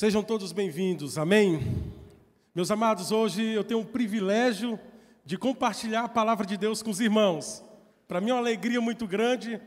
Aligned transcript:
Sejam 0.00 0.22
todos 0.22 0.50
bem-vindos, 0.50 1.18
amém? 1.18 1.60
Meus 2.54 2.70
amados, 2.70 3.12
hoje 3.12 3.44
eu 3.44 3.62
tenho 3.62 3.80
o 3.80 3.84
privilégio 3.84 4.80
de 5.26 5.36
compartilhar 5.36 6.04
a 6.04 6.08
palavra 6.08 6.46
de 6.46 6.56
Deus 6.56 6.82
com 6.82 6.88
os 6.88 7.00
irmãos. 7.00 7.62
Para 8.08 8.18
mim 8.18 8.30
é 8.30 8.32
uma 8.32 8.40
alegria 8.40 8.80
muito 8.80 9.06
grande, 9.06 9.60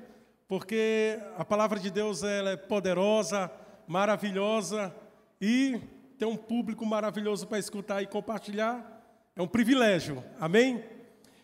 porque 0.47 1.19
a 1.37 1.45
palavra 1.45 1.79
de 1.79 1.91
Deus 1.91 2.23
ela 2.23 2.49
é 2.49 2.57
poderosa, 2.57 3.51
maravilhosa 3.87 4.91
e 5.39 5.79
tem 6.17 6.27
um 6.27 6.35
público 6.35 6.83
maravilhoso 6.83 7.45
para 7.45 7.59
escutar 7.59 8.01
e 8.01 8.07
compartilhar. 8.07 9.05
É 9.35 9.41
um 9.43 9.47
privilégio, 9.47 10.23
amém? 10.39 10.83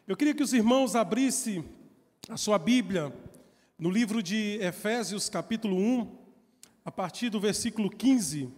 Eu 0.08 0.18
queria 0.18 0.34
que 0.34 0.42
os 0.42 0.52
irmãos 0.52 0.96
abrissem 0.96 1.64
a 2.28 2.38
sua 2.38 2.58
Bíblia 2.58 3.14
no 3.78 3.92
livro 3.92 4.24
de 4.24 4.58
Efésios, 4.60 5.30
capítulo 5.30 5.78
1, 5.78 6.12
a 6.84 6.92
partir 6.92 7.30
do 7.30 7.40
versículo 7.40 7.88
15 7.88 8.58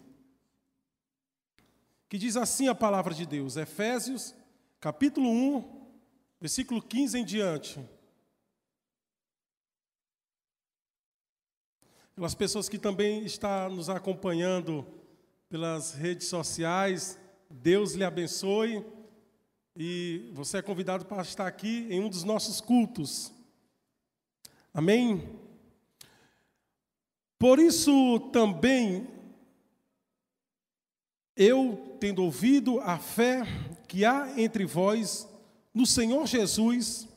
que 2.12 2.18
diz 2.18 2.36
assim 2.36 2.68
a 2.68 2.76
palavra 2.76 3.14
de 3.14 3.26
Deus, 3.26 3.56
Efésios, 3.56 4.36
capítulo 4.82 5.30
1, 5.30 5.64
versículo 6.42 6.82
15 6.82 7.18
em 7.18 7.24
diante. 7.24 7.80
Pelas 12.14 12.36
pessoas 12.36 12.68
que 12.68 12.78
também 12.78 13.24
estão 13.24 13.70
nos 13.70 13.90
acompanhando 13.90 14.86
pelas 15.48 15.94
redes 15.94 16.28
sociais, 16.28 17.18
Deus 17.50 17.94
lhe 17.94 18.04
abençoe. 18.04 18.86
E 19.74 20.30
você 20.34 20.58
é 20.58 20.62
convidado 20.62 21.06
para 21.06 21.22
estar 21.22 21.48
aqui 21.48 21.88
em 21.90 22.02
um 22.02 22.10
dos 22.10 22.26
nossos 22.26 22.60
cultos. 22.60 23.32
Amém? 24.74 25.40
Por 27.40 27.58
isso 27.58 28.20
também 28.34 29.21
eu, 31.42 31.98
tendo 32.00 32.24
ouvido 32.24 32.80
a 32.82 33.00
fé 33.00 33.44
que 33.88 34.06
há 34.06 34.32
entre 34.40 34.64
vós 34.64 35.28
no 35.74 35.88
Senhor 35.88 36.28
Jesus 36.28 37.08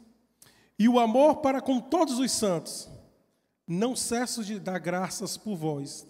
e 0.78 0.88
o 0.88 0.98
amor 0.98 1.36
para 1.36 1.60
com 1.60 1.78
todos 1.78 2.18
os 2.18 2.32
santos, 2.32 2.88
não 3.68 3.94
cesso 3.94 4.42
de 4.42 4.58
dar 4.58 4.78
graças 4.78 5.36
por 5.36 5.56
vós, 5.56 6.06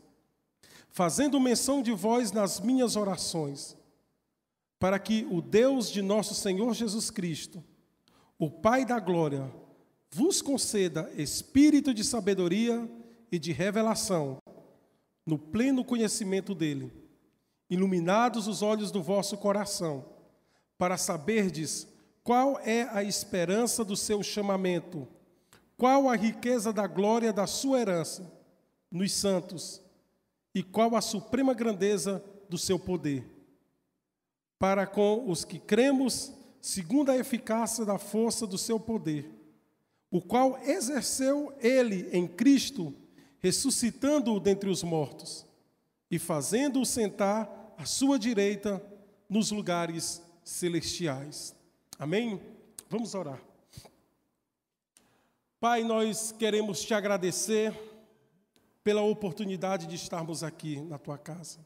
fazendo 0.91 1.41
menção 1.41 1.83
de 1.83 1.91
vós 1.91 2.31
nas 2.31 2.61
minhas 2.61 2.95
orações, 2.95 3.77
para 4.79 5.01
que 5.01 5.27
o 5.29 5.43
Deus 5.43 5.91
de 5.91 6.01
nosso 6.01 6.37
Senhor 6.37 6.73
Jesus 6.73 7.11
Cristo, 7.11 7.65
o 8.39 8.49
Pai 8.49 8.85
da 8.85 9.01
glória, 9.01 9.53
vos 10.09 10.41
conceda 10.41 11.11
espírito 11.17 11.93
de 11.93 12.05
sabedoria 12.05 12.89
e 13.33 13.41
de 13.41 13.51
revelação, 13.51 14.39
no 15.27 15.37
pleno 15.37 15.85
conhecimento 15.85 16.55
dele 16.55 17.04
iluminados 17.75 18.49
os 18.49 18.63
olhos 18.63 18.91
do 18.91 19.03
vosso 19.03 19.37
coração, 19.37 20.07
para 20.79 20.97
saberdes 20.97 21.87
qual 22.23 22.59
é 22.61 22.89
a 22.91 23.03
esperança 23.03 23.85
do 23.85 23.97
seu 23.97 24.23
chamamento, 24.23 25.07
qual 25.77 26.09
a 26.09 26.17
riqueza 26.17 26.73
da 26.73 26.87
glória 26.87 27.33
da 27.33 27.47
sua 27.47 27.81
herança 27.81 28.33
nos 28.91 29.13
santos, 29.13 29.83
e 30.55 30.63
qual 30.63 30.95
a 30.95 31.01
suprema 31.01 31.53
grandeza 31.53 32.25
do 32.49 32.57
seu 32.57 32.79
poder, 32.79 33.27
para 34.59 34.87
com 34.87 35.29
os 35.29 35.45
que 35.45 35.59
cremos, 35.59 36.33
segundo 36.61 37.11
a 37.11 37.17
eficácia 37.17 37.85
da 37.85 37.99
força 37.99 38.47
do 38.47 38.57
seu 38.57 38.79
poder, 38.79 39.31
o 40.11 40.23
qual 40.23 40.57
exerceu 40.63 41.53
ele 41.59 42.09
em 42.13 42.27
Cristo, 42.27 42.95
ressuscitando-o 43.41 44.39
dentre 44.39 44.71
os 44.71 44.85
mortos 44.85 45.45
e 46.09 46.21
fazendo-o 46.21 46.87
sentar 46.87 47.64
à 47.79 47.85
sua 47.85 48.19
direita 48.19 48.83
nos 49.29 49.51
lugares 49.51 50.23
celestiais. 50.43 51.55
Amém? 51.99 52.41
Vamos 52.89 53.15
orar. 53.15 53.41
Pai, 55.59 55.83
nós 55.83 56.33
queremos 56.33 56.83
te 56.83 56.93
agradecer 56.93 57.73
pela 58.83 59.01
oportunidade 59.01 59.87
de 59.87 59.95
estarmos 59.95 60.43
aqui 60.43 60.81
na 60.83 60.99
tua 60.99 61.17
casa. 61.17 61.65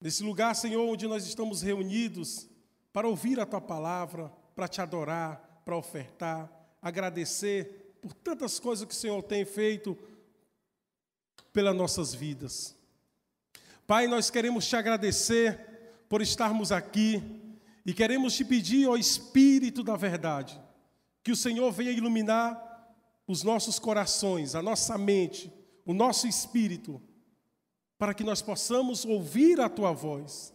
Nesse 0.00 0.22
lugar, 0.22 0.54
Senhor, 0.54 0.82
onde 0.86 1.06
nós 1.06 1.26
estamos 1.26 1.62
reunidos 1.62 2.48
para 2.92 3.08
ouvir 3.08 3.40
a 3.40 3.46
tua 3.46 3.60
palavra, 3.60 4.30
para 4.54 4.68
te 4.68 4.80
adorar, 4.80 5.62
para 5.64 5.76
ofertar, 5.76 6.50
agradecer 6.82 7.96
por 8.00 8.12
tantas 8.12 8.58
coisas 8.58 8.86
que 8.86 8.94
o 8.94 8.96
Senhor 8.96 9.22
tem 9.22 9.44
feito 9.44 9.96
pelas 11.52 11.74
nossas 11.74 12.14
vidas. 12.14 12.76
Pai, 13.90 14.06
nós 14.06 14.30
queremos 14.30 14.68
te 14.68 14.76
agradecer 14.76 16.04
por 16.08 16.22
estarmos 16.22 16.70
aqui 16.70 17.20
e 17.84 17.92
queremos 17.92 18.36
te 18.36 18.44
pedir, 18.44 18.86
ó 18.86 18.96
Espírito 18.96 19.82
da 19.82 19.96
Verdade, 19.96 20.62
que 21.24 21.32
o 21.32 21.36
Senhor 21.36 21.72
venha 21.72 21.90
iluminar 21.90 22.94
os 23.26 23.42
nossos 23.42 23.80
corações, 23.80 24.54
a 24.54 24.62
nossa 24.62 24.96
mente, 24.96 25.52
o 25.84 25.92
nosso 25.92 26.28
espírito, 26.28 27.02
para 27.98 28.14
que 28.14 28.22
nós 28.22 28.40
possamos 28.40 29.04
ouvir 29.04 29.60
a 29.60 29.68
tua 29.68 29.90
voz. 29.90 30.54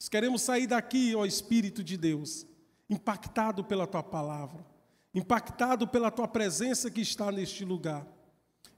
Nós 0.00 0.08
queremos 0.08 0.40
sair 0.40 0.66
daqui, 0.66 1.14
ó 1.14 1.26
Espírito 1.26 1.84
de 1.84 1.98
Deus, 1.98 2.46
impactado 2.88 3.62
pela 3.62 3.86
tua 3.86 4.02
palavra, 4.02 4.64
impactado 5.12 5.86
pela 5.86 6.10
tua 6.10 6.26
presença 6.26 6.90
que 6.90 7.02
está 7.02 7.30
neste 7.30 7.62
lugar. 7.62 8.06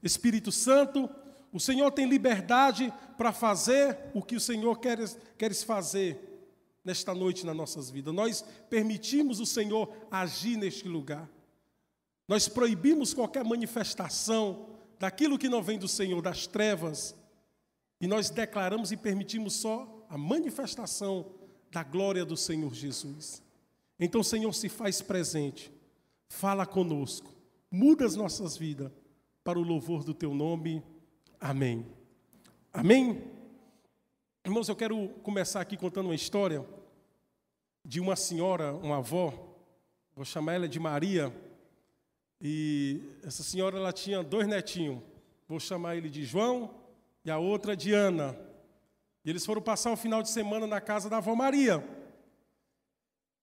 Espírito 0.03 0.51
Santo, 0.51 1.09
o 1.51 1.59
Senhor 1.59 1.91
tem 1.91 2.07
liberdade 2.07 2.93
para 3.17 3.33
fazer 3.33 3.97
o 4.13 4.21
que 4.21 4.35
o 4.35 4.39
Senhor 4.39 4.79
quer, 4.79 4.97
quer 5.37 5.53
fazer 5.53 6.31
nesta 6.83 7.13
noite 7.13 7.45
nas 7.45 7.55
nossas 7.55 7.89
vidas. 7.89 8.13
Nós 8.13 8.43
permitimos 8.69 9.39
o 9.39 9.45
Senhor 9.45 9.91
agir 10.09 10.57
neste 10.57 10.87
lugar. 10.87 11.29
Nós 12.27 12.47
proibimos 12.47 13.13
qualquer 13.13 13.43
manifestação 13.43 14.69
daquilo 14.99 15.37
que 15.37 15.49
não 15.49 15.61
vem 15.61 15.77
do 15.77 15.87
Senhor, 15.87 16.21
das 16.21 16.47
trevas. 16.47 17.15
E 17.99 18.07
nós 18.07 18.29
declaramos 18.29 18.91
e 18.91 18.97
permitimos 18.97 19.53
só 19.53 20.05
a 20.09 20.17
manifestação 20.17 21.33
da 21.69 21.83
glória 21.83 22.25
do 22.25 22.37
Senhor 22.37 22.73
Jesus. 22.73 23.41
Então, 23.99 24.23
Senhor, 24.23 24.51
se 24.53 24.69
faz 24.69 25.01
presente, 25.01 25.71
fala 26.27 26.65
conosco, 26.65 27.31
muda 27.69 28.05
as 28.05 28.15
nossas 28.15 28.57
vidas 28.57 28.91
para 29.43 29.59
o 29.59 29.63
louvor 29.63 30.03
do 30.03 30.13
teu 30.13 30.33
nome. 30.33 30.83
Amém. 31.43 31.83
Amém? 32.71 33.23
Irmãos, 34.45 34.69
eu 34.69 34.75
quero 34.75 35.09
começar 35.23 35.59
aqui 35.59 35.75
contando 35.75 36.05
uma 36.05 36.13
história 36.13 36.63
de 37.83 37.99
uma 37.99 38.15
senhora, 38.15 38.75
uma 38.75 38.97
avó, 38.97 39.33
vou 40.15 40.23
chamar 40.23 40.53
ela 40.53 40.69
de 40.69 40.79
Maria, 40.79 41.35
e 42.39 43.01
essa 43.23 43.41
senhora 43.41 43.75
ela 43.77 43.91
tinha 43.91 44.21
dois 44.21 44.47
netinhos, 44.47 45.01
vou 45.47 45.59
chamar 45.59 45.95
ele 45.95 46.11
de 46.11 46.23
João 46.23 46.75
e 47.25 47.31
a 47.31 47.39
outra 47.39 47.75
de 47.75 47.91
Ana. 47.91 48.37
E 49.25 49.29
eles 49.31 49.43
foram 49.43 49.63
passar 49.63 49.91
o 49.91 49.97
final 49.97 50.21
de 50.21 50.29
semana 50.29 50.67
na 50.67 50.79
casa 50.79 51.09
da 51.09 51.17
avó 51.17 51.33
Maria. 51.33 51.83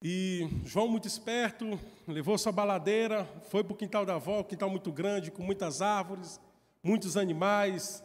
E 0.00 0.48
João, 0.64 0.86
muito 0.86 1.08
esperto, 1.08 1.76
levou 2.06 2.38
sua 2.38 2.52
baladeira, 2.52 3.24
foi 3.50 3.64
para 3.64 3.72
o 3.72 3.76
quintal 3.76 4.06
da 4.06 4.14
avó, 4.14 4.38
um 4.38 4.44
quintal 4.44 4.70
muito 4.70 4.92
grande, 4.92 5.32
com 5.32 5.42
muitas 5.42 5.82
árvores 5.82 6.40
muitos 6.82 7.16
animais. 7.16 8.02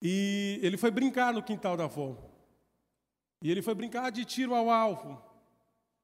E 0.00 0.58
ele 0.62 0.76
foi 0.76 0.90
brincar 0.90 1.32
no 1.32 1.42
quintal 1.42 1.76
da 1.76 1.84
avó. 1.84 2.16
E 3.42 3.50
ele 3.50 3.62
foi 3.62 3.74
brincar 3.74 4.10
de 4.10 4.24
tiro 4.24 4.54
ao 4.54 4.70
alvo. 4.70 5.20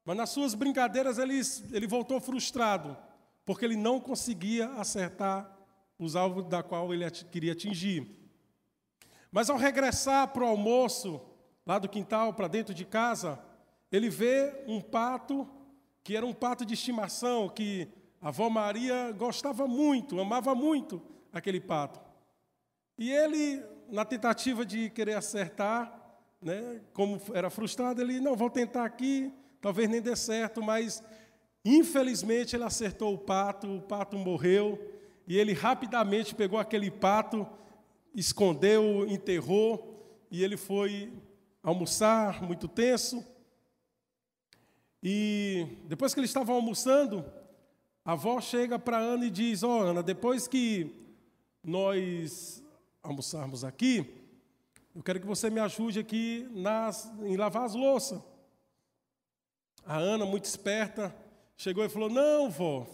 Mas 0.05 0.17
nas 0.17 0.31
suas 0.31 0.55
brincadeiras 0.55 1.19
ele, 1.19 1.41
ele 1.73 1.87
voltou 1.87 2.21
frustrado, 2.21 2.97
porque 3.45 3.65
ele 3.65 3.77
não 3.77 4.01
conseguia 4.01 4.69
acertar 4.73 5.57
os 5.99 6.17
alvos 6.17 6.47
da 6.47 6.63
qual 6.63 6.93
ele 6.93 7.09
queria 7.31 7.53
atingir. 7.53 8.19
Mas 9.31 9.49
ao 9.49 9.57
regressar 9.57 10.29
para 10.29 10.45
o 10.45 10.49
almoço, 10.49 11.21
lá 11.65 11.79
do 11.79 11.89
quintal, 11.89 12.35
para 12.35 12.49
dentro 12.49 12.75
de 12.75 12.85
casa, 12.85 13.39
ele 13.93 14.09
vê 14.09 14.65
um 14.67 14.81
pato, 14.81 15.49
que 16.03 16.17
era 16.17 16.27
um 16.27 16.33
pato 16.33 16.65
de 16.65 16.75
estimação, 16.75 17.49
que 17.49 17.89
a 18.21 18.29
avó 18.29 18.49
Maria 18.51 19.13
gostava 19.13 19.67
muito, 19.67 20.19
amava 20.21 20.55
muito, 20.55 21.01
aquele 21.33 21.61
pato. 21.61 22.01
E 22.99 23.11
ele, 23.11 23.63
na 23.89 24.05
tentativa 24.05 24.65
de 24.65 24.91
querer 24.91 25.15
acertar, 25.15 26.01
né, 26.43 26.81
como 26.93 27.21
era 27.33 27.51
frustrado, 27.51 28.01
ele, 28.01 28.21
não, 28.21 28.37
vou 28.37 28.51
tentar 28.51 28.85
aqui, 28.85 29.33
talvez 29.61 29.89
nem 29.89 30.01
dê 30.01 30.15
certo, 30.17 30.63
mas 30.63 31.03
infelizmente 31.65 32.57
ele 32.57 32.65
acertou 32.65 33.15
o 33.15 33.19
pato, 33.19 33.77
o 33.77 33.83
pato 33.83 34.17
morreu, 34.17 34.79
e 35.27 35.39
ele 35.39 35.53
rapidamente 35.53 36.35
pegou 36.35 36.59
aquele 36.59 36.91
pato, 36.91 37.47
escondeu, 38.15 39.07
enterrou, 39.09 40.27
e 40.31 40.43
ele 40.43 40.57
foi 40.57 41.13
almoçar, 41.63 42.43
muito 42.43 42.67
tenso. 42.67 43.25
E 45.03 45.67
depois 45.87 46.13
que 46.13 46.21
eles 46.21 46.31
estavam 46.31 46.55
almoçando, 46.57 47.25
a 48.05 48.13
avó 48.13 48.41
chega 48.41 48.79
para 48.79 48.99
Ana 48.99 49.27
e 49.27 49.31
diz: 49.31 49.63
Ó, 49.63 49.79
oh, 49.79 49.83
Ana, 49.83 50.03
depois 50.03 50.47
que 50.47 51.10
nós 51.63 52.63
almoçarmos 53.03 53.65
aqui, 53.65 54.21
eu 54.95 55.03
quero 55.03 55.21
que 55.21 55.27
você 55.27 55.49
me 55.49 55.61
ajude 55.61 56.01
aqui 56.01 56.49
nas, 56.51 57.11
em 57.23 57.37
lavar 57.37 57.65
as 57.65 57.75
louças. 57.75 58.21
A 59.85 59.97
Ana, 59.97 60.27
muito 60.27 60.45
esperta, 60.45 61.15
chegou 61.57 61.85
e 61.85 61.89
falou: 61.89 62.11
Não, 62.11 62.51
vó, 62.51 62.87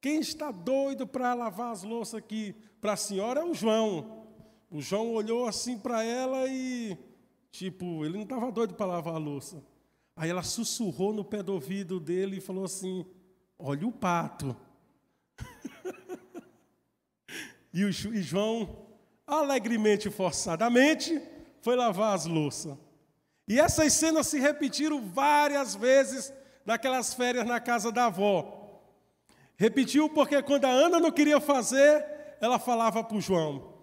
quem 0.00 0.20
está 0.20 0.50
doido 0.50 1.06
para 1.06 1.34
lavar 1.34 1.72
as 1.72 1.82
louças 1.82 2.14
aqui 2.14 2.54
para 2.80 2.92
a 2.92 2.96
senhora 2.96 3.40
é 3.40 3.44
o 3.44 3.54
João. 3.54 4.24
O 4.70 4.80
João 4.80 5.12
olhou 5.12 5.46
assim 5.46 5.78
para 5.78 6.02
ela 6.04 6.46
e, 6.48 6.96
tipo, 7.50 8.04
ele 8.04 8.14
não 8.14 8.22
estava 8.22 8.50
doido 8.52 8.74
para 8.74 8.86
lavar 8.86 9.14
a 9.14 9.18
louça. 9.18 9.62
Aí 10.14 10.30
ela 10.30 10.42
sussurrou 10.42 11.12
no 11.12 11.24
pé 11.24 11.42
do 11.42 11.52
ouvido 11.52 11.98
dele 11.98 12.36
e 12.36 12.40
falou 12.40 12.64
assim: 12.64 13.04
Olha 13.58 13.86
o 13.86 13.92
pato. 13.92 14.56
e 17.76 17.84
o 17.84 17.90
e 17.90 18.22
João, 18.22 18.86
alegremente, 19.26 20.08
forçadamente, 20.08 21.20
foi 21.60 21.76
lavar 21.76 22.14
as 22.14 22.24
louças. 22.24 22.74
E 23.46 23.60
essas 23.60 23.92
cenas 23.92 24.28
se 24.28 24.40
repetiram 24.40 25.06
várias 25.10 25.74
vezes 25.74 26.32
naquelas 26.64 27.12
férias 27.12 27.46
na 27.46 27.60
casa 27.60 27.92
da 27.92 28.06
avó. 28.06 28.80
Repetiu 29.58 30.08
porque 30.08 30.42
quando 30.42 30.64
a 30.64 30.70
Ana 30.70 30.98
não 30.98 31.12
queria 31.12 31.38
fazer, 31.38 32.02
ela 32.40 32.58
falava 32.58 33.04
para 33.04 33.18
o 33.18 33.20
João. 33.20 33.74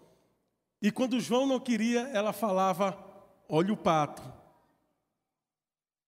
E 0.82 0.92
quando 0.92 1.14
o 1.14 1.20
João 1.20 1.46
não 1.46 1.60
queria, 1.60 2.10
ela 2.14 2.34
falava: 2.34 2.98
Olha 3.48 3.72
o 3.72 3.78
pato. 3.78 4.24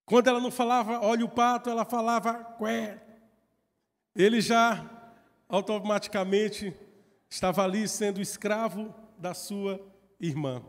Quando 0.08 0.28
ela 0.28 0.40
não 0.40 0.50
falava 0.50 1.06
olha 1.06 1.24
o 1.24 1.30
pato, 1.30 1.70
ela 1.70 1.86
falava 1.86 2.34
qué. 2.58 3.00
Ele 4.16 4.42
já 4.42 4.90
automaticamente 5.48 6.76
estava 7.36 7.66
ali 7.66 7.86
sendo 7.86 8.22
escravo 8.22 8.96
da 9.18 9.34
sua 9.34 9.86
irmã. 10.22 10.64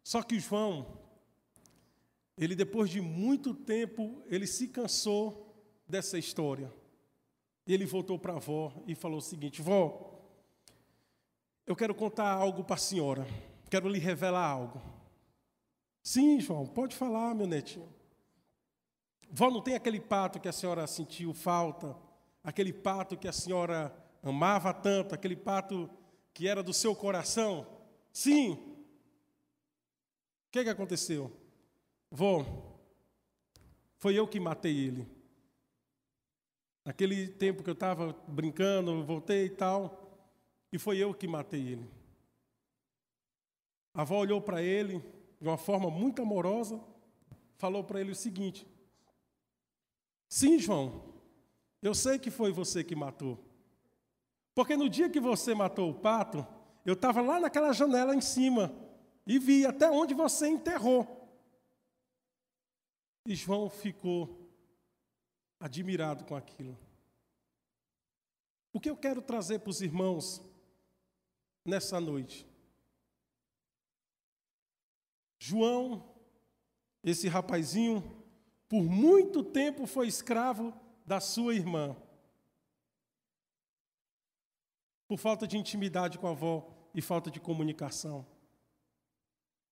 Só 0.00 0.22
que 0.22 0.38
João, 0.38 0.96
ele 2.38 2.54
depois 2.54 2.88
de 2.88 3.00
muito 3.00 3.52
tempo, 3.52 4.22
ele 4.26 4.46
se 4.46 4.68
cansou 4.68 5.56
dessa 5.88 6.16
história. 6.16 6.72
Ele 7.66 7.84
voltou 7.84 8.16
para 8.16 8.34
a 8.34 8.36
avó 8.36 8.72
e 8.86 8.94
falou 8.94 9.18
o 9.18 9.22
seguinte: 9.22 9.60
Vó, 9.60 10.20
eu 11.66 11.74
quero 11.74 11.96
contar 11.96 12.30
algo 12.30 12.62
para 12.62 12.76
a 12.76 12.78
senhora, 12.78 13.26
quero 13.68 13.88
lhe 13.88 13.98
revelar 13.98 14.48
algo. 14.48 14.80
Sim, 16.00 16.38
João, 16.38 16.64
pode 16.64 16.94
falar, 16.94 17.34
meu 17.34 17.48
netinho. 17.48 17.92
Vó, 19.28 19.50
não 19.50 19.62
tem 19.62 19.74
aquele 19.74 20.00
pato 20.00 20.38
que 20.38 20.48
a 20.48 20.52
senhora 20.52 20.86
sentiu 20.86 21.34
falta? 21.34 21.96
Aquele 22.44 22.72
pato 22.72 23.16
que 23.16 23.26
a 23.26 23.32
senhora 23.32 24.01
amava 24.22 24.72
tanto? 24.72 25.14
Aquele 25.14 25.36
pato 25.36 25.90
que 26.32 26.46
era 26.46 26.62
do 26.62 26.72
seu 26.72 26.94
coração? 26.94 27.66
Sim. 28.12 28.52
O 28.52 30.52
que, 30.52 30.64
que 30.64 30.70
aconteceu? 30.70 31.32
Vó, 32.10 32.44
foi 33.96 34.14
eu 34.14 34.28
que 34.28 34.38
matei 34.38 34.76
ele. 34.76 35.22
Naquele 36.84 37.28
tempo 37.28 37.62
que 37.62 37.70
eu 37.70 37.74
estava 37.74 38.12
brincando, 38.26 38.90
eu 38.90 39.04
voltei 39.04 39.46
e 39.46 39.50
tal, 39.50 40.02
e 40.72 40.78
foi 40.78 40.98
eu 40.98 41.14
que 41.14 41.28
matei 41.28 41.68
ele. 41.68 41.90
A 43.94 44.02
avó 44.02 44.18
olhou 44.18 44.40
para 44.40 44.62
ele 44.62 44.98
de 45.40 45.48
uma 45.48 45.58
forma 45.58 45.90
muito 45.90 46.22
amorosa, 46.22 46.82
falou 47.56 47.84
para 47.84 48.00
ele 48.00 48.12
o 48.12 48.16
seguinte: 48.16 48.66
Sim, 50.28 50.58
João, 50.58 51.14
eu 51.80 51.94
sei 51.94 52.18
que 52.18 52.30
foi 52.30 52.52
você 52.52 52.82
que 52.82 52.96
matou. 52.96 53.38
Porque 54.54 54.76
no 54.76 54.88
dia 54.88 55.08
que 55.08 55.20
você 55.20 55.54
matou 55.54 55.90
o 55.90 55.94
pato, 55.94 56.46
eu 56.84 56.94
estava 56.94 57.20
lá 57.20 57.40
naquela 57.40 57.72
janela 57.72 58.14
em 58.14 58.20
cima 58.20 58.72
e 59.26 59.38
vi 59.38 59.64
até 59.64 59.90
onde 59.90 60.14
você 60.14 60.48
enterrou. 60.48 61.06
E 63.26 63.34
João 63.34 63.70
ficou 63.70 64.50
admirado 65.60 66.24
com 66.24 66.34
aquilo. 66.34 66.78
O 68.72 68.80
que 68.80 68.90
eu 68.90 68.96
quero 68.96 69.22
trazer 69.22 69.60
para 69.60 69.70
os 69.70 69.80
irmãos 69.80 70.42
nessa 71.64 72.00
noite 72.00 72.46
João, 75.44 76.04
esse 77.02 77.26
rapazinho, 77.26 78.00
por 78.68 78.84
muito 78.84 79.42
tempo 79.42 79.88
foi 79.88 80.06
escravo 80.06 80.72
da 81.04 81.18
sua 81.18 81.52
irmã. 81.52 81.96
Por 85.12 85.18
falta 85.18 85.46
de 85.46 85.58
intimidade 85.58 86.16
com 86.18 86.26
a 86.26 86.30
avó 86.30 86.66
e 86.94 87.02
falta 87.02 87.30
de 87.30 87.38
comunicação. 87.38 88.24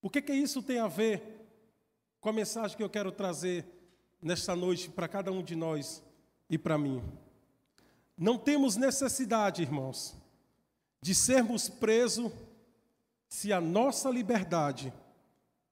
O 0.02 0.10
que, 0.10 0.20
que 0.20 0.34
isso 0.34 0.62
tem 0.62 0.78
a 0.78 0.86
ver 0.86 1.48
com 2.20 2.28
a 2.28 2.32
mensagem 2.34 2.76
que 2.76 2.82
eu 2.82 2.90
quero 2.90 3.10
trazer 3.10 3.64
nesta 4.20 4.54
noite 4.54 4.90
para 4.90 5.08
cada 5.08 5.32
um 5.32 5.42
de 5.42 5.56
nós 5.56 6.02
e 6.50 6.58
para 6.58 6.76
mim? 6.76 7.02
Não 8.18 8.36
temos 8.36 8.76
necessidade, 8.76 9.62
irmãos, 9.62 10.14
de 11.00 11.14
sermos 11.14 11.70
presos 11.70 12.30
se 13.26 13.50
a 13.50 13.62
nossa 13.62 14.10
liberdade 14.10 14.92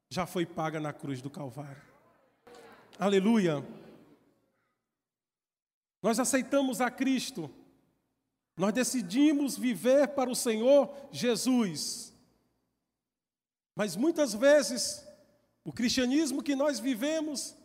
já 0.08 0.24
foi 0.24 0.46
paga 0.46 0.80
na 0.80 0.94
cruz 0.94 1.20
do 1.20 1.28
Calvário. 1.28 1.82
Aleluia. 2.98 3.62
Nós 6.02 6.18
aceitamos 6.18 6.80
a 6.80 6.90
Cristo. 6.90 7.50
Nós 8.58 8.74
decidimos 8.74 9.56
viver 9.56 10.08
para 10.08 10.28
o 10.28 10.34
Senhor 10.34 10.92
Jesus. 11.12 12.12
Mas 13.72 13.94
muitas 13.94 14.34
vezes, 14.34 15.06
o 15.64 15.72
cristianismo 15.72 16.42
que 16.42 16.56
nós 16.56 16.80
vivemos 16.80 17.56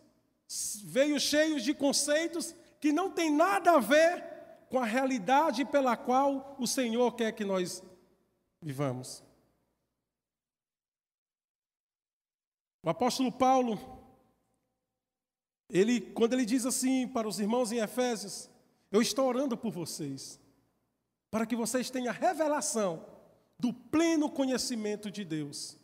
veio 0.84 1.18
cheio 1.18 1.60
de 1.60 1.74
conceitos 1.74 2.54
que 2.80 2.92
não 2.92 3.10
tem 3.10 3.28
nada 3.28 3.72
a 3.72 3.80
ver 3.80 4.22
com 4.68 4.78
a 4.78 4.84
realidade 4.84 5.64
pela 5.64 5.96
qual 5.96 6.54
o 6.60 6.66
Senhor 6.66 7.16
quer 7.16 7.32
que 7.32 7.44
nós 7.44 7.82
vivamos. 8.62 9.24
O 12.84 12.88
apóstolo 12.88 13.32
Paulo, 13.32 13.80
ele, 15.68 16.00
quando 16.00 16.34
ele 16.34 16.44
diz 16.44 16.64
assim 16.64 17.08
para 17.08 17.26
os 17.26 17.40
irmãos 17.40 17.72
em 17.72 17.78
Efésios, 17.78 18.48
eu 18.92 19.02
estou 19.02 19.26
orando 19.26 19.56
por 19.56 19.72
vocês, 19.72 20.38
para 21.34 21.46
que 21.46 21.56
vocês 21.56 21.90
tenham 21.90 22.14
revelação 22.14 23.04
do 23.58 23.72
pleno 23.72 24.30
conhecimento 24.30 25.10
de 25.10 25.24
Deus. 25.24 25.76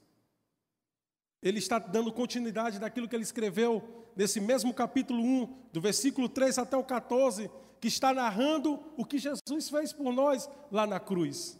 Ele 1.42 1.58
está 1.58 1.76
dando 1.76 2.12
continuidade 2.12 2.78
daquilo 2.78 3.08
que 3.08 3.16
ele 3.16 3.24
escreveu 3.24 3.82
nesse 4.14 4.40
mesmo 4.40 4.72
capítulo 4.72 5.20
1, 5.20 5.70
do 5.72 5.80
versículo 5.80 6.28
3 6.28 6.56
até 6.58 6.76
o 6.76 6.84
14, 6.84 7.50
que 7.80 7.88
está 7.88 8.14
narrando 8.14 8.80
o 8.96 9.04
que 9.04 9.18
Jesus 9.18 9.68
fez 9.68 9.92
por 9.92 10.12
nós 10.12 10.48
lá 10.70 10.86
na 10.86 11.00
cruz. 11.00 11.58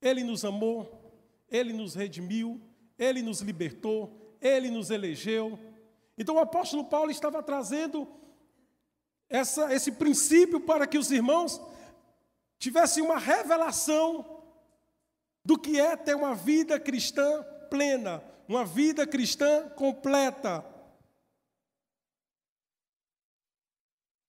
Ele 0.00 0.24
nos 0.24 0.44
amou, 0.44 1.14
ele 1.48 1.72
nos 1.72 1.94
redimiu, 1.94 2.60
ele 2.98 3.22
nos 3.22 3.40
libertou, 3.40 4.36
ele 4.40 4.68
nos 4.68 4.90
elegeu. 4.90 5.56
Então 6.18 6.34
o 6.34 6.40
apóstolo 6.40 6.86
Paulo 6.86 7.12
estava 7.12 7.40
trazendo 7.40 8.08
essa, 9.30 9.72
esse 9.72 9.92
princípio 9.92 10.58
para 10.58 10.88
que 10.88 10.98
os 10.98 11.12
irmãos 11.12 11.60
tivessem 12.62 13.02
uma 13.02 13.18
revelação 13.18 14.40
do 15.44 15.58
que 15.58 15.80
é 15.80 15.96
ter 15.96 16.14
uma 16.14 16.32
vida 16.32 16.78
cristã 16.78 17.42
plena, 17.68 18.22
uma 18.46 18.64
vida 18.64 19.04
cristã 19.04 19.68
completa. 19.70 20.64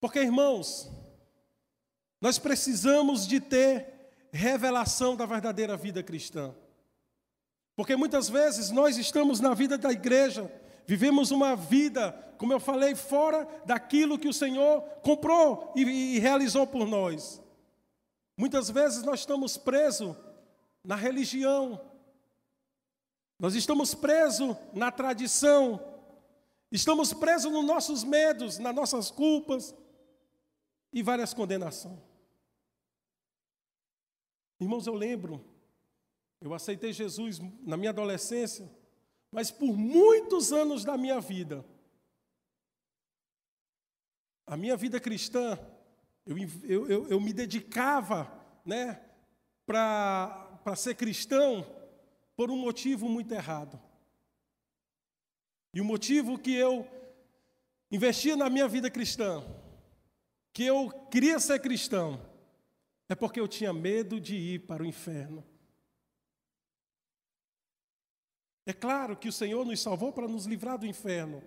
Porque, 0.00 0.18
irmãos, 0.18 0.90
nós 2.20 2.36
precisamos 2.36 3.24
de 3.24 3.38
ter 3.38 4.10
revelação 4.32 5.14
da 5.14 5.26
verdadeira 5.26 5.76
vida 5.76 6.02
cristã. 6.02 6.52
Porque 7.76 7.94
muitas 7.94 8.28
vezes 8.28 8.72
nós 8.72 8.98
estamos 8.98 9.38
na 9.38 9.54
vida 9.54 9.78
da 9.78 9.92
igreja, 9.92 10.52
vivemos 10.88 11.30
uma 11.30 11.54
vida, 11.54 12.10
como 12.36 12.52
eu 12.52 12.58
falei, 12.58 12.96
fora 12.96 13.46
daquilo 13.64 14.18
que 14.18 14.26
o 14.26 14.34
Senhor 14.34 14.82
comprou 15.04 15.72
e, 15.76 15.82
e 16.16 16.18
realizou 16.18 16.66
por 16.66 16.84
nós. 16.84 17.43
Muitas 18.36 18.68
vezes 18.70 19.02
nós 19.02 19.20
estamos 19.20 19.56
presos 19.56 20.16
na 20.82 20.96
religião, 20.96 21.80
nós 23.38 23.54
estamos 23.54 23.94
presos 23.94 24.56
na 24.72 24.90
tradição, 24.90 25.80
estamos 26.70 27.12
presos 27.12 27.52
nos 27.52 27.64
nossos 27.64 28.04
medos, 28.04 28.58
nas 28.58 28.74
nossas 28.74 29.10
culpas 29.10 29.74
e 30.92 31.02
várias 31.02 31.32
condenações. 31.32 32.00
Irmãos, 34.60 34.86
eu 34.86 34.94
lembro 34.94 35.54
eu 36.44 36.52
aceitei 36.52 36.92
Jesus 36.92 37.38
na 37.62 37.74
minha 37.74 37.88
adolescência, 37.88 38.70
mas 39.30 39.50
por 39.50 39.74
muitos 39.78 40.52
anos 40.52 40.84
da 40.84 40.94
minha 40.94 41.18
vida, 41.18 41.64
a 44.46 44.54
minha 44.54 44.76
vida 44.76 45.00
cristã, 45.00 45.58
eu, 46.26 46.36
eu, 46.62 46.88
eu, 46.88 47.08
eu 47.08 47.20
me 47.20 47.32
dedicava 47.32 48.30
né, 48.64 49.00
para 49.66 50.76
ser 50.76 50.94
cristão 50.94 51.66
por 52.36 52.50
um 52.50 52.56
motivo 52.56 53.08
muito 53.08 53.32
errado. 53.32 53.80
E 55.72 55.80
o 55.80 55.84
motivo 55.84 56.38
que 56.38 56.54
eu 56.54 56.86
investia 57.90 58.36
na 58.36 58.48
minha 58.48 58.68
vida 58.68 58.90
cristã, 58.90 59.44
que 60.52 60.64
eu 60.64 60.90
queria 61.10 61.38
ser 61.38 61.60
cristão, 61.60 62.20
é 63.08 63.14
porque 63.14 63.40
eu 63.40 63.48
tinha 63.48 63.72
medo 63.72 64.20
de 64.20 64.36
ir 64.36 64.66
para 64.66 64.82
o 64.82 64.86
inferno. 64.86 65.44
É 68.66 68.72
claro 68.72 69.16
que 69.16 69.28
o 69.28 69.32
Senhor 69.32 69.64
nos 69.64 69.80
salvou 69.80 70.12
para 70.12 70.26
nos 70.26 70.46
livrar 70.46 70.78
do 70.78 70.86
inferno. 70.86 71.42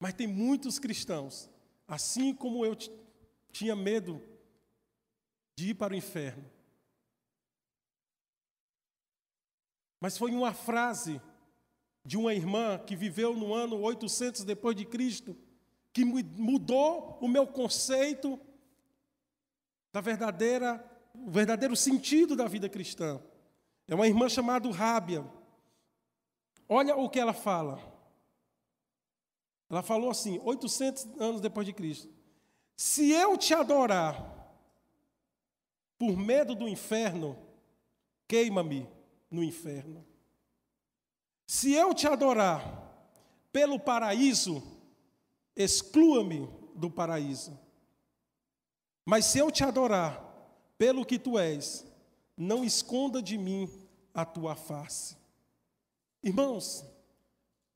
Mas 0.00 0.14
tem 0.14 0.26
muitos 0.26 0.80
cristãos, 0.80 1.48
assim 1.86 2.34
como 2.34 2.66
eu 2.66 2.76
tinha 3.52 3.76
medo 3.76 4.20
de 5.56 5.70
ir 5.70 5.74
para 5.74 5.92
o 5.92 5.96
inferno. 5.96 6.50
Mas 10.00 10.18
foi 10.18 10.32
uma 10.32 10.52
frase 10.52 11.20
de 12.04 12.16
uma 12.16 12.34
irmã 12.34 12.78
que 12.78 12.96
viveu 12.96 13.36
no 13.36 13.54
ano 13.54 13.78
800 13.80 14.42
depois 14.42 14.74
de 14.74 14.84
Cristo 14.84 15.36
que 15.92 16.04
mudou 16.04 17.18
o 17.20 17.28
meu 17.28 17.46
conceito 17.46 18.40
da 19.92 20.00
verdadeira, 20.00 20.82
o 21.14 21.30
verdadeiro 21.30 21.76
sentido 21.76 22.34
da 22.34 22.48
vida 22.48 22.68
cristã. 22.68 23.22
É 23.86 23.94
uma 23.94 24.06
irmã 24.06 24.28
chamada 24.28 24.70
Rábia. 24.70 25.24
Olha 26.66 26.96
o 26.96 27.10
que 27.10 27.20
ela 27.20 27.34
fala. 27.34 27.78
Ela 29.68 29.82
falou 29.82 30.10
assim, 30.10 30.40
800 30.42 31.20
anos 31.20 31.40
depois 31.40 31.66
de 31.66 31.74
Cristo: 31.74 32.08
Se 32.84 33.12
eu 33.12 33.38
te 33.38 33.54
adorar 33.54 34.20
por 35.96 36.16
medo 36.16 36.52
do 36.52 36.68
inferno, 36.68 37.38
queima-me 38.26 38.88
no 39.30 39.40
inferno. 39.40 40.04
Se 41.46 41.74
eu 41.74 41.94
te 41.94 42.08
adorar 42.08 42.92
pelo 43.52 43.78
paraíso, 43.78 44.60
exclua-me 45.54 46.50
do 46.74 46.90
paraíso. 46.90 47.56
Mas 49.04 49.26
se 49.26 49.38
eu 49.38 49.48
te 49.52 49.62
adorar 49.62 50.20
pelo 50.76 51.06
que 51.06 51.20
tu 51.20 51.38
és, 51.38 51.86
não 52.36 52.64
esconda 52.64 53.22
de 53.22 53.38
mim 53.38 53.70
a 54.12 54.24
tua 54.24 54.56
face. 54.56 55.16
Irmãos, 56.20 56.84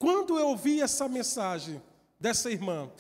quando 0.01 0.37
eu 0.37 0.49
ouvi 0.49 0.83
essa 0.83 1.09
mensagem 1.09 1.81
dessa 2.19 2.51
irmã, 2.51 2.91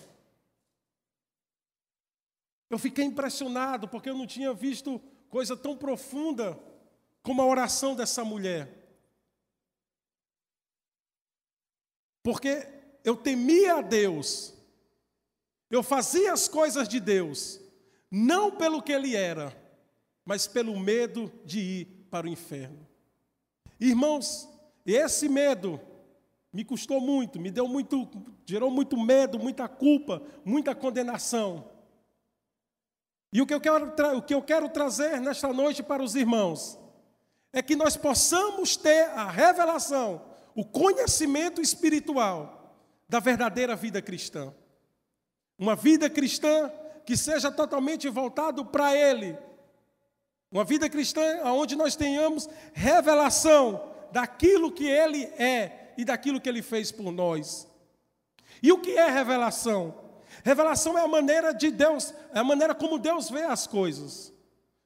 eu 2.68 2.78
fiquei 2.78 3.04
impressionado 3.04 3.88
porque 3.88 4.10
eu 4.10 4.16
não 4.16 4.26
tinha 4.26 4.52
visto 4.52 5.00
coisa 5.28 5.56
tão 5.56 5.76
profunda 5.76 6.58
como 7.22 7.42
a 7.42 7.46
oração 7.46 7.94
dessa 7.94 8.24
mulher. 8.24 8.86
Porque 12.22 12.68
eu 13.04 13.16
temia 13.16 13.76
a 13.76 13.80
Deus, 13.80 14.52
eu 15.70 15.82
fazia 15.82 16.32
as 16.32 16.48
coisas 16.48 16.88
de 16.88 16.98
Deus, 16.98 17.60
não 18.10 18.50
pelo 18.50 18.82
que 18.82 18.92
Ele 18.92 19.14
era, 19.14 19.56
mas 20.24 20.46
pelo 20.46 20.78
medo 20.78 21.32
de 21.44 21.60
ir 21.60 21.84
para 22.10 22.26
o 22.26 22.30
inferno. 22.30 22.86
Irmãos, 23.78 24.48
esse 24.84 25.28
medo 25.28 25.80
me 26.52 26.64
custou 26.64 27.00
muito, 27.00 27.38
me 27.38 27.50
deu 27.50 27.68
muito, 27.68 28.08
gerou 28.44 28.70
muito 28.70 28.96
medo, 28.96 29.38
muita 29.38 29.68
culpa, 29.68 30.22
muita 30.44 30.74
condenação. 30.74 31.75
E 33.32 33.42
o 33.42 33.46
que 33.46 33.54
eu 33.54 33.60
quero, 33.60 33.92
o 34.16 34.22
que 34.22 34.34
eu 34.34 34.42
quero 34.42 34.68
trazer 34.68 35.20
nesta 35.20 35.52
noite 35.52 35.82
para 35.82 36.02
os 36.02 36.14
irmãos 36.14 36.78
é 37.52 37.62
que 37.62 37.74
nós 37.74 37.96
possamos 37.96 38.76
ter 38.76 39.08
a 39.10 39.30
revelação, 39.30 40.22
o 40.54 40.64
conhecimento 40.64 41.60
espiritual 41.60 42.74
da 43.08 43.20
verdadeira 43.20 43.74
vida 43.74 44.02
cristã. 44.02 44.54
Uma 45.58 45.74
vida 45.74 46.10
cristã 46.10 46.70
que 47.04 47.16
seja 47.16 47.50
totalmente 47.50 48.08
voltado 48.08 48.64
para 48.64 48.94
Ele. 48.94 49.38
Uma 50.50 50.64
vida 50.64 50.88
cristã 50.88 51.42
onde 51.44 51.76
nós 51.76 51.96
tenhamos 51.96 52.48
revelação 52.72 53.92
daquilo 54.12 54.72
que 54.72 54.86
Ele 54.86 55.24
é 55.38 55.94
e 55.96 56.04
daquilo 56.04 56.40
que 56.40 56.48
Ele 56.48 56.62
fez 56.62 56.92
por 56.92 57.10
nós. 57.10 57.66
E 58.62 58.72
o 58.72 58.80
que 58.80 58.98
é 58.98 59.08
revelação? 59.08 60.05
Revelação 60.46 60.96
é 60.96 61.00
a 61.00 61.08
maneira 61.08 61.52
de 61.52 61.72
Deus, 61.72 62.14
é 62.32 62.38
a 62.38 62.44
maneira 62.44 62.72
como 62.72 63.00
Deus 63.00 63.28
vê 63.28 63.42
as 63.42 63.66
coisas. 63.66 64.32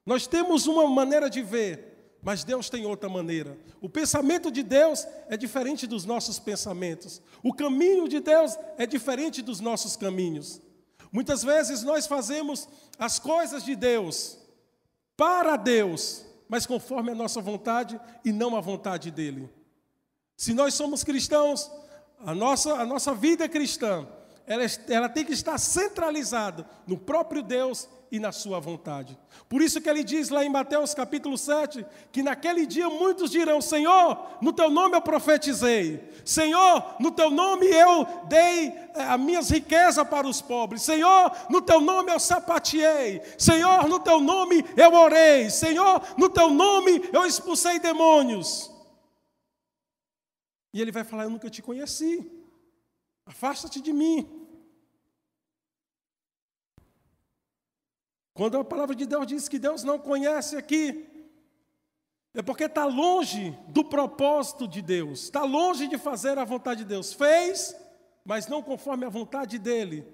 Nós 0.03 0.25
temos 0.25 0.65
uma 0.65 0.87
maneira 0.87 1.29
de 1.29 1.43
ver, 1.43 2.17
mas 2.19 2.43
Deus 2.43 2.67
tem 2.67 2.83
outra 2.83 3.07
maneira. 3.07 3.55
O 3.79 3.87
pensamento 3.87 4.49
de 4.49 4.63
Deus 4.63 5.05
é 5.29 5.37
diferente 5.37 5.85
dos 5.85 6.03
nossos 6.03 6.39
pensamentos. 6.39 7.21
O 7.43 7.53
caminho 7.53 8.07
de 8.07 8.19
Deus 8.19 8.57
é 8.75 8.87
diferente 8.87 9.43
dos 9.43 9.59
nossos 9.59 9.95
caminhos. 9.95 10.59
Muitas 11.11 11.43
vezes 11.43 11.83
nós 11.83 12.07
fazemos 12.07 12.67
as 12.97 13.19
coisas 13.19 13.63
de 13.63 13.75
Deus 13.75 14.39
para 15.15 15.57
Deus, 15.57 16.25
mas 16.49 16.65
conforme 16.65 17.11
a 17.11 17.15
nossa 17.15 17.39
vontade 17.39 18.01
e 18.25 18.31
não 18.31 18.55
a 18.55 18.61
vontade 18.61 19.11
dele. 19.11 19.47
Se 20.35 20.55
nós 20.55 20.73
somos 20.73 21.03
cristãos, 21.03 21.69
a 22.17 22.33
nossa, 22.33 22.73
a 22.73 22.83
nossa 22.83 23.13
vida 23.13 23.47
cristã, 23.47 24.07
ela, 24.51 24.65
ela 24.89 25.07
tem 25.07 25.23
que 25.23 25.31
estar 25.31 25.57
centralizada 25.57 26.67
no 26.85 26.97
próprio 26.97 27.41
Deus 27.41 27.87
e 28.11 28.19
na 28.19 28.33
sua 28.33 28.59
vontade. 28.59 29.17
Por 29.47 29.61
isso 29.61 29.79
que 29.79 29.89
ele 29.89 30.03
diz 30.03 30.27
lá 30.27 30.43
em 30.43 30.49
Mateus 30.49 30.93
capítulo 30.93 31.37
7, 31.37 31.85
que 32.11 32.21
naquele 32.21 32.65
dia 32.65 32.89
muitos 32.89 33.31
dirão: 33.31 33.61
Senhor, 33.61 34.27
no 34.41 34.51
teu 34.51 34.69
nome 34.69 34.97
eu 34.97 35.01
profetizei. 35.01 36.03
Senhor, 36.25 36.97
no 36.99 37.11
teu 37.11 37.31
nome 37.31 37.65
eu 37.65 38.05
dei 38.27 38.67
eh, 38.67 38.91
as 38.95 39.17
minhas 39.17 39.49
riquezas 39.49 40.05
para 40.05 40.27
os 40.27 40.41
pobres. 40.41 40.81
Senhor, 40.81 41.31
no 41.49 41.61
teu 41.61 41.79
nome 41.79 42.11
eu 42.11 42.19
sapateei. 42.19 43.21
Senhor, 43.37 43.87
no 43.87 44.01
teu 44.01 44.19
nome 44.19 44.65
eu 44.75 44.93
orei. 44.93 45.49
Senhor, 45.49 46.01
no 46.17 46.27
teu 46.27 46.49
nome 46.49 47.09
eu 47.13 47.25
expulsei 47.25 47.79
demônios. 47.79 48.69
E 50.73 50.81
ele 50.81 50.91
vai 50.91 51.05
falar: 51.05 51.23
Eu 51.23 51.29
nunca 51.29 51.49
te 51.49 51.61
conheci. 51.61 52.29
Afasta-te 53.25 53.79
de 53.79 53.93
mim. 53.93 54.40
Quando 58.41 58.57
a 58.57 58.65
palavra 58.65 58.95
de 58.95 59.05
Deus 59.05 59.27
diz 59.27 59.47
que 59.47 59.59
Deus 59.59 59.83
não 59.83 59.99
conhece 59.99 60.57
aqui, 60.57 61.07
é 62.33 62.41
porque 62.41 62.63
está 62.63 62.85
longe 62.85 63.55
do 63.67 63.83
propósito 63.83 64.67
de 64.67 64.81
Deus, 64.81 65.25
está 65.25 65.43
longe 65.43 65.87
de 65.87 65.95
fazer 65.95 66.39
a 66.39 66.43
vontade 66.43 66.79
de 66.79 66.89
Deus. 66.89 67.13
Fez, 67.13 67.75
mas 68.25 68.47
não 68.47 68.63
conforme 68.63 69.05
a 69.05 69.09
vontade 69.09 69.59
dele, 69.59 70.07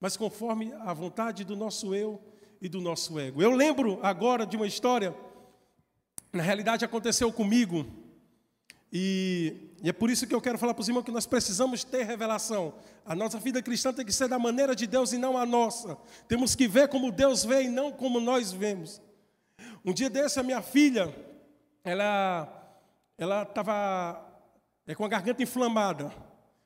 mas 0.00 0.16
conforme 0.16 0.72
a 0.72 0.94
vontade 0.94 1.44
do 1.44 1.54
nosso 1.54 1.94
eu 1.94 2.18
e 2.62 2.66
do 2.66 2.80
nosso 2.80 3.18
ego. 3.18 3.42
Eu 3.42 3.50
lembro 3.50 3.98
agora 4.02 4.46
de 4.46 4.56
uma 4.56 4.66
história, 4.66 5.14
na 6.32 6.42
realidade 6.42 6.82
aconteceu 6.82 7.30
comigo, 7.30 7.84
e 8.90 9.69
e 9.82 9.88
é 9.88 9.92
por 9.92 10.10
isso 10.10 10.26
que 10.26 10.34
eu 10.34 10.40
quero 10.40 10.58
falar 10.58 10.74
para 10.74 10.82
os 10.82 10.88
irmãos 10.88 11.04
que 11.04 11.10
nós 11.10 11.26
precisamos 11.26 11.82
ter 11.84 12.04
revelação. 12.04 12.74
A 13.04 13.14
nossa 13.14 13.38
vida 13.38 13.62
cristã 13.62 13.92
tem 13.92 14.04
que 14.04 14.12
ser 14.12 14.28
da 14.28 14.38
maneira 14.38 14.76
de 14.76 14.86
Deus 14.86 15.12
e 15.12 15.18
não 15.18 15.38
a 15.38 15.46
nossa. 15.46 15.96
Temos 16.28 16.54
que 16.54 16.68
ver 16.68 16.88
como 16.88 17.10
Deus 17.10 17.44
vê 17.44 17.62
e 17.62 17.68
não 17.68 17.90
como 17.90 18.20
nós 18.20 18.52
vemos. 18.52 19.00
Um 19.84 19.92
dia 19.92 20.10
desse, 20.10 20.38
a 20.38 20.42
minha 20.42 20.60
filha, 20.60 21.14
ela 21.82 22.56
ela 23.16 23.42
estava 23.42 24.26
é, 24.86 24.94
com 24.94 25.04
a 25.04 25.08
garganta 25.08 25.42
inflamada. 25.42 26.10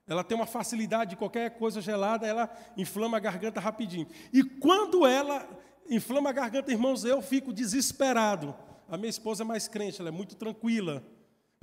Ela 0.06 0.22
tem 0.22 0.36
uma 0.36 0.46
facilidade 0.46 1.10
de 1.10 1.16
qualquer 1.16 1.50
coisa 1.50 1.80
gelada, 1.80 2.26
ela 2.26 2.48
inflama 2.76 3.16
a 3.16 3.20
garganta 3.20 3.58
rapidinho. 3.58 4.06
E 4.32 4.44
quando 4.44 5.06
ela 5.06 5.48
inflama 5.88 6.30
a 6.30 6.32
garganta, 6.32 6.70
irmãos, 6.70 7.04
eu 7.04 7.20
fico 7.22 7.52
desesperado. 7.52 8.54
A 8.88 8.96
minha 8.96 9.10
esposa 9.10 9.42
é 9.42 9.46
mais 9.46 9.66
crente, 9.66 10.00
ela 10.00 10.10
é 10.10 10.12
muito 10.12 10.36
tranquila. 10.36 11.02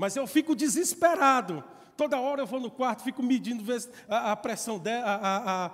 Mas 0.01 0.15
eu 0.15 0.25
fico 0.25 0.55
desesperado. 0.55 1.63
Toda 1.95 2.19
hora 2.19 2.41
eu 2.41 2.47
vou 2.47 2.59
no 2.59 2.71
quarto, 2.71 3.03
fico 3.03 3.21
medindo 3.21 3.63
a, 4.09 4.31
a 4.31 4.35
pressão 4.35 4.79
dela, 4.79 5.71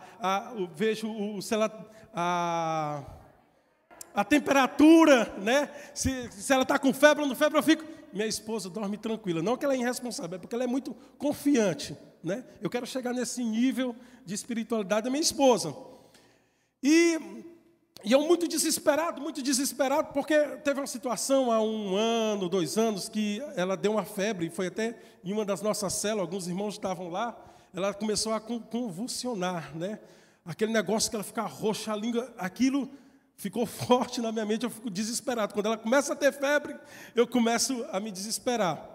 vejo 0.75 1.09
o, 1.09 1.41
sei 1.41 1.57
lá, 1.57 1.71
a, 2.13 3.03
a 4.13 4.25
temperatura, 4.25 5.33
né? 5.37 5.71
Se, 5.93 6.29
se 6.29 6.51
ela 6.51 6.63
está 6.63 6.77
com 6.77 6.91
febre 6.91 7.23
ou 7.23 7.29
não 7.29 7.37
febre, 7.37 7.57
eu 7.57 7.63
fico. 7.63 7.85
Minha 8.11 8.27
esposa 8.27 8.69
dorme 8.69 8.97
tranquila. 8.97 9.41
Não 9.41 9.55
que 9.55 9.63
ela 9.63 9.75
é 9.75 9.77
irresponsável, 9.77 10.35
é 10.35 10.39
porque 10.39 10.53
ela 10.53 10.65
é 10.65 10.67
muito 10.67 10.93
confiante. 11.17 11.95
Né? 12.21 12.43
Eu 12.59 12.69
quero 12.69 12.85
chegar 12.85 13.13
nesse 13.13 13.41
nível 13.41 13.95
de 14.25 14.33
espiritualidade 14.33 15.05
da 15.05 15.09
minha 15.09 15.23
esposa. 15.23 15.73
E 16.83 17.36
e 18.07 18.13
eu 18.13 18.21
muito 18.21 18.47
desesperado, 18.47 19.19
muito 19.19 19.43
desesperado, 19.43 20.13
porque 20.13 20.33
teve 20.63 20.79
uma 20.79 20.87
situação 20.87 21.51
há 21.51 21.61
um 21.61 21.93
ano, 21.93 22.47
dois 22.47 22.77
anos, 22.77 23.09
que 23.09 23.43
ela 23.53 23.75
deu 23.75 23.91
uma 23.91 24.05
febre, 24.05 24.49
foi 24.49 24.67
até 24.67 24.97
em 25.25 25.33
uma 25.33 25.43
das 25.43 25.61
nossas 25.61 25.91
células, 25.91 26.21
alguns 26.21 26.47
irmãos 26.47 26.75
estavam 26.75 27.09
lá, 27.09 27.37
ela 27.73 27.93
começou 27.93 28.31
a 28.31 28.39
convulsionar, 28.39 29.75
né? 29.75 29.99
Aquele 30.45 30.71
negócio 30.71 31.09
que 31.09 31.17
ela 31.17 31.23
fica 31.23 31.41
roxa, 31.41 31.91
a 31.91 31.97
língua, 31.97 32.33
aquilo 32.37 32.89
ficou 33.35 33.65
forte 33.67 34.21
na 34.21 34.31
minha 34.31 34.45
mente, 34.45 34.63
eu 34.63 34.69
fico 34.69 34.89
desesperado. 34.89 35.53
Quando 35.53 35.65
ela 35.65 35.77
começa 35.77 36.13
a 36.13 36.15
ter 36.15 36.31
febre, 36.31 36.77
eu 37.13 37.27
começo 37.27 37.85
a 37.91 37.99
me 37.99 38.09
desesperar. 38.09 38.89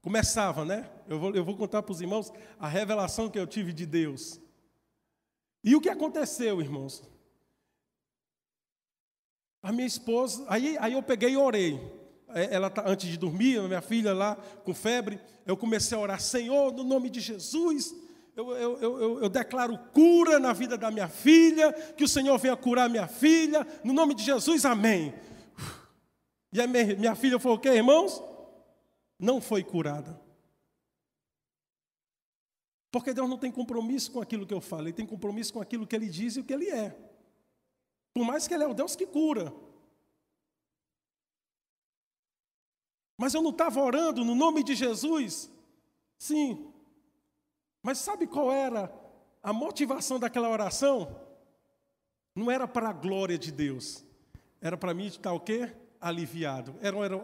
Começava, 0.00 0.64
né? 0.64 0.88
Eu 1.08 1.18
vou, 1.18 1.34
eu 1.34 1.44
vou 1.44 1.56
contar 1.56 1.82
para 1.82 1.90
os 1.90 2.00
irmãos 2.00 2.32
a 2.60 2.68
revelação 2.68 3.28
que 3.28 3.40
eu 3.40 3.46
tive 3.48 3.72
de 3.72 3.84
Deus. 3.84 4.40
E 5.64 5.74
o 5.74 5.80
que 5.80 5.88
aconteceu, 5.88 6.60
irmãos? 6.60 7.02
A 9.62 9.72
minha 9.72 9.86
esposa, 9.86 10.44
aí, 10.48 10.76
aí 10.80 10.92
eu 10.92 11.02
peguei 11.02 11.30
e 11.30 11.36
orei. 11.36 11.80
É, 12.28 12.54
ela 12.54 12.68
tá, 12.68 12.84
antes 12.86 13.08
de 13.08 13.16
dormir, 13.16 13.60
minha 13.62 13.80
filha 13.80 14.12
lá 14.12 14.36
com 14.64 14.74
febre, 14.74 15.20
eu 15.46 15.56
comecei 15.56 15.96
a 15.96 16.00
orar, 16.00 16.20
Senhor, 16.20 16.72
no 16.72 16.84
nome 16.84 17.08
de 17.08 17.20
Jesus, 17.20 17.94
eu, 18.36 18.50
eu, 18.54 18.78
eu, 18.78 19.22
eu, 19.22 19.28
declaro 19.30 19.78
cura 19.94 20.38
na 20.38 20.52
vida 20.52 20.76
da 20.76 20.90
minha 20.90 21.08
filha, 21.08 21.72
que 21.72 22.04
o 22.04 22.08
Senhor 22.08 22.36
venha 22.38 22.54
curar 22.56 22.90
minha 22.90 23.08
filha, 23.08 23.66
no 23.82 23.94
nome 23.94 24.14
de 24.14 24.22
Jesus, 24.22 24.66
amém. 24.66 25.14
E 26.52 26.60
a 26.60 26.66
minha, 26.66 26.96
minha 26.96 27.14
filha 27.14 27.38
foi 27.38 27.52
o 27.52 27.58
quê, 27.58 27.70
irmãos? 27.70 28.22
Não 29.18 29.40
foi 29.40 29.64
curada. 29.64 30.20
Porque 32.90 33.14
Deus 33.14 33.28
não 33.28 33.38
tem 33.38 33.50
compromisso 33.50 34.10
com 34.12 34.20
aquilo 34.20 34.46
que 34.46 34.54
eu 34.54 34.60
falo, 34.60 34.82
Ele 34.82 34.92
tem 34.92 35.06
compromisso 35.06 35.52
com 35.52 35.60
aquilo 35.60 35.86
que 35.86 35.96
Ele 35.96 36.08
diz 36.08 36.36
e 36.36 36.40
o 36.40 36.44
que 36.44 36.52
Ele 36.52 36.68
é. 36.68 36.94
Por 38.16 38.24
mais 38.24 38.48
que 38.48 38.54
Ele 38.54 38.64
é 38.64 38.66
o 38.66 38.72
Deus 38.72 38.96
que 38.96 39.06
cura. 39.06 39.52
Mas 43.14 43.34
eu 43.34 43.42
não 43.42 43.50
estava 43.50 43.78
orando 43.78 44.24
no 44.24 44.34
nome 44.34 44.64
de 44.64 44.74
Jesus? 44.74 45.52
Sim, 46.16 46.72
mas 47.82 47.98
sabe 47.98 48.26
qual 48.26 48.50
era 48.50 48.90
a 49.42 49.52
motivação 49.52 50.18
daquela 50.18 50.48
oração? 50.48 51.14
Não 52.34 52.50
era 52.50 52.66
para 52.66 52.88
a 52.88 52.92
glória 52.94 53.36
de 53.36 53.52
Deus. 53.52 54.02
Era 54.62 54.78
para 54.78 54.94
mim 54.94 55.08
estar 55.08 55.34
o 55.34 55.40
quê? 55.40 55.76
Aliviado. 56.00 56.74
Era, 56.80 56.96
era, 56.96 57.16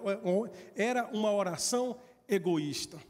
era 0.77 1.07
uma 1.07 1.33
oração 1.33 1.99
egoísta. 2.29 3.01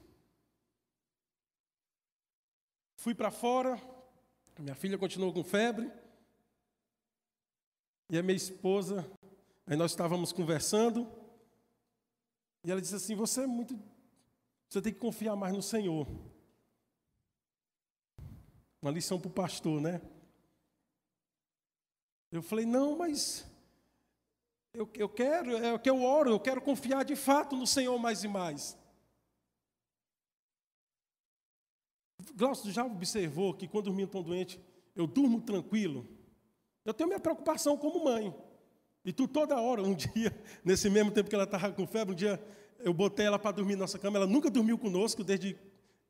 Fui 2.95 3.13
para 3.13 3.33
fora, 3.33 3.77
minha 4.57 4.77
filha 4.77 4.97
continuou 4.97 5.33
com 5.33 5.43
febre. 5.43 5.91
E 8.13 8.19
a 8.19 8.23
minha 8.23 8.37
esposa, 8.37 9.11
aí 9.67 9.75
nós 9.75 9.93
estávamos 9.93 10.35
conversando, 10.35 11.11
e 12.63 12.71
ela 12.71 12.79
disse 12.79 12.95
assim: 12.95 13.15
Você 13.15 13.45
é 13.45 13.47
muito. 13.47 13.75
Você 14.69 14.83
tem 14.83 14.93
que 14.93 14.99
confiar 14.99 15.35
mais 15.35 15.55
no 15.55 15.63
Senhor. 15.63 16.07
Uma 18.83 18.91
lição 18.91 19.19
para 19.19 19.29
o 19.29 19.33
pastor, 19.33 19.81
né? 19.81 20.03
Eu 22.31 22.43
falei, 22.43 22.67
não, 22.67 22.97
mas 22.97 23.47
eu, 24.75 24.91
eu 24.95 25.09
quero, 25.09 25.57
é 25.57 25.73
o 25.73 25.79
que 25.79 25.89
eu 25.89 26.03
oro, 26.03 26.31
eu 26.31 26.41
quero 26.41 26.61
confiar 26.61 27.05
de 27.05 27.17
fato 27.17 27.57
no 27.57 27.67
Senhor 27.67 27.99
mais 27.99 28.25
e 28.25 28.29
mais. 28.29 28.77
Glaucio 32.35 32.71
já 32.71 32.85
observou 32.85 33.55
que 33.55 33.69
quando 33.69 33.87
os 33.87 33.93
meninos 33.93 34.09
estão 34.09 34.23
doentes, 34.23 34.59
eu 34.95 35.07
durmo 35.07 35.41
tranquilo. 35.41 36.22
Eu 36.85 36.93
tenho 36.93 37.09
minha 37.09 37.21
preocupação 37.21 37.77
como 37.77 38.05
mãe. 38.05 38.35
E 39.05 39.13
tu 39.13 39.27
toda 39.27 39.61
hora, 39.61 39.83
um 39.83 39.95
dia, 39.95 40.35
nesse 40.65 40.89
mesmo 40.89 41.11
tempo 41.11 41.29
que 41.29 41.35
ela 41.35 41.45
estava 41.45 41.71
com 41.73 41.87
febre, 41.87 42.13
um 42.13 42.17
dia 42.17 42.43
eu 42.81 42.93
botei 42.93 43.27
ela 43.27 43.39
para 43.39 43.53
dormir 43.53 43.75
na 43.75 43.81
nossa 43.81 43.99
cama. 43.99 44.19
Ela 44.19 44.27
nunca 44.27 44.51
dormiu 44.51 44.77
conosco 44.79 45.23
desde 45.23 45.57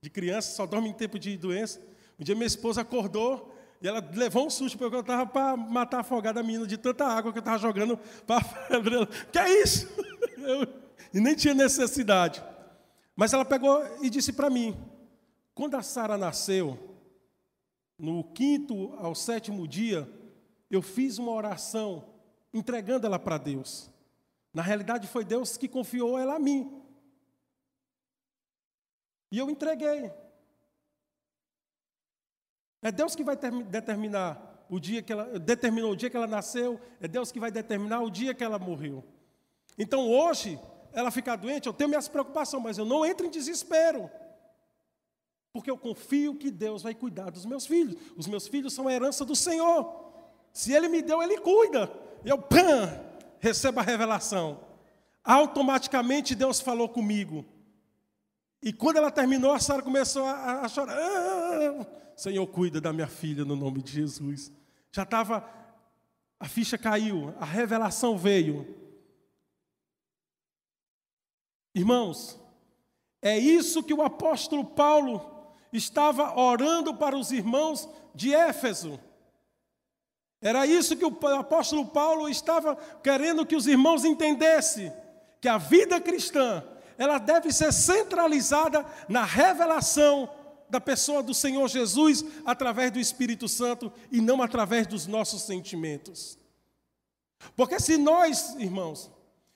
de 0.01 0.11
criança, 0.11 0.57
só 0.57 0.67
dorme 0.67 0.89
em 0.89 0.93
tempo 0.93 1.19
de 1.19 1.37
doença. 1.37 1.81
Um 2.19 2.25
dia 2.25 2.35
minha 2.35 2.47
esposa 2.47 2.81
acordou 2.81 3.55
e 3.81 3.87
ela 3.87 4.05
levou 4.15 4.47
um 4.47 4.51
susto, 4.51 4.77
porque 4.77 4.95
eu 4.95 5.01
estava 5.01 5.27
para 5.27 5.57
matar 5.57 6.01
afogada 6.01 6.41
a 6.41 6.43
menina 6.43 6.67
de 6.67 6.77
tanta 6.77 7.07
água 7.07 7.33
que 7.33 7.39
eu 7.39 7.43
estava 7.43 7.59
jogando 7.59 7.97
para 8.27 8.39
a 8.39 8.45
febre. 8.67 8.97
Ela, 8.97 9.07
que 9.07 9.39
é 9.39 9.63
isso? 9.63 9.89
Eu, 10.43 10.67
e 11.15 11.21
nem 11.21 11.37
tinha 11.37 11.55
necessidade. 11.55 12.43
Mas 13.15 13.33
ela 13.33 13.45
pegou 13.45 13.81
e 14.03 14.11
disse 14.11 14.33
para 14.33 14.51
mim: 14.51 14.77
quando 15.55 15.77
a 15.77 15.83
Sara 15.83 16.19
nasceu, 16.19 16.77
no 17.97 18.25
quinto 18.25 18.93
ao 18.95 19.15
sétimo 19.15 19.69
dia, 19.69 20.09
eu 20.77 20.83
fiz 20.83 21.19
uma 21.19 21.33
oração 21.33 22.05
entregando 22.53 23.07
ela 23.07 23.19
para 23.19 23.39
Deus. 23.39 23.91
Na 24.53 24.63
realidade, 24.63 25.07
foi 25.07 25.25
Deus 25.25 25.57
que 25.57 25.69
confiou 25.69 26.19
ela 26.19 26.35
a 26.35 26.39
mim. 26.39 26.83
E 29.31 29.39
eu 29.39 29.49
entreguei. 29.49 30.13
É 32.83 32.91
Deus 32.91 33.15
que 33.15 33.25
vai 33.25 33.37
determinar 33.37 34.67
o 34.69 34.81
dia 34.81 35.03
que 35.03 35.13
ela 35.13 35.39
determinou 35.39 35.93
o 35.93 35.97
dia 35.97 36.09
que 36.09 36.17
ela 36.17 36.27
nasceu, 36.27 36.81
é 37.01 37.07
Deus 37.07 37.31
que 37.31 37.39
vai 37.39 37.51
determinar 37.51 38.01
o 38.01 38.11
dia 38.11 38.35
que 38.35 38.43
ela 38.43 38.59
morreu. 38.59 39.05
Então 39.79 40.11
hoje 40.11 40.59
ela 40.93 41.11
ficar 41.11 41.37
doente, 41.37 41.67
eu 41.67 41.73
tenho 41.73 41.89
minhas 41.89 42.09
preocupações, 42.09 42.63
mas 42.63 42.79
eu 42.79 42.85
não 42.85 43.05
entro 43.05 43.27
em 43.27 43.31
desespero. 43.31 44.11
Porque 45.53 45.71
eu 45.71 45.77
confio 45.77 46.35
que 46.35 46.51
Deus 46.51 46.83
vai 46.83 46.95
cuidar 46.95 47.31
dos 47.31 47.45
meus 47.45 47.67
filhos. 47.67 48.01
Os 48.17 48.27
meus 48.27 48.49
filhos 48.49 48.73
são 48.73 48.89
a 48.89 48.93
herança 48.93 49.25
do 49.25 49.37
Senhor. 49.37 50.12
Se 50.53 50.73
Ele 50.73 50.89
me 50.89 51.03
deu, 51.03 51.23
Ele 51.23 51.39
cuida. 51.39 51.91
Eu, 52.25 52.39
pã, 52.39 53.01
recebo 53.39 53.81
a 53.81 53.83
revelação. 53.83 54.61
Automaticamente 55.25 56.35
Deus 56.35 56.61
falou 56.61 56.89
comigo. 56.89 57.45
E 58.63 58.73
quando 58.73 58.99
ela 58.99 59.11
terminou, 59.11 59.53
a 59.53 59.59
Sara 59.59 59.83
começou 59.83 60.25
a, 60.25 60.61
a 60.61 60.69
chorar. 60.69 60.97
Ah, 60.97 61.87
Senhor, 62.17 62.47
cuida 62.47 62.81
da 62.81 62.93
minha 62.93 63.09
filha 63.09 63.45
no 63.45 63.57
nome 63.57 63.83
de 63.83 63.93
Jesus. 63.93 64.53
Já 64.93 65.03
estava, 65.03 65.49
a 66.39 66.47
ficha 66.47 66.79
caiu, 66.79 67.35
a 67.41 67.45
revelação 67.45 68.17
veio. 68.17 68.79
Irmãos, 71.75 72.39
é 73.21 73.39
isso 73.39 73.83
que 73.83 73.95
o 73.95 74.03
apóstolo 74.03 74.65
Paulo 74.65 75.49
estava 75.73 76.39
orando 76.39 76.95
para 76.95 77.17
os 77.17 77.33
irmãos 77.33 77.89
de 78.15 78.35
Éfeso. 78.35 79.01
Era 80.43 80.67
isso 80.67 80.97
que 80.97 81.05
o 81.05 81.17
apóstolo 81.39 81.87
Paulo 81.87 82.29
estava 82.29 82.77
querendo 83.01 83.47
que 83.47 83.55
os 83.55 83.69
irmãos 83.69 84.05
entendessem: 84.05 84.93
que 85.41 85.49
a 85.49 85.57
vida 85.57 86.01
cristã, 86.01 86.65
ela 86.99 87.19
deve 87.19 87.53
ser 87.53 87.73
centralizada 87.73 88.85
na 89.09 89.25
revelação 89.25 90.29
da 90.69 90.81
pessoa 90.81 91.23
do 91.23 91.33
Senhor 91.33 91.69
Jesus 91.69 92.25
através 92.45 92.91
do 92.91 92.99
Espírito 92.99 93.49
Santo 93.49 93.93
e 94.11 94.21
não 94.21 94.43
através 94.43 94.87
dos 94.87 95.07
nossos 95.07 95.43
sentimentos. 95.43 96.39
Porque 97.55 97.79
se 97.79 97.97
nós, 97.97 98.57
irmãos, 98.59 99.11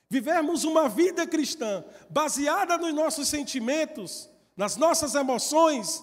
vivermos 0.08 0.62
uma 0.62 0.88
vida 0.88 1.26
cristã 1.26 1.84
baseada 2.08 2.78
nos 2.78 2.94
nossos 2.94 3.28
sentimentos, 3.28 4.28
nas 4.56 4.76
nossas 4.76 5.14
emoções, 5.14 6.02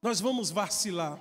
nós 0.00 0.20
vamos 0.20 0.50
vacilar. 0.50 1.20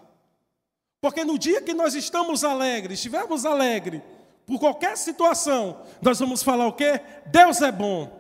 Porque 1.01 1.23
no 1.23 1.37
dia 1.37 1.61
que 1.61 1.73
nós 1.73 1.95
estamos 1.95 2.43
alegres, 2.43 2.99
estivermos 2.99 3.45
alegres 3.45 4.01
por 4.45 4.59
qualquer 4.59 4.97
situação, 4.97 5.83
nós 6.01 6.19
vamos 6.19 6.43
falar 6.43 6.67
o 6.67 6.73
quê? 6.73 7.01
Deus 7.27 7.61
é 7.61 7.71
bom. 7.71 8.19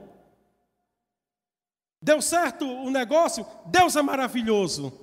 Deu 2.01 2.21
certo 2.21 2.65
o 2.65 2.89
negócio? 2.89 3.45
Deus 3.65 3.95
é 3.95 4.01
maravilhoso. 4.01 4.93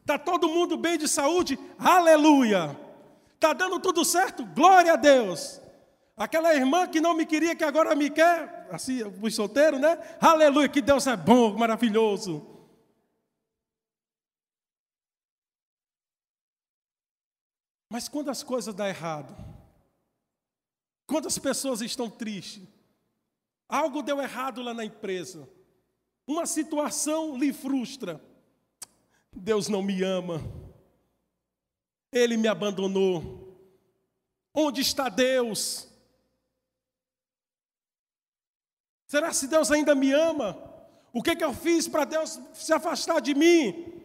Está 0.00 0.18
todo 0.18 0.48
mundo 0.48 0.76
bem 0.76 0.98
de 0.98 1.06
saúde? 1.06 1.58
Aleluia. 1.78 2.76
Está 3.34 3.52
dando 3.52 3.78
tudo 3.78 4.04
certo? 4.04 4.44
Glória 4.46 4.94
a 4.94 4.96
Deus. 4.96 5.60
Aquela 6.16 6.52
irmã 6.52 6.88
que 6.88 7.00
não 7.00 7.14
me 7.14 7.24
queria, 7.24 7.54
que 7.54 7.62
agora 7.62 7.94
me 7.94 8.10
quer, 8.10 8.66
assim, 8.72 9.04
os 9.22 9.34
solteiros, 9.36 9.78
né? 9.78 9.96
Aleluia, 10.20 10.68
que 10.68 10.82
Deus 10.82 11.06
é 11.06 11.16
bom, 11.16 11.56
maravilhoso. 11.56 12.44
Mas 17.88 18.08
quando 18.08 18.30
as 18.30 18.42
coisas 18.42 18.74
dão 18.74 18.86
errado, 18.86 19.34
quando 21.06 21.26
as 21.26 21.38
pessoas 21.38 21.80
estão 21.80 22.10
tristes, 22.10 22.68
algo 23.68 24.02
deu 24.02 24.20
errado 24.20 24.60
lá 24.62 24.74
na 24.74 24.84
empresa, 24.84 25.48
uma 26.26 26.44
situação 26.44 27.38
lhe 27.38 27.52
frustra. 27.52 28.22
Deus 29.32 29.68
não 29.68 29.82
me 29.82 30.02
ama. 30.02 30.42
Ele 32.12 32.36
me 32.36 32.46
abandonou. 32.46 33.56
Onde 34.52 34.82
está 34.82 35.08
Deus? 35.08 35.88
Será 39.06 39.32
se 39.32 39.46
Deus 39.46 39.70
ainda 39.70 39.94
me 39.94 40.12
ama? 40.12 40.58
O 41.12 41.22
que, 41.22 41.34
que 41.34 41.44
eu 41.44 41.54
fiz 41.54 41.88
para 41.88 42.04
Deus 42.04 42.38
se 42.52 42.72
afastar 42.74 43.20
de 43.20 43.34
mim? 43.34 43.97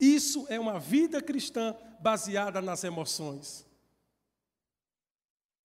Isso 0.00 0.46
é 0.48 0.58
uma 0.58 0.80
vida 0.80 1.22
cristã 1.22 1.76
baseada 2.00 2.62
nas 2.62 2.82
emoções. 2.84 3.66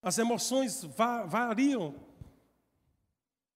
As 0.02 0.18
emoções 0.18 0.84
variam 1.28 1.96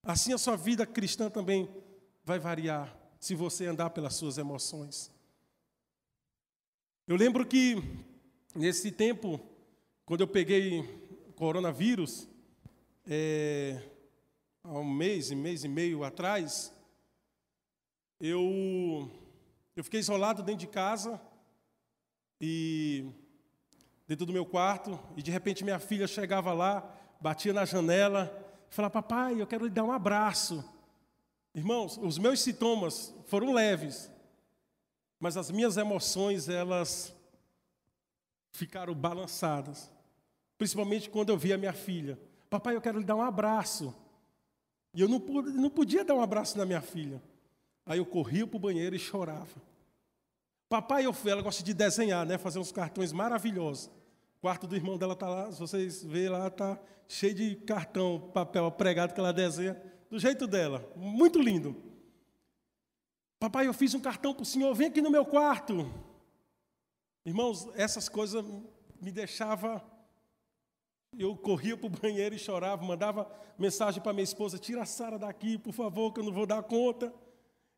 Assim 0.03 0.33
a 0.33 0.37
sua 0.37 0.55
vida 0.55 0.85
cristã 0.85 1.29
também 1.29 1.69
vai 2.23 2.39
variar 2.39 2.97
se 3.19 3.35
você 3.35 3.65
andar 3.65 3.89
pelas 3.89 4.15
suas 4.15 4.37
emoções. 4.37 5.11
Eu 7.05 7.17
lembro 7.17 7.45
que 7.45 7.75
nesse 8.55 8.91
tempo, 8.91 9.39
quando 10.05 10.21
eu 10.21 10.27
peguei 10.27 10.83
coronavírus, 11.35 12.29
é, 13.05 13.83
há 14.63 14.79
um 14.79 14.89
mês, 14.89 15.31
um 15.31 15.35
mês 15.35 15.63
e 15.63 15.67
meio 15.67 16.03
atrás, 16.03 16.71
eu, 18.19 19.11
eu 19.79 19.83
fiquei 19.85 20.01
isolado 20.01 20.43
dentro 20.43 20.59
de 20.59 20.67
casa 20.67 21.21
e 22.41 23.05
dentro 24.05 24.25
do 24.25 24.33
meu 24.33 24.45
quarto, 24.45 24.99
e 25.15 25.23
de 25.23 25.31
repente 25.31 25.63
minha 25.63 25.79
filha 25.79 26.05
chegava 26.05 26.51
lá, 26.51 26.83
batia 27.21 27.53
na 27.53 27.63
janela, 27.63 28.29
falava, 28.69 28.91
papai, 28.91 29.41
eu 29.41 29.47
quero 29.47 29.63
lhe 29.63 29.71
dar 29.71 29.85
um 29.85 29.91
abraço. 29.93 30.69
Irmãos, 31.55 31.97
os 31.97 32.17
meus 32.17 32.41
sintomas 32.41 33.15
foram 33.27 33.53
leves, 33.53 34.11
mas 35.17 35.37
as 35.37 35.49
minhas 35.49 35.77
emoções, 35.77 36.49
elas 36.49 37.15
ficaram 38.51 38.93
balançadas. 38.93 39.89
Principalmente 40.57 41.09
quando 41.09 41.29
eu 41.29 41.37
vi 41.37 41.53
a 41.53 41.57
minha 41.57 41.71
filha. 41.71 42.19
Papai, 42.49 42.75
eu 42.75 42.81
quero 42.81 42.99
lhe 42.99 43.05
dar 43.05 43.15
um 43.15 43.21
abraço. 43.21 43.95
E 44.93 44.99
eu 44.99 45.07
não, 45.07 45.19
não 45.19 45.69
podia 45.69 46.03
dar 46.03 46.15
um 46.15 46.21
abraço 46.21 46.57
na 46.57 46.65
minha 46.65 46.81
filha. 46.81 47.23
Aí 47.85 47.97
eu 47.97 48.05
corria 48.05 48.45
para 48.45 48.57
o 48.57 48.59
banheiro 48.59 48.95
e 48.95 48.99
chorava. 48.99 49.68
Papai, 50.69 51.03
eu, 51.03 51.15
ela 51.25 51.41
gosta 51.41 51.63
de 51.63 51.73
desenhar, 51.73 52.23
né? 52.27 52.37
Fazer 52.37 52.59
uns 52.59 52.71
cartões 52.71 53.11
maravilhosos. 53.11 53.87
O 54.37 54.41
quarto 54.41 54.67
do 54.67 54.75
irmão 54.75 54.99
dela 54.99 55.13
está 55.13 55.27
lá, 55.27 55.51
se 55.51 55.59
vocês 55.59 56.03
verem 56.03 56.29
lá, 56.29 56.47
está 56.47 56.79
cheio 57.07 57.33
de 57.33 57.55
cartão, 57.55 58.29
papel 58.31 58.71
pregado 58.71 59.13
que 59.13 59.19
ela 59.19 59.33
desenha, 59.33 59.81
do 60.09 60.19
jeito 60.19 60.45
dela. 60.45 60.87
Muito 60.95 61.41
lindo. 61.41 61.75
Papai, 63.39 63.65
eu 63.65 63.73
fiz 63.73 63.95
um 63.95 63.99
cartão 63.99 64.33
para 64.33 64.43
o 64.43 64.45
senhor, 64.45 64.73
vem 64.75 64.87
aqui 64.87 65.01
no 65.01 65.09
meu 65.09 65.25
quarto. 65.25 65.91
Irmãos, 67.25 67.67
essas 67.75 68.07
coisas 68.07 68.45
me 69.01 69.11
deixavam. 69.11 69.81
Eu 71.17 71.35
corria 71.35 71.75
para 71.75 71.87
o 71.87 71.89
banheiro 71.89 72.35
e 72.35 72.39
chorava, 72.39 72.85
mandava 72.85 73.29
mensagem 73.57 74.01
para 74.01 74.13
minha 74.13 74.23
esposa: 74.23 74.59
tira 74.59 74.83
a 74.83 74.85
Sara 74.85 75.17
daqui, 75.17 75.57
por 75.57 75.73
favor, 75.73 76.13
que 76.13 76.19
eu 76.19 76.23
não 76.23 76.31
vou 76.31 76.45
dar 76.45 76.61
conta. 76.61 77.11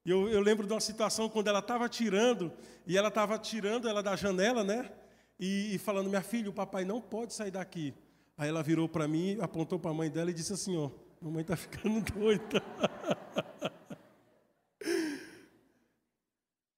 Eu, 0.03 0.27
eu 0.29 0.41
lembro 0.41 0.65
de 0.65 0.73
uma 0.73 0.79
situação 0.79 1.29
quando 1.29 1.47
ela 1.47 1.59
estava 1.59 1.87
tirando, 1.87 2.51
e 2.87 2.97
ela 2.97 3.09
estava 3.09 3.37
tirando 3.37 3.87
ela 3.87 4.01
da 4.01 4.15
janela, 4.15 4.63
né? 4.63 4.91
E, 5.39 5.75
e, 5.75 5.77
falando, 5.77 6.09
minha 6.09 6.23
filha, 6.23 6.49
o 6.49 6.53
papai 6.53 6.83
não 6.83 6.99
pode 6.99 7.33
sair 7.33 7.51
daqui. 7.51 7.93
Aí 8.37 8.49
ela 8.49 8.63
virou 8.63 8.89
para 8.89 9.07
mim, 9.07 9.37
apontou 9.39 9.77
para 9.77 9.91
a 9.91 9.93
mãe 9.93 10.09
dela 10.09 10.31
e 10.31 10.33
disse 10.33 10.53
assim: 10.53 10.75
ó, 10.75 10.89
mamãe 11.21 11.41
está 11.41 11.55
ficando 11.57 12.01
doida. 12.11 12.61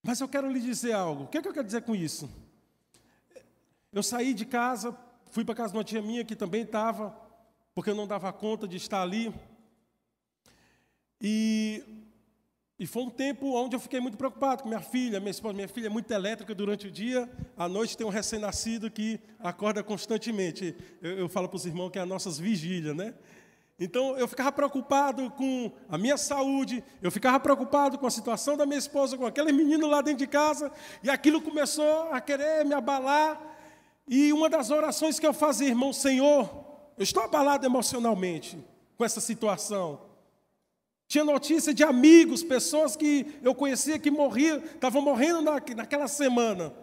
Mas 0.03 0.19
eu 0.19 0.27
quero 0.27 0.51
lhe 0.51 0.59
dizer 0.59 0.91
algo. 0.91 1.23
O 1.23 1.27
que, 1.27 1.37
é 1.37 1.41
que 1.41 1.47
eu 1.47 1.53
quero 1.53 1.65
dizer 1.65 1.83
com 1.83 1.95
isso? 1.95 2.29
Eu 3.91 4.03
saí 4.03 4.33
de 4.33 4.45
casa, 4.45 4.97
fui 5.31 5.45
para 5.45 5.55
casa 5.55 5.71
de 5.71 5.77
uma 5.77 5.83
tia 5.83 6.01
minha 6.01 6.25
que 6.25 6.35
também 6.35 6.63
estava, 6.63 7.15
porque 7.73 7.89
eu 7.89 7.95
não 7.95 8.05
dava 8.05 8.33
conta 8.33 8.67
de 8.67 8.75
estar 8.75 9.01
ali. 9.01 9.33
E 11.21 12.03
e 12.79 12.87
foi 12.87 13.03
um 13.03 13.09
tempo 13.09 13.53
onde 13.53 13.75
eu 13.75 13.79
fiquei 13.79 13.99
muito 13.99 14.17
preocupado 14.17 14.63
com 14.63 14.69
minha 14.69 14.81
filha, 14.81 15.19
minha 15.19 15.31
esposa. 15.31 15.53
Minha 15.53 15.67
filha 15.67 15.87
é 15.87 15.89
muito 15.89 16.09
elétrica 16.11 16.55
durante 16.55 16.87
o 16.87 16.91
dia, 16.91 17.29
à 17.55 17.69
noite 17.69 17.95
tem 17.95 18.05
um 18.05 18.09
recém-nascido 18.09 18.89
que 18.89 19.19
acorda 19.39 19.83
constantemente. 19.83 20.75
Eu, 21.01 21.19
eu 21.19 21.29
falo 21.29 21.47
para 21.47 21.57
os 21.57 21.65
irmãos 21.65 21.91
que 21.91 21.99
é 21.99 22.01
as 22.01 22.07
nossas 22.07 22.39
vigílias, 22.39 22.95
né? 22.95 23.13
Então 23.79 24.17
eu 24.17 24.27
ficava 24.27 24.51
preocupado 24.51 25.29
com 25.31 25.71
a 25.89 25.97
minha 25.97 26.17
saúde, 26.17 26.83
eu 27.01 27.11
ficava 27.11 27.39
preocupado 27.39 27.97
com 27.97 28.07
a 28.07 28.11
situação 28.11 28.55
da 28.57 28.65
minha 28.65 28.79
esposa, 28.79 29.17
com 29.17 29.25
aquele 29.25 29.51
menino 29.51 29.87
lá 29.87 30.01
dentro 30.01 30.19
de 30.19 30.27
casa, 30.27 30.71
e 31.03 31.09
aquilo 31.09 31.41
começou 31.41 32.11
a 32.11 32.19
querer 32.21 32.65
me 32.65 32.73
abalar. 32.73 33.39
E 34.07 34.33
uma 34.33 34.49
das 34.49 34.69
orações 34.69 35.19
que 35.19 35.25
eu 35.25 35.33
fazia, 35.33 35.67
irmão, 35.67 35.93
Senhor, 35.93 36.49
eu 36.97 37.03
estou 37.03 37.23
abalado 37.23 37.65
emocionalmente 37.65 38.57
com 38.97 39.05
essa 39.05 39.21
situação. 39.21 40.12
Tinha 41.13 41.23
notícia 41.23 41.75
de 41.75 41.83
amigos, 41.83 42.41
pessoas 42.41 42.95
que 42.95 43.39
eu 43.43 43.53
conhecia 43.53 43.99
que 43.99 44.09
morriam, 44.09 44.57
estavam 44.57 44.99
morrendo 44.99 45.43
na, 45.43 45.61
naquela 45.75 46.07
semana. 46.07 46.73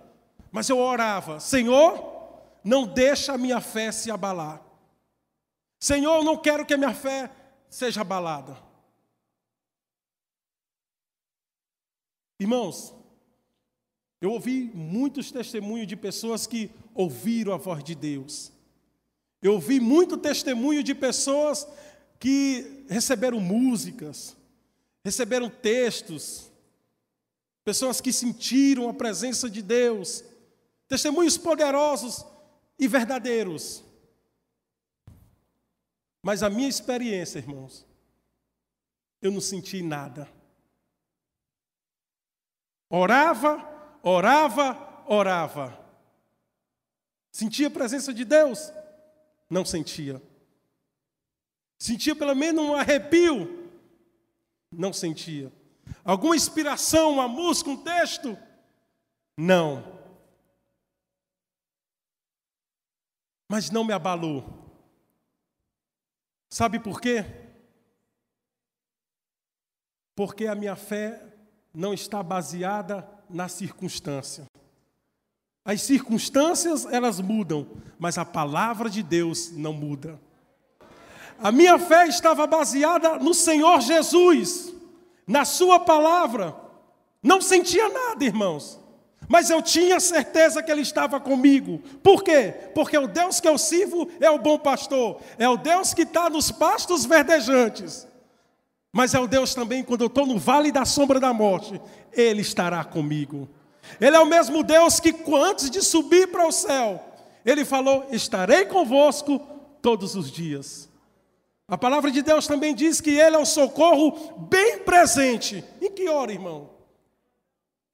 Mas 0.53 0.69
eu 0.69 0.79
orava: 0.79 1.41
Senhor, 1.41 2.41
não 2.63 2.87
deixa 2.87 3.33
a 3.33 3.37
minha 3.37 3.61
fé 3.61 3.91
se 3.91 4.09
abalar. 4.09 4.63
Senhor, 5.81 6.19
eu 6.19 6.23
não 6.23 6.37
quero 6.37 6.65
que 6.65 6.73
a 6.73 6.77
minha 6.77 6.95
fé 6.95 7.29
seja 7.69 8.03
abalada. 8.03 8.57
Irmãos, 12.39 12.95
eu 14.21 14.31
ouvi 14.31 14.71
muitos 14.73 15.33
testemunhos 15.33 15.89
de 15.89 15.97
pessoas 15.97 16.47
que 16.47 16.71
ouviram 16.95 17.53
a 17.53 17.57
voz 17.57 17.83
de 17.83 17.97
Deus. 17.97 18.53
Eu 19.43 19.55
ouvi 19.55 19.81
muito 19.81 20.17
testemunho 20.17 20.85
de 20.85 20.95
pessoas 20.95 21.67
que 22.21 22.85
receberam 22.89 23.41
músicas, 23.41 24.37
receberam 25.03 25.49
textos, 25.49 26.53
pessoas 27.65 27.99
que 27.99 28.13
sentiram 28.13 28.91
a 28.91 28.95
presença 28.95 29.49
de 29.49 29.63
Deus, 29.63 30.23
testemunhos 30.87 31.39
poderosos 31.39 32.25
e 32.79 32.87
verdadeiros. 32.87 33.83
Mas 36.23 36.43
a 36.43 36.51
minha 36.51 36.69
experiência, 36.69 37.39
irmãos, 37.39 37.87
eu 39.23 39.33
não 39.33 39.41
senti 39.41 39.83
nada. 39.83 40.31
Orava, 42.91 43.99
orava, 44.03 45.05
orava. 45.07 45.81
Sentia 47.33 47.69
a 47.69 47.71
presença 47.71 48.13
de 48.13 48.27
Deus? 48.27 48.71
Não 49.49 49.65
sentia. 49.65 50.21
Sentia 51.81 52.15
pelo 52.15 52.35
menos 52.35 52.63
um 52.63 52.75
arrepio? 52.75 53.73
Não 54.71 54.93
sentia. 54.93 55.51
Alguma 56.05 56.37
inspiração, 56.37 57.15
uma 57.15 57.27
música, 57.27 57.71
um 57.71 57.83
texto? 57.83 58.37
Não. 59.35 59.99
Mas 63.49 63.71
não 63.71 63.83
me 63.83 63.95
abalou. 63.95 64.45
Sabe 66.51 66.79
por 66.79 67.01
quê? 67.01 67.25
Porque 70.15 70.47
a 70.47 70.55
minha 70.55 70.77
fé 70.77 71.35
não 71.73 71.95
está 71.95 72.23
baseada 72.23 73.09
na 73.29 73.49
circunstância. 73.49 74.45
As 75.65 75.81
circunstâncias, 75.81 76.85
elas 76.85 77.21
mudam, 77.21 77.67
mas 77.99 78.19
a 78.19 78.25
palavra 78.25 78.91
de 78.91 79.03
Deus 79.03 79.51
não 79.53 79.73
muda. 79.73 80.21
A 81.43 81.51
minha 81.51 81.79
fé 81.79 82.07
estava 82.07 82.47
baseada 82.47 83.19
no 83.19 83.33
Senhor 83.33 83.81
Jesus, 83.81 84.75
na 85.27 85.45
Sua 85.45 85.81
palavra. 85.81 86.55
Não 87.23 87.41
sentia 87.41 87.89
nada, 87.89 88.25
irmãos, 88.25 88.79
mas 89.27 89.49
eu 89.49 89.63
tinha 89.63 89.99
certeza 90.01 90.63
que 90.63 90.71
Ele 90.71 90.83
estava 90.83 91.19
comigo. 91.19 91.81
Por 92.03 92.23
quê? 92.23 92.55
Porque 92.75 92.97
o 92.97 93.07
Deus 93.07 93.41
que 93.41 93.49
eu 93.49 93.57
sirvo 93.57 94.09
é 94.21 94.31
o 94.31 94.39
bom 94.39 94.59
pastor, 94.59 95.21
é 95.39 95.49
o 95.49 95.57
Deus 95.57 95.95
que 95.95 96.03
está 96.03 96.29
nos 96.29 96.51
pastos 96.51 97.07
verdejantes. 97.07 98.07
Mas 98.93 99.15
é 99.15 99.21
o 99.21 99.29
Deus 99.29 99.55
também, 99.55 99.85
quando 99.85 100.03
eu 100.03 100.09
estou 100.09 100.27
no 100.27 100.39
vale 100.39 100.73
da 100.73 100.85
sombra 100.85 101.21
da 101.21 101.33
morte, 101.33 101.81
Ele 102.13 102.43
estará 102.43 102.85
comigo. 102.85 103.49
Ele 104.01 104.17
é 104.17 104.21
o 104.21 104.27
mesmo 104.27 104.63
Deus 104.63 105.01
que, 105.01 105.15
antes 105.33 105.71
de 105.71 105.81
subir 105.81 106.29
para 106.29 106.47
o 106.47 106.53
céu, 106.53 107.03
Ele 107.47 107.65
falou: 107.65 108.07
Estarei 108.11 108.67
convosco 108.67 109.41
todos 109.81 110.15
os 110.17 110.31
dias. 110.31 110.90
A 111.71 111.79
palavra 111.79 112.11
de 112.11 112.21
Deus 112.21 112.49
também 112.49 112.75
diz 112.75 113.01
que 113.01 113.11
Ele 113.11 113.37
é 113.37 113.39
o 113.39 113.47
socorro 113.47 114.37
bem 114.51 114.81
presente. 114.81 115.65
Em 115.81 115.89
que 115.89 116.09
hora, 116.09 116.33
irmão? 116.33 116.69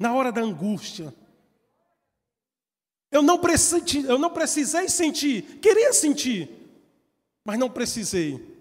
Na 0.00 0.14
hora 0.14 0.32
da 0.32 0.40
angústia. 0.40 1.14
Eu 3.12 3.20
não, 3.20 3.38
precisei, 3.38 4.04
eu 4.08 4.18
não 4.18 4.30
precisei 4.30 4.88
sentir, 4.88 5.42
queria 5.60 5.92
sentir, 5.92 6.48
mas 7.44 7.58
não 7.58 7.68
precisei. 7.68 8.56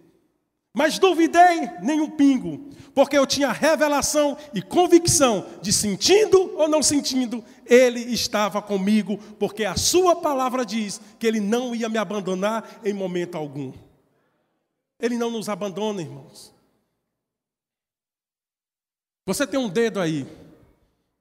Mas 0.73 0.99
duvidei 0.99 1.61
nem 1.81 2.01
um 2.01 2.09
pingo, 2.09 2.69
porque 2.93 3.17
eu 3.17 3.25
tinha 3.25 3.51
revelação 3.53 4.37
e 4.53 4.61
convicção 4.61 5.45
de 5.61 5.71
sentindo 5.71 6.57
ou 6.57 6.67
não 6.67 6.83
sentindo, 6.83 7.43
Ele 7.65 8.01
estava 8.13 8.61
comigo, 8.61 9.17
porque 9.39 9.63
a 9.63 9.77
Sua 9.77 10.15
palavra 10.17 10.65
diz 10.65 10.99
que 11.17 11.25
Ele 11.25 11.39
não 11.39 11.73
ia 11.73 11.87
me 11.87 11.97
abandonar 11.97 12.81
em 12.83 12.93
momento 12.93 13.35
algum. 13.35 13.71
Ele 14.99 15.17
não 15.17 15.29
nos 15.29 15.49
abandona, 15.49 16.01
irmãos. 16.01 16.53
Você 19.25 19.45
tem 19.45 19.59
um 19.59 19.69
dedo 19.69 19.99
aí. 19.99 20.25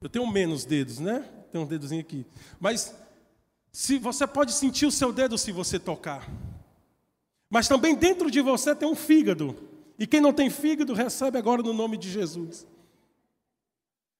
Eu 0.00 0.08
tenho 0.08 0.26
menos 0.26 0.64
dedos, 0.64 0.98
né? 0.98 1.20
Tem 1.50 1.60
um 1.60 1.66
dedozinho 1.66 2.00
aqui. 2.00 2.26
Mas 2.60 2.94
se 3.72 3.98
você 3.98 4.26
pode 4.26 4.52
sentir 4.52 4.86
o 4.86 4.92
seu 4.92 5.12
dedo 5.12 5.38
se 5.38 5.50
você 5.50 5.78
tocar. 5.78 6.28
Mas 7.48 7.66
também 7.66 7.94
dentro 7.94 8.30
de 8.30 8.40
você 8.40 8.74
tem 8.74 8.88
um 8.88 8.94
fígado. 8.94 9.56
E 9.98 10.06
quem 10.06 10.20
não 10.20 10.32
tem 10.32 10.50
fígado 10.50 10.92
recebe 10.92 11.38
agora 11.38 11.62
no 11.62 11.72
nome 11.72 11.96
de 11.96 12.10
Jesus. 12.10 12.66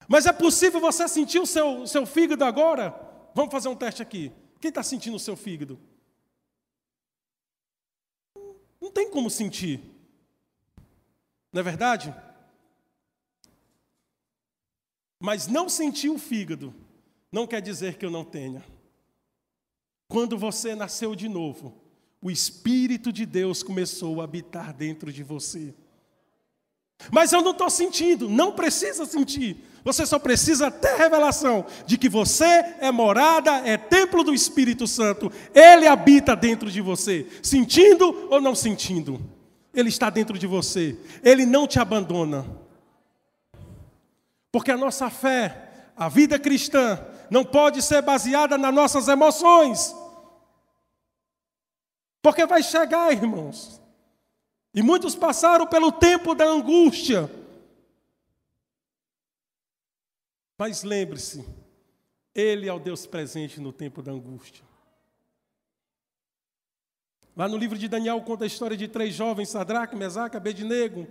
Mas 0.08 0.26
é 0.26 0.32
possível 0.32 0.80
você 0.80 1.06
sentir 1.08 1.38
o 1.38 1.46
seu, 1.46 1.82
o 1.82 1.86
seu 1.86 2.06
fígado 2.06 2.44
agora? 2.44 2.94
Vamos 3.34 3.52
fazer 3.52 3.68
um 3.68 3.76
teste 3.76 4.02
aqui. 4.02 4.32
Quem 4.60 4.68
está 4.68 4.82
sentindo 4.82 5.16
o 5.16 5.20
seu 5.20 5.36
fígado? 5.36 5.78
Não 8.80 8.83
tem 8.94 9.10
como 9.10 9.28
sentir. 9.28 9.80
Não 11.52 11.60
é 11.60 11.62
verdade? 11.62 12.14
Mas 15.20 15.46
não 15.46 15.68
sentir 15.68 16.08
o 16.08 16.18
fígado 16.18 16.74
não 17.30 17.46
quer 17.46 17.60
dizer 17.60 17.98
que 17.98 18.06
eu 18.06 18.10
não 18.10 18.24
tenha. 18.24 18.64
Quando 20.06 20.38
você 20.38 20.74
nasceu 20.74 21.16
de 21.16 21.28
novo, 21.28 21.82
o 22.22 22.30
Espírito 22.30 23.12
de 23.12 23.26
Deus 23.26 23.62
começou 23.62 24.20
a 24.20 24.24
habitar 24.24 24.72
dentro 24.72 25.12
de 25.12 25.24
você. 25.24 25.74
Mas 27.10 27.32
eu 27.32 27.42
não 27.42 27.52
estou 27.52 27.70
sentindo, 27.70 28.28
não 28.28 28.52
precisa 28.52 29.04
sentir. 29.04 29.56
Você 29.84 30.06
só 30.06 30.18
precisa 30.18 30.70
ter 30.70 30.96
revelação 30.96 31.66
de 31.84 31.98
que 31.98 32.08
você 32.08 32.74
é 32.80 32.90
morada, 32.90 33.50
é 33.68 33.76
templo 33.76 34.24
do 34.24 34.32
Espírito 34.32 34.86
Santo. 34.86 35.30
Ele 35.54 35.86
habita 35.86 36.34
dentro 36.34 36.70
de 36.70 36.80
você, 36.80 37.26
sentindo 37.42 38.28
ou 38.30 38.40
não 38.40 38.54
sentindo. 38.54 39.20
Ele 39.74 39.90
está 39.90 40.08
dentro 40.08 40.38
de 40.38 40.46
você. 40.46 40.96
Ele 41.22 41.44
não 41.44 41.66
te 41.66 41.78
abandona. 41.78 42.46
Porque 44.50 44.70
a 44.70 44.76
nossa 44.76 45.10
fé, 45.10 45.90
a 45.96 46.08
vida 46.08 46.38
cristã, 46.38 46.98
não 47.28 47.44
pode 47.44 47.82
ser 47.82 48.00
baseada 48.00 48.56
nas 48.56 48.72
nossas 48.72 49.08
emoções. 49.08 49.94
Porque 52.22 52.46
vai 52.46 52.62
chegar, 52.62 53.12
irmãos. 53.12 53.73
E 54.74 54.82
muitos 54.82 55.14
passaram 55.14 55.66
pelo 55.66 55.92
tempo 55.92 56.34
da 56.34 56.44
angústia. 56.44 57.30
Mas 60.58 60.82
lembre-se, 60.82 61.46
Ele 62.34 62.68
é 62.68 62.72
o 62.72 62.80
Deus 62.80 63.06
presente 63.06 63.60
no 63.60 63.72
tempo 63.72 64.02
da 64.02 64.10
angústia. 64.10 64.64
Lá 67.36 67.48
no 67.48 67.56
livro 67.56 67.78
de 67.78 67.88
Daniel 67.88 68.20
conta 68.22 68.44
a 68.44 68.46
história 68.46 68.76
de 68.76 68.88
três 68.88 69.14
jovens, 69.14 69.48
Sadraque, 69.48 69.94
Mesaque, 69.94 70.36
Abednego. 70.36 71.06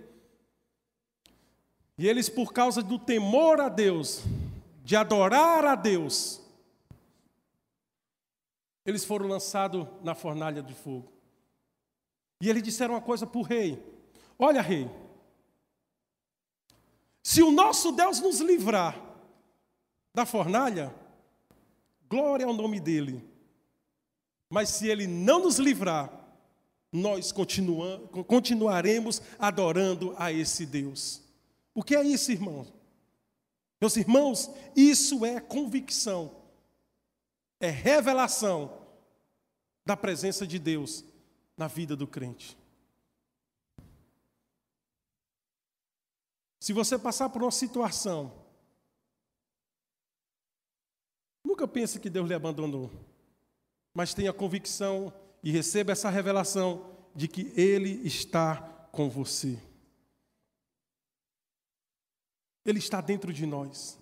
E 1.96 2.06
eles, 2.06 2.28
por 2.28 2.52
causa 2.52 2.82
do 2.82 2.98
temor 2.98 3.60
a 3.60 3.68
Deus, 3.68 4.24
de 4.82 4.96
adorar 4.96 5.64
a 5.64 5.74
Deus, 5.74 6.40
eles 8.84 9.04
foram 9.04 9.26
lançados 9.26 9.86
na 10.02 10.14
fornalha 10.14 10.62
de 10.62 10.74
fogo. 10.74 11.13
E 12.44 12.50
eles 12.50 12.62
disseram 12.62 12.92
uma 12.92 13.00
coisa 13.00 13.26
para 13.26 13.38
o 13.38 13.42
rei: 13.42 13.82
Olha, 14.38 14.60
rei, 14.60 14.90
se 17.22 17.42
o 17.42 17.50
nosso 17.50 17.90
Deus 17.90 18.20
nos 18.20 18.38
livrar 18.40 19.02
da 20.12 20.26
fornalha, 20.26 20.94
glória 22.06 22.44
ao 22.44 22.52
nome 22.52 22.78
dele. 22.80 23.26
Mas 24.50 24.68
se 24.68 24.86
ele 24.86 25.06
não 25.06 25.40
nos 25.40 25.56
livrar, 25.58 26.12
nós 26.92 27.32
continuaremos 27.32 29.22
adorando 29.38 30.14
a 30.18 30.30
esse 30.30 30.66
Deus. 30.66 31.22
O 31.72 31.82
que 31.82 31.96
é 31.96 32.02
isso, 32.02 32.30
irmãos? 32.30 32.70
Meus 33.80 33.96
irmãos, 33.96 34.50
isso 34.76 35.24
é 35.24 35.40
convicção, 35.40 36.30
é 37.58 37.70
revelação 37.70 38.82
da 39.86 39.96
presença 39.96 40.46
de 40.46 40.58
Deus 40.58 41.06
na 41.56 41.66
vida 41.66 41.94
do 41.94 42.06
crente. 42.06 42.56
Se 46.60 46.72
você 46.72 46.98
passar 46.98 47.28
por 47.28 47.42
uma 47.42 47.50
situação, 47.50 48.32
nunca 51.44 51.68
pense 51.68 52.00
que 52.00 52.08
Deus 52.08 52.26
lhe 52.26 52.34
abandonou, 52.34 52.90
mas 53.92 54.14
tenha 54.14 54.32
convicção 54.32 55.12
e 55.42 55.50
receba 55.50 55.92
essa 55.92 56.08
revelação 56.08 56.90
de 57.14 57.28
que 57.28 57.52
Ele 57.54 58.06
está 58.06 58.88
com 58.90 59.10
você. 59.10 59.58
Ele 62.64 62.78
está 62.78 63.00
dentro 63.00 63.32
de 63.32 63.44
nós. 63.44 63.98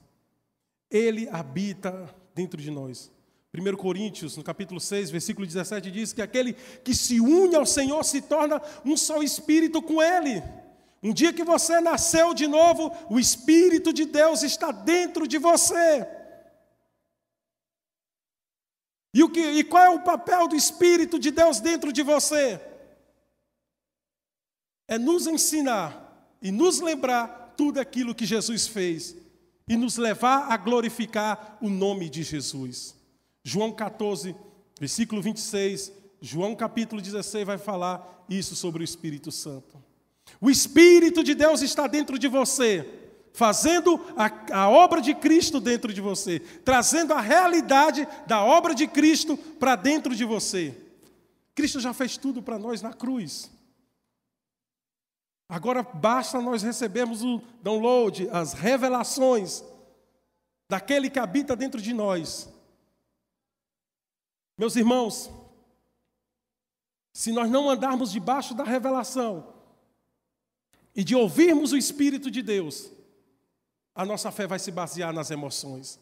Ele 0.88 1.28
habita 1.28 2.14
dentro 2.34 2.62
de 2.62 2.70
nós. 2.70 3.10
1 3.54 3.76
Coríntios, 3.76 4.36
no 4.36 4.42
capítulo 4.42 4.80
6, 4.80 5.10
versículo 5.10 5.46
17, 5.46 5.90
diz 5.90 6.12
que 6.12 6.22
aquele 6.22 6.54
que 6.82 6.94
se 6.94 7.20
une 7.20 7.54
ao 7.54 7.66
Senhor 7.66 8.02
se 8.02 8.22
torna 8.22 8.62
um 8.84 8.96
só 8.96 9.22
espírito 9.22 9.82
com 9.82 10.02
Ele. 10.02 10.42
Um 11.02 11.12
dia 11.12 11.32
que 11.32 11.44
você 11.44 11.80
nasceu 11.80 12.32
de 12.32 12.46
novo, 12.46 12.96
o 13.10 13.18
Espírito 13.18 13.92
de 13.92 14.04
Deus 14.04 14.42
está 14.44 14.70
dentro 14.70 15.26
de 15.26 15.36
você. 15.36 16.06
E, 19.12 19.22
o 19.22 19.28
que, 19.28 19.40
e 19.40 19.64
qual 19.64 19.82
é 19.82 19.90
o 19.90 20.02
papel 20.02 20.46
do 20.46 20.54
Espírito 20.54 21.18
de 21.18 21.32
Deus 21.32 21.60
dentro 21.60 21.92
de 21.92 22.02
você? 22.02 22.60
É 24.86 24.96
nos 24.96 25.26
ensinar 25.26 26.36
e 26.40 26.52
nos 26.52 26.80
lembrar 26.80 27.54
tudo 27.56 27.80
aquilo 27.80 28.14
que 28.14 28.24
Jesus 28.24 28.68
fez 28.68 29.16
e 29.68 29.76
nos 29.76 29.96
levar 29.96 30.52
a 30.52 30.56
glorificar 30.56 31.58
o 31.60 31.68
nome 31.68 32.08
de 32.08 32.22
Jesus. 32.22 33.01
João 33.44 33.72
14, 33.72 34.36
versículo 34.78 35.20
26, 35.20 35.92
João 36.20 36.54
capítulo 36.54 37.02
16 37.02 37.44
vai 37.44 37.58
falar 37.58 38.24
isso 38.28 38.54
sobre 38.54 38.82
o 38.82 38.84
Espírito 38.84 39.32
Santo. 39.32 39.82
O 40.40 40.48
Espírito 40.48 41.24
de 41.24 41.34
Deus 41.34 41.60
está 41.62 41.88
dentro 41.88 42.18
de 42.18 42.28
você, 42.28 42.88
fazendo 43.32 44.00
a, 44.16 44.62
a 44.62 44.70
obra 44.70 45.00
de 45.00 45.14
Cristo 45.14 45.58
dentro 45.58 45.92
de 45.92 46.00
você, 46.00 46.38
trazendo 46.38 47.12
a 47.12 47.20
realidade 47.20 48.06
da 48.26 48.44
obra 48.44 48.74
de 48.74 48.86
Cristo 48.86 49.36
para 49.36 49.74
dentro 49.74 50.14
de 50.14 50.24
você. 50.24 50.76
Cristo 51.54 51.80
já 51.80 51.92
fez 51.92 52.16
tudo 52.16 52.40
para 52.40 52.58
nós 52.58 52.80
na 52.80 52.92
cruz. 52.92 53.50
Agora 55.48 55.82
basta 55.82 56.40
nós 56.40 56.62
recebermos 56.62 57.22
o 57.22 57.42
download, 57.60 58.28
as 58.30 58.52
revelações 58.52 59.62
daquele 60.68 61.10
que 61.10 61.18
habita 61.18 61.56
dentro 61.56 61.82
de 61.82 61.92
nós 61.92 62.51
meus 64.62 64.76
irmãos, 64.76 65.28
se 67.12 67.32
nós 67.32 67.50
não 67.50 67.68
andarmos 67.68 68.12
debaixo 68.12 68.54
da 68.54 68.62
revelação 68.62 69.52
e 70.94 71.02
de 71.02 71.16
ouvirmos 71.16 71.72
o 71.72 71.76
Espírito 71.76 72.30
de 72.30 72.42
Deus, 72.42 72.88
a 73.92 74.06
nossa 74.06 74.30
fé 74.30 74.46
vai 74.46 74.60
se 74.60 74.70
basear 74.70 75.12
nas 75.12 75.32
emoções. 75.32 75.98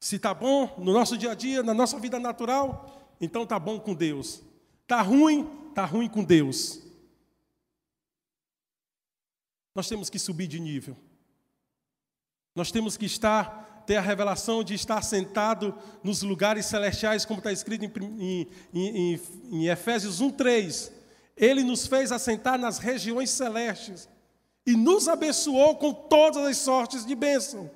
Se 0.00 0.16
está 0.16 0.32
bom 0.32 0.74
no 0.78 0.90
nosso 0.94 1.18
dia 1.18 1.32
a 1.32 1.34
dia, 1.34 1.62
na 1.62 1.74
nossa 1.74 1.98
vida 1.98 2.18
natural, 2.18 3.14
então 3.20 3.42
está 3.42 3.58
bom 3.58 3.78
com 3.78 3.92
Deus. 3.92 4.42
Está 4.84 5.02
ruim, 5.02 5.46
está 5.68 5.84
ruim 5.84 6.08
com 6.08 6.24
Deus. 6.24 6.80
Nós 9.74 9.86
temos 9.86 10.08
que 10.08 10.18
subir 10.18 10.46
de 10.46 10.58
nível. 10.58 10.96
Nós 12.54 12.72
temos 12.72 12.96
que 12.96 13.04
estar 13.04 13.61
ter 13.86 13.96
a 13.96 14.00
revelação 14.00 14.62
de 14.62 14.74
estar 14.74 15.02
sentado 15.02 15.74
nos 16.02 16.22
lugares 16.22 16.66
celestiais, 16.66 17.24
como 17.24 17.38
está 17.38 17.52
escrito 17.52 17.84
em, 17.84 18.48
em, 18.72 19.12
em, 19.14 19.20
em 19.50 19.68
Efésios 19.68 20.20
1,3. 20.20 20.90
Ele 21.36 21.62
nos 21.62 21.86
fez 21.86 22.12
assentar 22.12 22.58
nas 22.58 22.78
regiões 22.78 23.30
celestes 23.30 24.08
e 24.66 24.76
nos 24.76 25.08
abençoou 25.08 25.76
com 25.76 25.92
todas 25.92 26.44
as 26.44 26.56
sortes 26.58 27.04
de 27.04 27.14
bênção. 27.14 27.70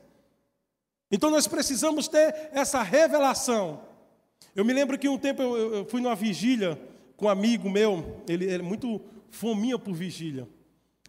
Então 1.11 1.31
nós 1.31 1.47
precisamos 1.47 2.09
ter 2.09 2.51
essa 2.53 2.83
revelação. 2.83 3.81
Eu 4.55 4.65
me 4.65 4.73
lembro 4.73 4.99
que 4.99 5.09
um 5.09 5.19
tempo 5.19 5.43
eu, 5.43 5.75
eu 5.75 5.85
fui 5.87 6.01
numa 6.01 6.15
vigília 6.15 6.81
com 7.17 7.27
um 7.27 7.29
amigo 7.29 7.71
meu, 7.71 8.23
ele 8.29 8.51
era 8.51 8.63
muito 8.63 9.01
fominha 9.31 9.79
por 9.79 9.95
vigília. 9.95 10.49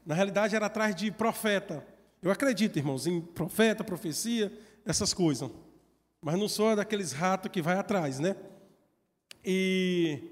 Na 0.05 0.15
realidade 0.15 0.55
era 0.55 0.67
atrás 0.67 0.95
de 0.95 1.12
profeta. 1.12 1.86
Eu 2.21 2.31
acredito, 2.31 2.77
irmãos, 2.77 3.05
em 3.05 3.21
profeta, 3.21 3.83
profecia 3.83 4.51
essas 4.88 5.13
coisas. 5.13 5.50
Mas 6.21 6.39
não 6.39 6.47
sou 6.47 6.76
daqueles 6.76 7.12
ratos 7.12 7.52
que 7.52 7.62
vai 7.62 7.78
atrás, 7.78 8.19
né? 8.19 8.36
E, 9.45 10.23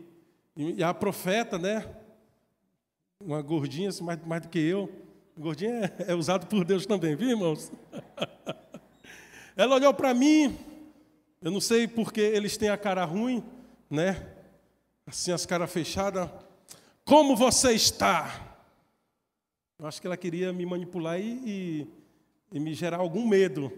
e 0.56 0.84
a 0.84 0.94
profeta, 0.94 1.60
né? 1.60 1.86
Uma 3.20 3.42
gordinha, 3.42 3.90
assim, 3.90 4.04
mais, 4.04 4.20
mais 4.26 4.42
do 4.42 4.50
que 4.50 4.60
eu. 4.60 4.90
Gordinha 5.38 5.94
é, 6.00 6.12
é 6.12 6.16
usado 6.16 6.48
por 6.48 6.64
Deus 6.64 6.86
também, 6.86 7.16
viu, 7.16 7.30
irmãos? 7.30 7.72
Ela 9.56 9.76
olhou 9.76 9.94
para 9.94 10.14
mim, 10.14 10.58
eu 11.42 11.52
não 11.52 11.62
sei 11.62 11.88
porque 11.88 12.20
eles 12.20 12.58
têm 12.58 12.68
a 12.68 12.78
cara 12.78 13.06
ruim, 13.06 13.44
né? 13.90 14.34
Assim, 15.06 15.32
as 15.32 15.46
caras 15.46 15.72
fechadas. 15.72 16.30
Como 17.06 17.36
você 17.38 17.72
está? 17.72 18.58
Eu 19.80 19.88
acho 19.88 20.02
que 20.02 20.08
ela 20.08 20.18
queria 20.18 20.52
me 20.52 20.66
manipular 20.66 21.20
e, 21.20 21.24
e, 21.46 21.88
e 22.52 22.60
me 22.60 22.74
gerar 22.74 22.98
algum 22.98 23.26
medo. 23.26 23.72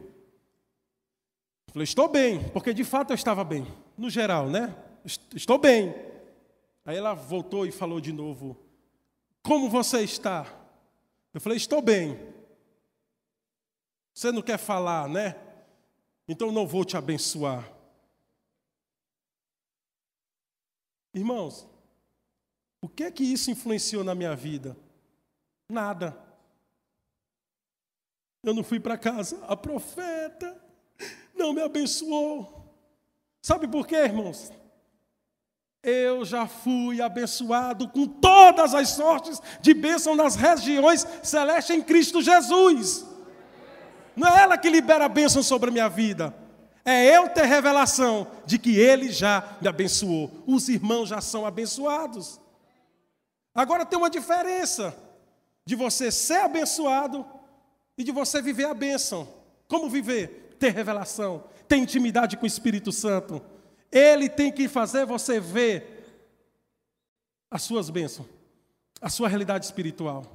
Falei, 1.68 1.84
estou 1.84 2.08
bem, 2.08 2.50
porque 2.50 2.74
de 2.74 2.84
fato 2.84 3.12
eu 3.12 3.16
estava 3.16 3.44
bem, 3.44 3.68
no 3.98 4.10
geral, 4.10 4.50
né? 4.50 4.76
Estou 5.34 5.58
bem. 5.58 5.94
Aí 6.86 6.98
ela 6.98 7.14
voltou 7.14 7.66
e 7.66 7.72
falou 7.72 8.00
de 8.00 8.12
novo: 8.12 8.58
Como 9.42 9.70
você 9.70 10.02
está? 10.02 10.46
Eu 11.34 11.42
falei, 11.42 11.58
estou 11.58 11.82
bem. 11.82 12.18
Você 14.14 14.32
não 14.32 14.42
quer 14.42 14.58
falar, 14.58 15.08
né? 15.08 15.36
Então 16.28 16.52
não 16.52 16.66
vou 16.66 16.84
te 16.84 16.98
abençoar. 16.98 17.72
Irmãos, 21.14 21.68
o 22.82 22.90
que 22.90 23.04
é 23.04 23.12
que 23.12 23.24
isso 23.24 23.52
influenciou 23.52 24.04
na 24.04 24.16
minha 24.16 24.36
vida? 24.36 24.76
Nada. 25.70 26.18
Eu 28.44 28.54
não 28.54 28.64
fui 28.64 28.80
para 28.80 28.98
casa. 28.98 29.44
A 29.46 29.56
profeta 29.56 30.60
não 31.38 31.54
me 31.54 31.62
abençoou. 31.62 32.58
Sabe 33.42 33.68
por 33.68 33.88
quê, 33.88 33.96
irmãos? 33.96 34.52
Eu 35.82 36.26
já 36.26 36.48
fui 36.48 37.02
abençoado 37.02 37.88
com 37.88 38.06
todas 38.06 38.74
as 38.74 38.90
sortes 38.90 39.40
de 39.62 39.74
bênção 39.74 40.16
nas 40.16 40.36
regiões 40.36 41.08
celestes 41.24 41.76
em 41.76 41.82
Cristo 41.82 42.22
Jesus. 42.22 43.06
Não 44.16 44.28
é 44.28 44.42
ela 44.42 44.58
que 44.58 44.70
libera 44.70 45.06
a 45.06 45.10
bênção 45.10 45.42
sobre 45.42 45.70
a 45.70 45.72
minha 45.72 45.88
vida. 45.88 46.36
É 46.84 47.06
eu 47.06 47.30
ter 47.30 47.46
revelação 47.46 48.28
de 48.46 48.58
que 48.58 48.78
Ele 48.78 49.12
já 49.12 49.58
me 49.62 49.68
abençoou. 49.68 50.32
Os 50.48 50.68
irmãos 50.68 51.08
já 51.10 51.22
são 51.22 51.46
abençoados. 51.46 52.40
Agora 53.54 53.86
tem 53.86 53.98
uma 53.98 54.10
diferença 54.10 54.96
de 55.66 55.76
você 55.76 56.12
ser 56.12 56.42
abençoado 56.42 57.26
e 57.98 58.04
de 58.04 58.12
você 58.12 58.42
viver 58.42 58.66
a 58.66 58.74
bênção. 58.74 59.28
Como 59.68 59.90
viver? 59.90 60.47
Ter 60.60 60.74
revelação, 60.74 61.44
ter 61.68 61.78
intimidade 61.78 62.38
com 62.38 62.44
o 62.44 62.48
Espírito 62.48 62.92
Santo. 62.92 63.42
Ele 63.92 64.30
tem 64.30 64.52
que 64.52 64.68
fazer 64.68 65.06
você 65.06 65.40
ver 65.40 65.98
as 67.50 67.62
suas 67.64 67.90
bênçãos, 67.90 68.28
a 69.02 69.10
sua 69.10 69.28
realidade 69.28 69.66
espiritual. 69.66 70.26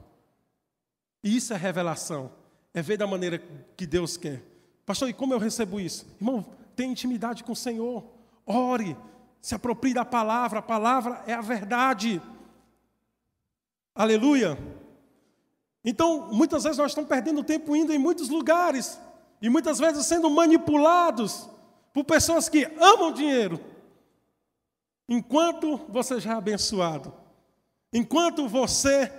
E 1.23 1.37
isso 1.37 1.53
é 1.53 1.57
revelação, 1.57 2.33
é 2.73 2.81
ver 2.83 2.97
da 2.97 3.07
maneira 3.07 3.43
que 3.77 3.87
Deus 3.87 4.17
quer. 4.17 4.43
Pastor, 4.85 5.09
e 5.09 5.13
como 5.13 5.35
eu 5.35 5.39
recebo 5.39 5.79
isso? 5.79 6.07
Irmão, 6.21 6.45
tenha 6.75 6.91
intimidade 6.91 7.45
com 7.45 7.53
o 7.53 7.57
Senhor, 7.57 8.05
ore, 8.47 8.97
se 9.41 9.55
aproprie 9.55 9.95
da 9.95 10.05
palavra, 10.05 10.59
a 10.61 10.63
palavra 10.63 11.23
é 11.27 11.35
a 11.35 11.41
verdade. 11.41 12.21
Aleluia. 13.95 14.59
Então, 15.85 16.33
muitas 16.33 16.63
vezes 16.63 16.79
nós 16.79 16.93
estamos 16.93 17.09
perdendo 17.09 17.45
tempo 17.45 17.77
indo 17.77 17.93
em 17.93 17.99
muitos 17.99 18.29
lugares 18.29 18.99
e 19.43 19.51
muitas 19.51 19.81
vezes 19.81 20.07
sendo 20.07 20.31
manipulados 20.31 21.51
por 21.93 22.05
pessoas 22.05 22.49
que 22.49 22.65
amam 22.79 23.13
dinheiro, 23.13 23.61
enquanto 25.09 25.77
você 25.89 26.21
já 26.21 26.31
é 26.31 26.35
abençoado, 26.37 27.13
enquanto 27.93 28.49
você 28.49 29.13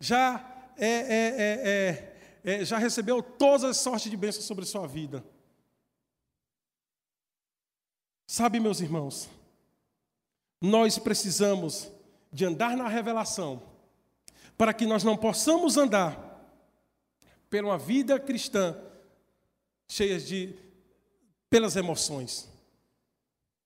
já 0.00 0.44
é, 0.76 2.14
é, 2.44 2.52
é, 2.52 2.64
já 2.64 2.78
recebeu 2.78 3.22
todas 3.22 3.62
as 3.62 3.76
sortes 3.76 4.10
de 4.10 4.16
bênçãos 4.16 4.44
sobre 4.44 4.66
sua 4.66 4.88
vida. 4.88 5.24
Sabe, 8.26 8.58
meus 8.58 8.80
irmãos, 8.80 9.30
nós 10.60 10.98
precisamos 10.98 11.90
de 12.32 12.44
andar 12.44 12.76
na 12.76 12.88
revelação 12.88 13.62
para 14.58 14.74
que 14.74 14.84
nós 14.84 15.04
não 15.04 15.16
possamos 15.16 15.76
andar 15.76 16.28
uma 17.52 17.78
vida 17.78 18.18
cristã 18.18 18.89
cheia 19.90 20.20
de 20.20 20.54
pelas 21.50 21.74
emoções. 21.74 22.48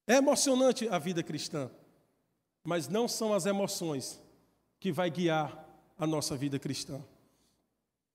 É 0.06 0.14
emocionante 0.14 0.88
a 0.88 0.98
vida 0.98 1.22
cristã, 1.22 1.70
mas 2.64 2.88
não 2.88 3.06
são 3.06 3.34
as 3.34 3.44
emoções 3.44 4.18
que 4.80 4.90
vai 4.90 5.10
guiar 5.10 5.68
a 5.98 6.06
nossa 6.06 6.34
vida 6.34 6.58
cristã. 6.58 7.04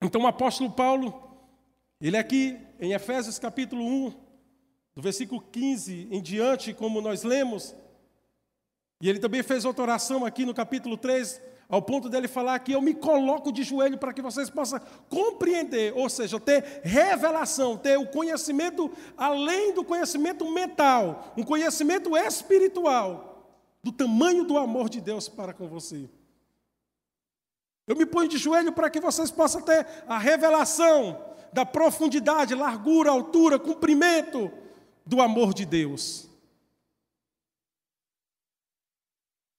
Então 0.02 0.24
o 0.24 0.28
apóstolo 0.28 0.72
Paulo, 0.72 1.38
ele 2.02 2.17
aqui 2.17 2.60
em 2.80 2.93
Efésios 2.93 3.38
capítulo 3.38 3.86
1, 3.86 4.10
do 4.95 5.02
versículo 5.04 5.39
15 5.39 6.08
em 6.10 6.19
diante, 6.22 6.74
como 6.74 7.02
nós 7.02 7.22
lemos, 7.22 7.76
e 9.00 9.08
ele 9.08 9.19
também 9.19 9.43
fez 9.43 9.65
outra 9.65 9.84
oração 9.84 10.26
aqui 10.26 10.45
no 10.45 10.54
capítulo 10.54 10.98
3, 10.98 11.39
ao 11.69 11.84
ponto 11.84 12.10
dele 12.10 12.27
falar 12.27 12.58
que 12.60 12.71
eu 12.71 12.82
me 12.82 12.95
coloco 12.95 13.51
de 13.51 13.62
joelho 13.62 13.95
para 13.95 14.12
que 14.12 14.23
vocês 14.23 14.49
possam 14.49 14.82
compreender, 15.08 15.93
ou 15.95 16.10
seja, 16.10 16.39
ter 16.39 16.82
revelação, 16.84 17.77
ter 17.77 17.95
o 17.95 18.08
conhecimento 18.08 18.91
além 19.15 19.71
do 19.71 19.86
conhecimento 19.86 20.49
mental, 20.49 21.32
um 21.38 21.43
conhecimento 21.43 22.17
espiritual 22.17 23.53
do 23.84 23.91
tamanho 23.91 24.43
do 24.43 24.58
amor 24.58 24.89
de 24.89 24.99
Deus 24.99 25.29
para 25.29 25.53
com 25.53 25.67
você. 25.67 26.10
Eu 27.86 27.95
me 27.95 28.05
ponho 28.05 28.27
de 28.27 28.39
joelho 28.39 28.73
para 28.73 28.89
que 28.89 28.99
vocês 28.99 29.29
possam 29.29 29.62
ter 29.62 29.86
a 30.08 30.17
revelação 30.17 31.23
da 31.53 31.65
profundidade, 31.65 32.55
largura, 32.55 33.12
altura, 33.12 33.60
comprimento 33.60 34.51
do 35.05 35.21
amor 35.21 35.53
de 35.53 35.65
Deus. 35.65 36.27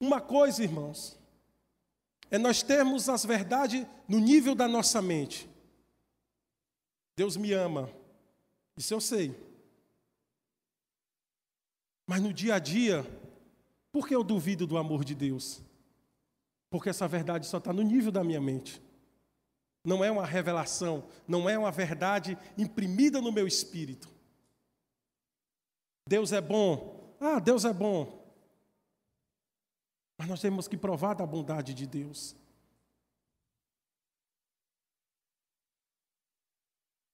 Uma 0.00 0.20
coisa, 0.20 0.62
irmãos, 0.62 1.19
é 2.30 2.38
nós 2.38 2.62
termos 2.62 3.08
as 3.08 3.24
verdades 3.24 3.86
no 4.06 4.18
nível 4.18 4.54
da 4.54 4.68
nossa 4.68 5.02
mente. 5.02 5.48
Deus 7.16 7.36
me 7.36 7.52
ama, 7.52 7.90
isso 8.76 8.94
eu 8.94 9.00
sei. 9.00 9.34
Mas 12.06 12.22
no 12.22 12.32
dia 12.32 12.54
a 12.54 12.58
dia, 12.58 13.04
por 13.92 14.06
que 14.06 14.14
eu 14.14 14.24
duvido 14.24 14.66
do 14.66 14.78
amor 14.78 15.04
de 15.04 15.14
Deus? 15.14 15.60
Porque 16.70 16.88
essa 16.88 17.06
verdade 17.06 17.46
só 17.46 17.58
está 17.58 17.72
no 17.72 17.82
nível 17.82 18.12
da 18.12 18.22
minha 18.22 18.40
mente. 18.40 18.80
Não 19.84 20.04
é 20.04 20.10
uma 20.10 20.26
revelação, 20.26 21.04
não 21.26 21.48
é 21.48 21.58
uma 21.58 21.70
verdade 21.70 22.38
imprimida 22.56 23.20
no 23.20 23.32
meu 23.32 23.46
espírito. 23.46 24.08
Deus 26.06 26.32
é 26.32 26.40
bom. 26.40 27.16
Ah, 27.20 27.38
Deus 27.38 27.64
é 27.64 27.72
bom. 27.72 28.19
Mas 30.20 30.28
nós 30.28 30.40
temos 30.42 30.68
que 30.68 30.76
provar 30.76 31.14
da 31.14 31.24
bondade 31.24 31.72
de 31.72 31.86
Deus. 31.86 32.36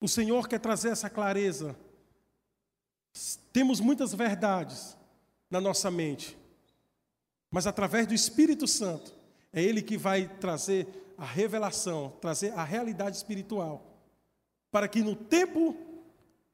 O 0.01 0.09
Senhor 0.09 0.49
quer 0.49 0.59
trazer 0.59 0.89
essa 0.89 1.09
clareza. 1.09 1.77
Temos 3.53 3.79
muitas 3.79 4.13
verdades 4.13 4.97
na 5.49 5.61
nossa 5.61 5.89
mente, 5.89 6.37
mas 7.49 7.65
através 7.65 8.09
do 8.09 8.13
Espírito 8.13 8.67
Santo, 8.67 9.15
é 9.53 9.63
Ele 9.63 9.83
que 9.83 9.97
vai 9.97 10.27
trazer 10.41 11.15
a 11.17 11.25
revelação, 11.25 12.11
trazer 12.21 12.55
a 12.55 12.65
realidade 12.65 13.19
espiritual, 13.19 14.01
para 14.69 14.89
que 14.89 15.01
no 15.01 15.15
tempo 15.15 15.77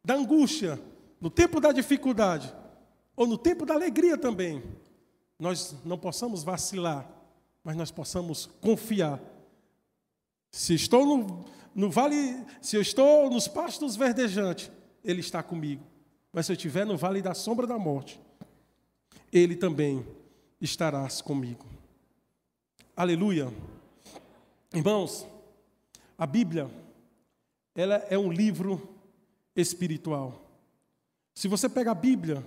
da 0.05 0.17
angústia, 0.17 0.79
no 1.19 1.31
tempo 1.31 1.63
da 1.63 1.73
dificuldade, 1.73 2.55
ou 3.17 3.27
no 3.27 3.39
tempo 3.39 3.65
da 3.65 3.73
alegria 3.73 4.19
também, 4.19 4.63
nós 5.43 5.75
não 5.85 5.99
possamos 5.99 6.45
vacilar, 6.45 7.05
mas 7.65 7.75
nós 7.75 7.91
possamos 7.91 8.47
confiar. 8.61 9.21
Se 10.53 10.73
estou 10.73 11.05
no, 11.05 11.45
no 11.75 11.91
vale, 11.91 12.47
se 12.61 12.77
eu 12.77 12.81
estou 12.81 13.29
nos 13.29 13.49
pastos 13.49 13.97
verdejantes, 13.97 14.71
Ele 15.03 15.19
está 15.19 15.43
comigo. 15.43 15.83
Mas 16.33 16.47
se 16.47 16.53
eu 16.53 16.55
estiver 16.55 16.87
no 16.87 16.97
vale 16.97 17.21
da 17.21 17.35
sombra 17.35 17.67
da 17.67 17.77
morte, 17.77 18.21
Ele 19.33 19.57
também 19.57 20.07
estará 20.61 21.09
comigo. 21.25 21.67
Aleluia. 22.95 23.53
Irmãos, 24.73 25.27
a 26.17 26.25
Bíblia, 26.25 26.71
ela 27.75 27.97
é 28.09 28.17
um 28.17 28.31
livro 28.31 28.97
espiritual. 29.57 30.49
Se 31.35 31.49
você 31.49 31.69
pega 31.69 31.91
a 31.91 31.97
Bíblia, 31.97 32.47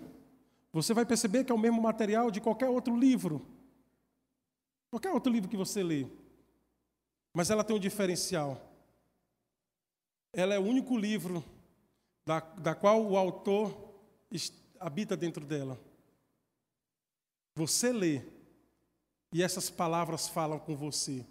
você 0.76 0.94
vai 0.94 1.06
perceber 1.06 1.46
que 1.46 1.54
é 1.54 1.56
o 1.56 1.58
mesmo 1.58 1.82
material 1.82 2.30
de 2.30 2.42
qualquer 2.42 2.68
outro 2.68 2.98
livro. 2.98 3.48
Qualquer 4.90 5.10
outro 5.10 5.32
livro 5.32 5.50
que 5.50 5.56
você 5.56 5.82
lê. 5.82 6.06
Mas 7.34 7.50
ela 7.50 7.64
tem 7.64 7.74
um 7.74 7.80
diferencial. 7.80 8.62
Ela 10.34 10.54
é 10.54 10.60
o 10.60 10.66
único 10.66 10.98
livro 10.98 11.42
da, 12.26 12.42
da 12.42 12.76
qual 12.76 13.02
o 13.02 13.16
autor 13.16 13.74
habita 14.78 15.16
dentro 15.16 15.46
dela. 15.46 15.80
Você 17.56 17.94
lê 17.94 18.22
e 19.32 19.42
essas 19.42 19.70
palavras 19.70 20.28
falam 20.28 20.60
com 20.60 20.76
você. 20.76 21.26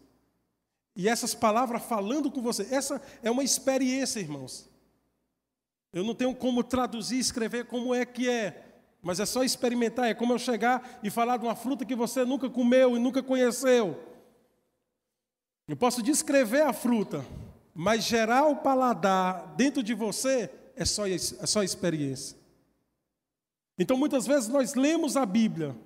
E 0.97 1.07
essas 1.07 1.35
palavras 1.35 1.85
falando 1.85 2.31
com 2.31 2.41
você, 2.41 2.63
essa 2.75 2.99
é 3.23 3.31
uma 3.31 3.45
experiência, 3.45 4.21
irmãos. 4.21 4.71
Eu 5.93 6.03
não 6.03 6.15
tenho 6.15 6.35
como 6.35 6.65
traduzir, 6.65 7.19
escrever 7.19 7.67
como 7.67 7.95
é 7.95 8.07
que 8.07 8.27
é, 8.27 8.74
mas 9.05 9.21
é 9.21 9.27
só 9.27 9.45
experimentar. 9.45 10.07
É 10.09 10.15
como 10.15 10.33
eu 10.33 10.39
chegar 10.39 10.99
e 11.03 11.11
falar 11.11 11.37
de 11.37 11.45
uma 11.45 11.55
fruta 11.55 11.85
que 11.85 11.95
você 11.95 12.25
nunca 12.25 12.49
comeu 12.49 12.97
e 12.97 12.99
nunca 12.99 13.23
conheceu. 13.23 14.03
Eu 15.69 15.77
posso 15.77 16.03
descrever 16.03 16.63
a 16.63 16.73
fruta, 16.73 17.25
mas 17.75 18.05
gerar 18.05 18.47
o 18.47 18.57
paladar 18.57 19.55
dentro 19.57 19.83
de 19.83 19.93
você 19.93 20.51
é 20.75 20.85
só, 20.87 21.07
é 21.07 21.19
só 21.19 21.63
experiência. 21.63 22.37
Então, 23.79 23.97
muitas 23.97 24.27
vezes 24.27 24.49
nós 24.49 24.75
lemos 24.75 25.17
a 25.17 25.27
Bíblia, 25.27 25.77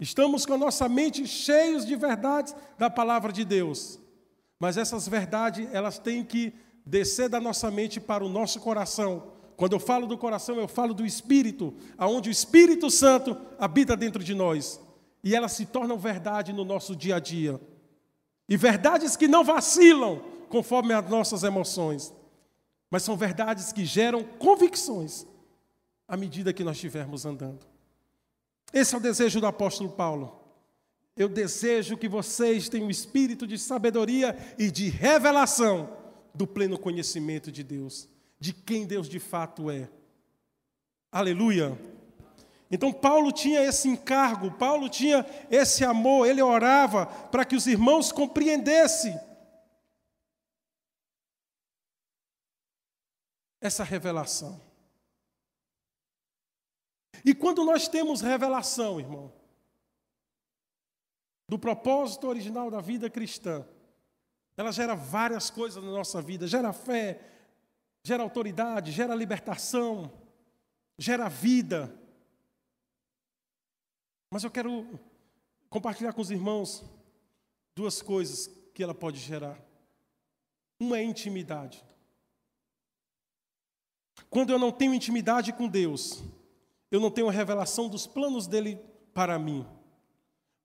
estamos 0.00 0.44
com 0.44 0.54
a 0.54 0.58
nossa 0.58 0.88
mente 0.88 1.26
cheios 1.26 1.86
de 1.86 1.94
verdades 1.94 2.54
da 2.78 2.90
palavra 2.90 3.32
de 3.32 3.44
Deus, 3.44 3.98
mas 4.58 4.76
essas 4.76 5.06
verdades 5.06 5.68
elas 5.72 5.98
têm 5.98 6.24
que 6.24 6.54
descer 6.84 7.28
da 7.28 7.40
nossa 7.40 7.70
mente 7.70 8.00
para 8.00 8.24
o 8.24 8.28
nosso 8.28 8.60
coração 8.60 9.35
quando 9.56 9.72
eu 9.72 9.80
falo 9.80 10.06
do 10.06 10.18
coração, 10.18 10.56
eu 10.56 10.68
falo 10.68 10.92
do 10.92 11.04
Espírito, 11.04 11.74
aonde 11.96 12.28
o 12.28 12.32
Espírito 12.32 12.90
Santo 12.90 13.36
habita 13.58 13.96
dentro 13.96 14.22
de 14.22 14.34
nós. 14.34 14.80
e 15.24 15.34
elas 15.34 15.52
se 15.52 15.66
tornam 15.66 15.98
verdade 15.98 16.52
no 16.52 16.64
nosso 16.64 16.94
dia 16.94 17.16
a 17.16 17.18
dia. 17.18 17.60
E 18.48 18.56
verdades 18.56 19.16
que 19.16 19.26
não 19.26 19.42
vacilam 19.42 20.22
conforme 20.48 20.94
as 20.94 21.08
nossas 21.10 21.42
emoções, 21.42 22.14
mas 22.88 23.02
são 23.02 23.16
verdades 23.16 23.72
que 23.72 23.84
geram 23.84 24.22
convicções 24.22 25.26
à 26.06 26.16
medida 26.16 26.52
que 26.52 26.62
nós 26.62 26.76
estivermos 26.76 27.26
andando. 27.26 27.66
Esse 28.72 28.94
é 28.94 28.98
o 28.98 29.00
desejo 29.00 29.40
do 29.40 29.46
apóstolo 29.46 29.90
Paulo. 29.90 30.40
Eu 31.16 31.28
desejo 31.28 31.96
que 31.96 32.08
vocês 32.08 32.68
tenham 32.68 32.86
o 32.86 32.90
espírito 32.90 33.46
de 33.46 33.58
sabedoria 33.58 34.36
e 34.58 34.70
de 34.70 34.88
revelação 34.88 35.96
do 36.34 36.46
pleno 36.46 36.78
conhecimento 36.78 37.50
de 37.50 37.64
Deus, 37.64 38.08
de 38.38 38.52
quem 38.52 38.86
Deus 38.86 39.08
de 39.08 39.18
fato 39.18 39.70
é. 39.70 39.88
Aleluia. 41.10 41.78
Então 42.70 42.92
Paulo 42.92 43.32
tinha 43.32 43.62
esse 43.62 43.88
encargo, 43.88 44.50
Paulo 44.52 44.88
tinha 44.88 45.24
esse 45.50 45.84
amor, 45.84 46.26
ele 46.26 46.42
orava 46.42 47.06
para 47.06 47.44
que 47.44 47.54
os 47.54 47.66
irmãos 47.66 48.10
compreendessem 48.10 49.18
essa 53.60 53.84
revelação. 53.84 54.60
E 57.24 57.34
quando 57.34 57.64
nós 57.64 57.88
temos 57.88 58.20
revelação, 58.20 59.00
irmão, 59.00 59.32
do 61.48 61.58
propósito 61.58 62.26
original 62.26 62.70
da 62.70 62.80
vida 62.80 63.08
cristã, 63.08 63.66
ela 64.56 64.72
gera 64.72 64.94
várias 64.94 65.50
coisas 65.50 65.82
na 65.82 65.90
nossa 65.90 66.20
vida, 66.20 66.46
gera 66.46 66.72
fé, 66.72 67.35
gera 68.06 68.22
autoridade, 68.22 68.92
gera 68.92 69.16
libertação, 69.16 70.12
gera 70.96 71.28
vida. 71.28 71.92
Mas 74.30 74.44
eu 74.44 74.50
quero 74.50 74.86
compartilhar 75.68 76.12
com 76.12 76.20
os 76.20 76.30
irmãos 76.30 76.84
duas 77.74 78.00
coisas 78.00 78.48
que 78.72 78.80
ela 78.80 78.94
pode 78.94 79.18
gerar. 79.18 79.60
Uma 80.78 80.98
é 80.98 81.02
intimidade. 81.02 81.84
Quando 84.30 84.50
eu 84.50 84.58
não 84.58 84.70
tenho 84.70 84.94
intimidade 84.94 85.52
com 85.52 85.66
Deus, 85.66 86.22
eu 86.92 87.00
não 87.00 87.10
tenho 87.10 87.28
revelação 87.28 87.88
dos 87.88 88.06
planos 88.06 88.46
dele 88.46 88.76
para 89.12 89.36
mim. 89.36 89.66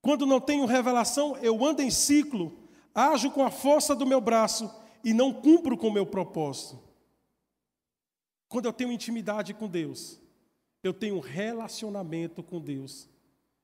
Quando 0.00 0.26
não 0.26 0.40
tenho 0.40 0.64
revelação, 0.64 1.36
eu 1.38 1.64
ando 1.64 1.82
em 1.82 1.90
ciclo, 1.90 2.56
ajo 2.94 3.32
com 3.32 3.44
a 3.44 3.50
força 3.50 3.96
do 3.96 4.06
meu 4.06 4.20
braço 4.20 4.72
e 5.02 5.12
não 5.12 5.32
cumpro 5.32 5.76
com 5.76 5.88
o 5.88 5.92
meu 5.92 6.06
propósito. 6.06 6.91
Quando 8.52 8.66
eu 8.66 8.72
tenho 8.74 8.92
intimidade 8.92 9.54
com 9.54 9.66
Deus, 9.66 10.20
eu 10.82 10.92
tenho 10.92 11.18
relacionamento 11.20 12.42
com 12.42 12.60
Deus. 12.60 13.08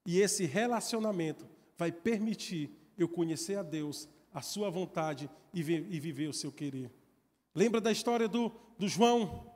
E 0.06 0.18
esse 0.18 0.46
relacionamento 0.46 1.46
vai 1.76 1.92
permitir 1.92 2.70
eu 2.96 3.06
conhecer 3.06 3.58
a 3.58 3.62
Deus, 3.62 4.08
a 4.32 4.40
sua 4.40 4.70
vontade 4.70 5.28
e, 5.52 5.60
e 5.60 6.00
viver 6.00 6.28
o 6.28 6.32
seu 6.32 6.50
querer. 6.50 6.90
Lembra 7.54 7.82
da 7.82 7.92
história 7.92 8.26
do, 8.26 8.50
do 8.78 8.88
João? 8.88 9.52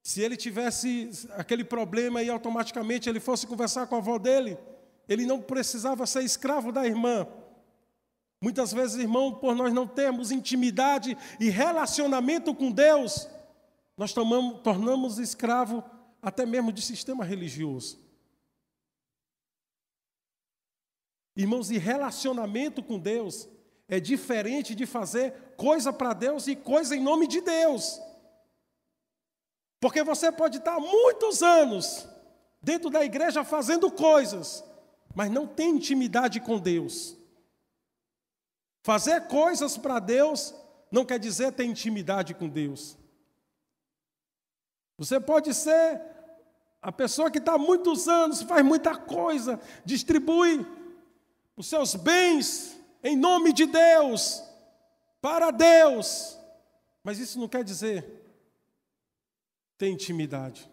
Se 0.00 0.20
ele 0.20 0.36
tivesse 0.36 1.10
aquele 1.32 1.64
problema 1.64 2.22
e 2.22 2.30
automaticamente 2.30 3.08
ele 3.08 3.18
fosse 3.18 3.48
conversar 3.48 3.88
com 3.88 3.96
a 3.96 3.98
avó 3.98 4.16
dele, 4.16 4.56
ele 5.08 5.26
não 5.26 5.42
precisava 5.42 6.06
ser 6.06 6.22
escravo 6.22 6.70
da 6.70 6.86
irmã. 6.86 7.26
Muitas 8.40 8.72
vezes, 8.72 8.96
irmão, 8.96 9.34
por 9.34 9.56
nós 9.56 9.74
não 9.74 9.88
termos 9.88 10.30
intimidade 10.30 11.18
e 11.40 11.50
relacionamento 11.50 12.54
com 12.54 12.70
Deus, 12.70 13.28
nós 13.96 14.12
tomamos, 14.12 14.60
tornamos 14.62 15.18
escravo 15.18 15.82
até 16.20 16.44
mesmo 16.44 16.72
de 16.72 16.82
sistema 16.82 17.24
religioso. 17.24 18.04
Irmãos, 21.34 21.70
e 21.70 21.78
relacionamento 21.78 22.82
com 22.82 22.98
Deus 22.98 23.48
é 23.88 24.00
diferente 24.00 24.74
de 24.74 24.86
fazer 24.86 25.54
coisa 25.56 25.92
para 25.92 26.12
Deus 26.12 26.46
e 26.46 26.56
coisa 26.56 26.96
em 26.96 27.02
nome 27.02 27.26
de 27.26 27.40
Deus. 27.40 28.00
Porque 29.80 30.02
você 30.02 30.32
pode 30.32 30.58
estar 30.58 30.80
muitos 30.80 31.42
anos 31.42 32.08
dentro 32.62 32.90
da 32.90 33.04
igreja 33.04 33.44
fazendo 33.44 33.90
coisas, 33.90 34.64
mas 35.14 35.30
não 35.30 35.46
tem 35.46 35.76
intimidade 35.76 36.40
com 36.40 36.58
Deus. 36.58 37.16
Fazer 38.82 39.28
coisas 39.28 39.76
para 39.76 39.98
Deus 39.98 40.54
não 40.90 41.04
quer 41.04 41.18
dizer 41.18 41.52
ter 41.52 41.64
intimidade 41.64 42.34
com 42.34 42.48
Deus. 42.48 42.96
Você 44.98 45.20
pode 45.20 45.52
ser 45.52 46.00
a 46.80 46.90
pessoa 46.90 47.30
que 47.30 47.38
está 47.38 47.54
há 47.54 47.58
muitos 47.58 48.08
anos, 48.08 48.42
faz 48.42 48.64
muita 48.64 48.96
coisa, 48.96 49.60
distribui 49.84 50.66
os 51.56 51.66
seus 51.66 51.94
bens 51.94 52.78
em 53.02 53.16
nome 53.16 53.52
de 53.52 53.66
Deus, 53.66 54.42
para 55.20 55.50
Deus, 55.50 56.38
mas 57.02 57.18
isso 57.18 57.38
não 57.38 57.48
quer 57.48 57.64
dizer 57.64 58.24
ter 59.76 59.88
intimidade. 59.88 60.70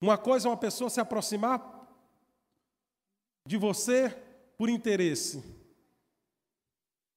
Uma 0.00 0.16
coisa 0.16 0.48
é 0.48 0.50
uma 0.50 0.56
pessoa 0.56 0.88
se 0.90 1.00
aproximar 1.00 1.74
de 3.46 3.56
você 3.56 4.10
por 4.56 4.68
interesse, 4.68 5.42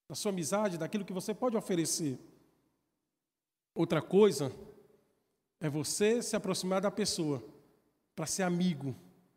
da 0.07 0.15
sua 0.15 0.31
amizade, 0.31 0.77
daquilo 0.77 1.05
que 1.05 1.13
você 1.13 1.33
pode 1.33 1.55
oferecer. 1.55 2.19
Outra 3.73 4.01
coisa 4.01 4.51
é 5.59 5.69
você 5.69 6.21
se 6.21 6.35
aproximar 6.35 6.81
da 6.81 6.89
pessoa 6.89 7.43
para 8.15 8.25
ser 8.25 8.43
amigo, 8.43 8.95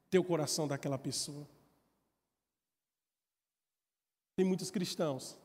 ter 0.08 0.18
o 0.18 0.24
coração 0.24 0.68
daquela 0.68 0.98
pessoa. 0.98 1.48
Tem 4.36 4.44
muitos 4.44 4.70
cristãos 4.70 5.38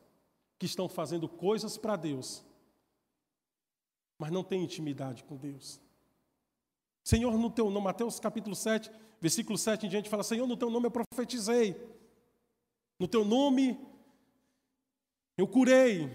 que 0.58 0.66
estão 0.66 0.88
fazendo 0.88 1.28
coisas 1.28 1.76
para 1.76 1.96
Deus, 1.96 2.44
mas 4.18 4.30
não 4.30 4.42
tem 4.42 4.62
intimidade 4.62 5.24
com 5.24 5.36
Deus. 5.36 5.80
Senhor, 7.04 7.36
no 7.38 7.50
teu 7.50 7.70
nome, 7.70 7.84
Mateus 7.84 8.18
capítulo 8.18 8.54
7, 8.54 8.90
versículo 9.20 9.56
7 9.56 9.86
em 9.86 9.88
diante, 9.88 10.08
fala: 10.08 10.22
Senhor, 10.22 10.46
no 10.46 10.56
teu 10.56 10.70
nome 10.70 10.86
eu 10.86 10.90
profetizei, 10.90 11.76
no 12.98 13.06
teu 13.06 13.24
nome 13.24 13.78
eu 15.36 15.46
curei, 15.46 16.10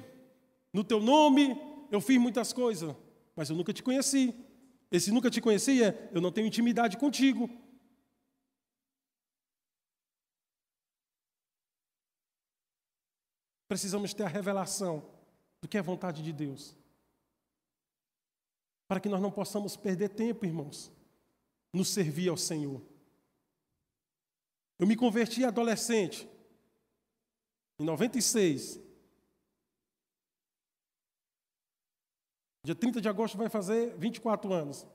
no 0.72 0.84
teu 0.84 1.00
nome 1.00 1.58
eu 1.90 2.02
fiz 2.02 2.20
muitas 2.20 2.52
coisas, 2.52 2.96
mas 3.36 3.50
eu 3.50 3.56
nunca 3.56 3.72
te 3.72 3.82
conheci. 3.82 4.36
Esse 4.94 5.12
nunca 5.12 5.32
te 5.32 5.42
conhecia, 5.42 6.08
eu 6.14 6.22
não 6.22 6.32
tenho 6.32 6.46
intimidade 6.46 6.98
contigo. 6.98 7.50
Precisamos 13.68 14.14
ter 14.14 14.22
a 14.22 14.28
revelação 14.28 15.12
do 15.60 15.68
que 15.68 15.80
é 15.80 15.82
vontade 15.82 16.22
de 16.22 16.32
Deus 16.32 16.78
para 18.88 19.00
que 19.00 19.10
nós 19.10 19.20
não 19.20 19.32
possamos 19.32 19.76
perder 19.76 20.10
tempo, 20.10 20.46
irmãos, 20.46 20.92
no 21.74 21.84
servir 21.84 22.30
ao 22.30 22.38
Senhor. 22.38 22.80
Eu 24.78 24.86
me 24.86 24.96
converti 24.96 25.44
adolescente, 25.44 26.30
em 27.80 27.84
96. 27.84 28.83
Dia 32.64 32.74
30 32.74 33.02
de 33.02 33.10
agosto 33.10 33.38
vai 33.38 33.50
fazer 33.50 33.96
24 33.98 34.54
anos. 34.54 34.88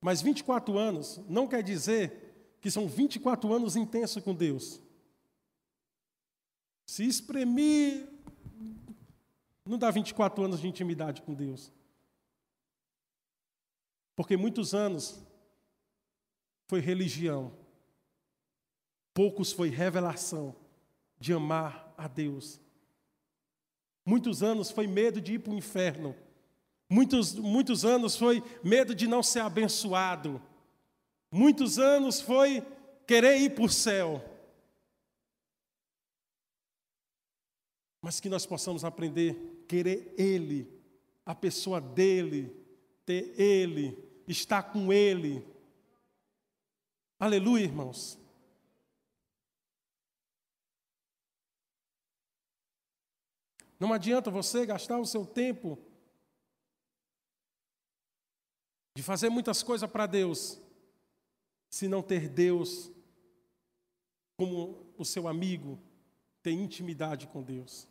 Mas 0.00 0.22
24 0.22 0.78
anos 0.78 1.20
não 1.28 1.48
quer 1.48 1.62
dizer 1.62 2.56
que 2.60 2.70
são 2.70 2.86
24 2.86 3.52
anos 3.52 3.74
intensos 3.74 4.22
com 4.22 4.34
Deus. 4.34 4.80
Se 6.86 7.04
espremir, 7.04 8.08
não 9.64 9.78
dá 9.78 9.90
24 9.90 10.44
anos 10.44 10.60
de 10.60 10.68
intimidade 10.68 11.22
com 11.22 11.34
Deus. 11.34 11.72
Porque 14.14 14.36
muitos 14.36 14.74
anos 14.74 15.20
foi 16.68 16.80
religião, 16.80 17.52
poucos 19.12 19.52
foi 19.52 19.68
revelação 19.68 20.54
de 21.18 21.32
amar 21.32 21.92
a 21.96 22.06
Deus. 22.06 22.60
Muitos 24.06 24.42
anos 24.42 24.70
foi 24.70 24.86
medo 24.86 25.20
de 25.20 25.34
ir 25.34 25.38
para 25.40 25.52
o 25.52 25.56
inferno. 25.56 26.14
Muitos, 26.94 27.34
muitos 27.34 27.84
anos 27.84 28.14
foi 28.14 28.40
medo 28.62 28.94
de 28.94 29.08
não 29.08 29.20
ser 29.20 29.40
abençoado. 29.40 30.40
Muitos 31.28 31.76
anos 31.76 32.20
foi 32.20 32.64
querer 33.04 33.36
ir 33.38 33.50
para 33.50 33.64
o 33.64 33.68
céu. 33.68 34.24
Mas 38.00 38.20
que 38.20 38.28
nós 38.28 38.46
possamos 38.46 38.84
aprender 38.84 39.64
querer 39.66 40.14
Ele, 40.16 40.70
a 41.26 41.34
pessoa 41.34 41.80
dEle, 41.80 42.54
ter 43.04 43.34
Ele, 43.40 43.98
estar 44.28 44.62
com 44.62 44.92
Ele. 44.92 45.44
Aleluia, 47.18 47.64
irmãos. 47.64 48.16
Não 53.80 53.92
adianta 53.92 54.30
você 54.30 54.64
gastar 54.64 55.00
o 55.00 55.04
seu 55.04 55.26
tempo 55.26 55.76
de 58.94 59.02
fazer 59.02 59.28
muitas 59.28 59.62
coisas 59.62 59.90
para 59.90 60.06
Deus, 60.06 60.60
se 61.68 61.88
não 61.88 62.02
ter 62.02 62.28
Deus 62.28 62.92
como 64.36 64.86
o 64.96 65.04
seu 65.04 65.26
amigo, 65.26 65.78
ter 66.42 66.52
intimidade 66.52 67.26
com 67.26 67.42
Deus. 67.42 67.88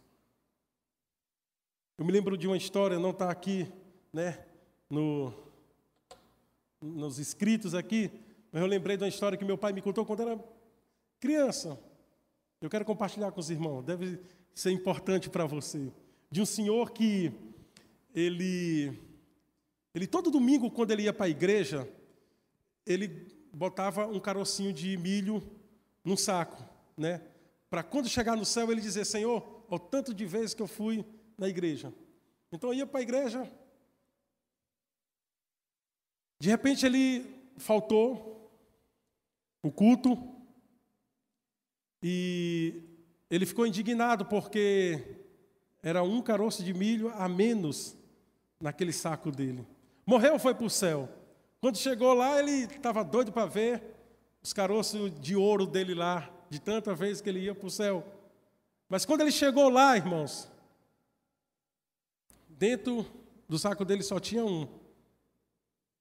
Eu 1.97 2.05
me 2.05 2.11
lembro 2.11 2.37
de 2.37 2.47
uma 2.47 2.57
história, 2.57 2.99
não 2.99 3.11
está 3.11 3.29
aqui, 3.29 3.71
né, 4.11 4.45
no, 4.89 5.33
nos 6.81 7.19
escritos 7.19 7.75
aqui, 7.75 8.11
mas 8.51 8.61
eu 8.61 8.67
lembrei 8.67 8.95
de 8.95 9.03
uma 9.03 9.09
história 9.09 9.37
que 9.37 9.45
meu 9.45 9.57
pai 9.57 9.73
me 9.73 9.81
contou 9.81 10.05
quando 10.05 10.21
era 10.21 10.43
criança. 11.19 11.79
Eu 12.61 12.69
quero 12.69 12.85
compartilhar 12.85 13.31
com 13.31 13.39
os 13.39 13.49
irmãos, 13.49 13.83
deve 13.83 14.19
ser 14.53 14.71
importante 14.71 15.29
para 15.29 15.45
você. 15.45 15.91
De 16.31 16.41
um 16.41 16.45
senhor 16.45 16.91
que 16.91 17.31
ele, 18.13 18.97
ele 19.93 20.07
todo 20.07 20.31
domingo, 20.31 20.71
quando 20.71 20.91
ele 20.91 21.03
ia 21.03 21.13
para 21.13 21.27
a 21.27 21.29
igreja, 21.29 21.87
ele 22.85 23.07
botava 23.53 24.07
um 24.07 24.19
carocinho 24.19 24.73
de 24.73 24.97
milho 24.97 25.41
num 26.03 26.17
saco, 26.17 26.63
né? 26.97 27.21
Para 27.69 27.83
quando 27.83 28.09
chegar 28.09 28.35
no 28.35 28.45
céu 28.45 28.71
ele 28.71 28.81
dizer, 28.81 29.05
Senhor, 29.05 29.65
o 29.69 29.79
tanto 29.79 30.13
de 30.13 30.25
vezes 30.25 30.53
que 30.53 30.61
eu 30.61 30.67
fui 30.67 31.05
na 31.37 31.47
igreja. 31.47 31.93
Então 32.51 32.71
eu 32.71 32.79
ia 32.79 32.87
para 32.87 32.99
a 32.99 33.03
igreja. 33.03 33.51
De 36.39 36.49
repente 36.49 36.85
ele 36.85 37.25
faltou 37.57 38.51
o 39.61 39.71
culto 39.71 40.17
e 42.01 42.83
ele 43.29 43.45
ficou 43.45 43.65
indignado 43.65 44.25
porque 44.25 45.17
era 45.81 46.03
um 46.03 46.21
caroço 46.21 46.63
de 46.63 46.73
milho 46.73 47.09
a 47.09 47.27
menos 47.29 47.95
naquele 48.59 48.91
saco 48.91 49.31
dele. 49.31 49.65
Morreu, 50.05 50.37
foi 50.37 50.53
para 50.53 50.65
o 50.65 50.69
céu. 50.69 51.09
Quando 51.61 51.77
chegou 51.77 52.13
lá, 52.13 52.39
ele 52.39 52.65
estava 52.65 53.03
doido 53.03 53.31
para 53.31 53.45
ver 53.45 53.81
os 54.41 54.51
caroços 54.51 55.11
de 55.21 55.35
ouro 55.35 55.65
dele 55.65 55.93
lá, 55.93 56.29
de 56.49 56.59
tanta 56.59 56.93
vez 56.93 57.21
que 57.21 57.29
ele 57.29 57.39
ia 57.39 57.55
para 57.55 57.67
o 57.67 57.71
céu. 57.71 58.05
Mas 58.89 59.05
quando 59.05 59.21
ele 59.21 59.31
chegou 59.31 59.69
lá, 59.69 59.95
irmãos, 59.95 60.51
dentro 62.49 63.05
do 63.47 63.57
saco 63.57 63.85
dele 63.85 64.03
só 64.03 64.19
tinha 64.19 64.43
um 64.45 64.67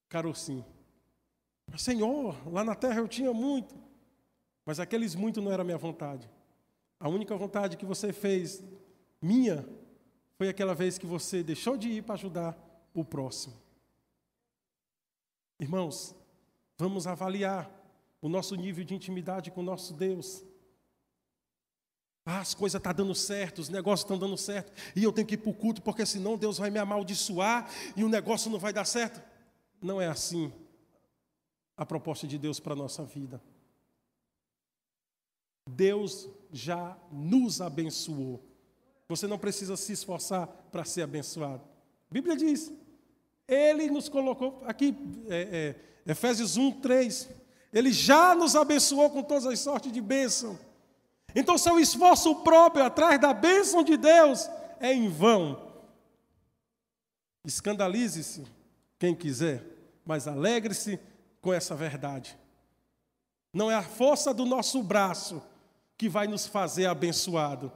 carocinho. 0.09 0.65
Senhor, 1.77 2.37
lá 2.53 2.65
na 2.65 2.75
terra 2.75 2.99
eu 2.99 3.09
tinha 3.09 3.33
muito, 3.33 3.75
mas 4.67 4.81
aqueles 4.81 5.15
muito 5.15 5.41
não 5.41 5.53
era 5.53 5.65
minha 5.65 5.79
vontade. 5.79 6.29
A 6.99 7.09
única 7.09 7.37
vontade 7.37 7.77
que 7.77 7.87
você 7.87 8.13
fez, 8.13 8.63
minha, 9.21 9.67
foi 10.37 10.49
aquela 10.49 10.75
vez 10.75 10.99
que 10.99 11.07
você 11.07 11.43
deixou 11.43 11.77
de 11.77 11.89
ir 11.89 12.03
para 12.03 12.15
ajudar 12.15 12.57
o 12.93 13.05
próximo. 13.05 13.55
Irmãos, 15.63 16.13
vamos 16.77 17.07
avaliar 17.07 17.71
o 18.21 18.29
nosso 18.29 18.57
nível 18.57 18.83
de 18.83 18.97
intimidade 18.97 19.49
com 19.53 19.61
o 19.61 19.65
nosso 19.65 19.95
Deus. 19.95 20.43
Ah, 22.27 22.41
as 22.41 22.53
coisas 22.53 22.81
estão 22.81 22.91
tá 22.91 22.97
dando 22.97 23.15
certo, 23.15 23.61
os 23.61 23.69
negócios 23.69 24.01
estão 24.01 24.19
dando 24.19 24.37
certo, 24.37 24.73
e 24.97 25.05
eu 25.05 25.13
tenho 25.13 25.25
que 25.25 25.35
ir 25.35 25.39
para 25.39 25.51
o 25.51 25.55
culto, 25.55 25.81
porque 25.81 26.05
senão 26.05 26.37
Deus 26.37 26.59
vai 26.59 26.69
me 26.69 26.81
amaldiçoar 26.81 27.71
e 27.97 28.03
o 28.03 28.09
negócio 28.09 28.51
não 28.51 28.59
vai 28.59 28.73
dar 28.73 28.85
certo. 28.85 29.23
Não 29.81 30.01
é 30.01 30.09
assim 30.09 30.53
a 31.77 31.87
proposta 31.87 32.27
de 32.27 32.39
Deus 32.39 32.59
para 32.59 32.73
a 32.73 32.77
nossa 32.77 33.05
vida. 33.05 33.41
Deus 35.71 36.29
já 36.51 36.99
nos 37.13 37.61
abençoou. 37.61 38.45
Você 39.09 39.29
não 39.29 39.39
precisa 39.39 39.77
se 39.77 39.93
esforçar 39.93 40.49
para 40.73 40.85
ser 40.85 41.03
abençoado. 41.03 41.63
A 42.11 42.13
Bíblia 42.13 42.37
diz: 42.37 42.73
ele 43.47 43.91
nos 43.91 44.09
colocou, 44.09 44.63
aqui, 44.67 44.97
é, 45.29 45.77
é, 46.07 46.11
Efésios 46.11 46.57
1, 46.57 46.81
3. 46.81 47.29
Ele 47.73 47.93
já 47.93 48.35
nos 48.35 48.55
abençoou 48.55 49.11
com 49.11 49.23
todas 49.23 49.47
as 49.47 49.59
sortes 49.61 49.91
de 49.91 50.01
bênção. 50.01 50.59
Então, 51.35 51.57
seu 51.57 51.79
esforço 51.79 52.35
próprio 52.37 52.85
atrás 52.85 53.21
da 53.21 53.33
bênção 53.33 53.83
de 53.83 53.97
Deus 53.97 54.49
é 54.79 54.93
em 54.93 55.09
vão. 55.09 55.73
Escandalize-se 57.45 58.45
quem 58.99 59.15
quiser, 59.15 59.65
mas 60.05 60.29
alegre-se 60.29 61.01
com 61.41 61.53
essa 61.53 61.75
verdade. 61.75 62.39
Não 63.53 63.71
é 63.71 63.75
a 63.75 63.83
força 63.83 64.33
do 64.33 64.45
nosso 64.45 64.83
braço 64.83 65.43
que 65.99 66.09
vai 66.09 66.27
nos 66.27 66.47
fazer 66.47 66.87
abençoado, 66.87 67.73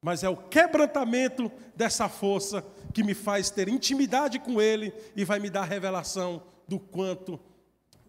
mas 0.00 0.22
é 0.22 0.28
o 0.28 0.36
quebrantamento 0.36 1.50
dessa 1.74 2.08
força 2.08 2.64
que 2.94 3.02
me 3.02 3.14
faz 3.14 3.50
ter 3.50 3.68
intimidade 3.68 4.38
com 4.38 4.60
Ele 4.60 4.92
e 5.16 5.24
vai 5.24 5.38
me 5.38 5.50
dar 5.50 5.64
revelação 5.64 6.42
do 6.66 6.78
quanto 6.78 7.38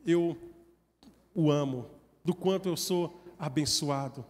eu 0.05 0.37
o 1.33 1.51
amo, 1.51 1.89
do 2.23 2.35
quanto 2.35 2.67
eu 2.67 2.77
sou 2.77 3.21
abençoado. 3.37 4.25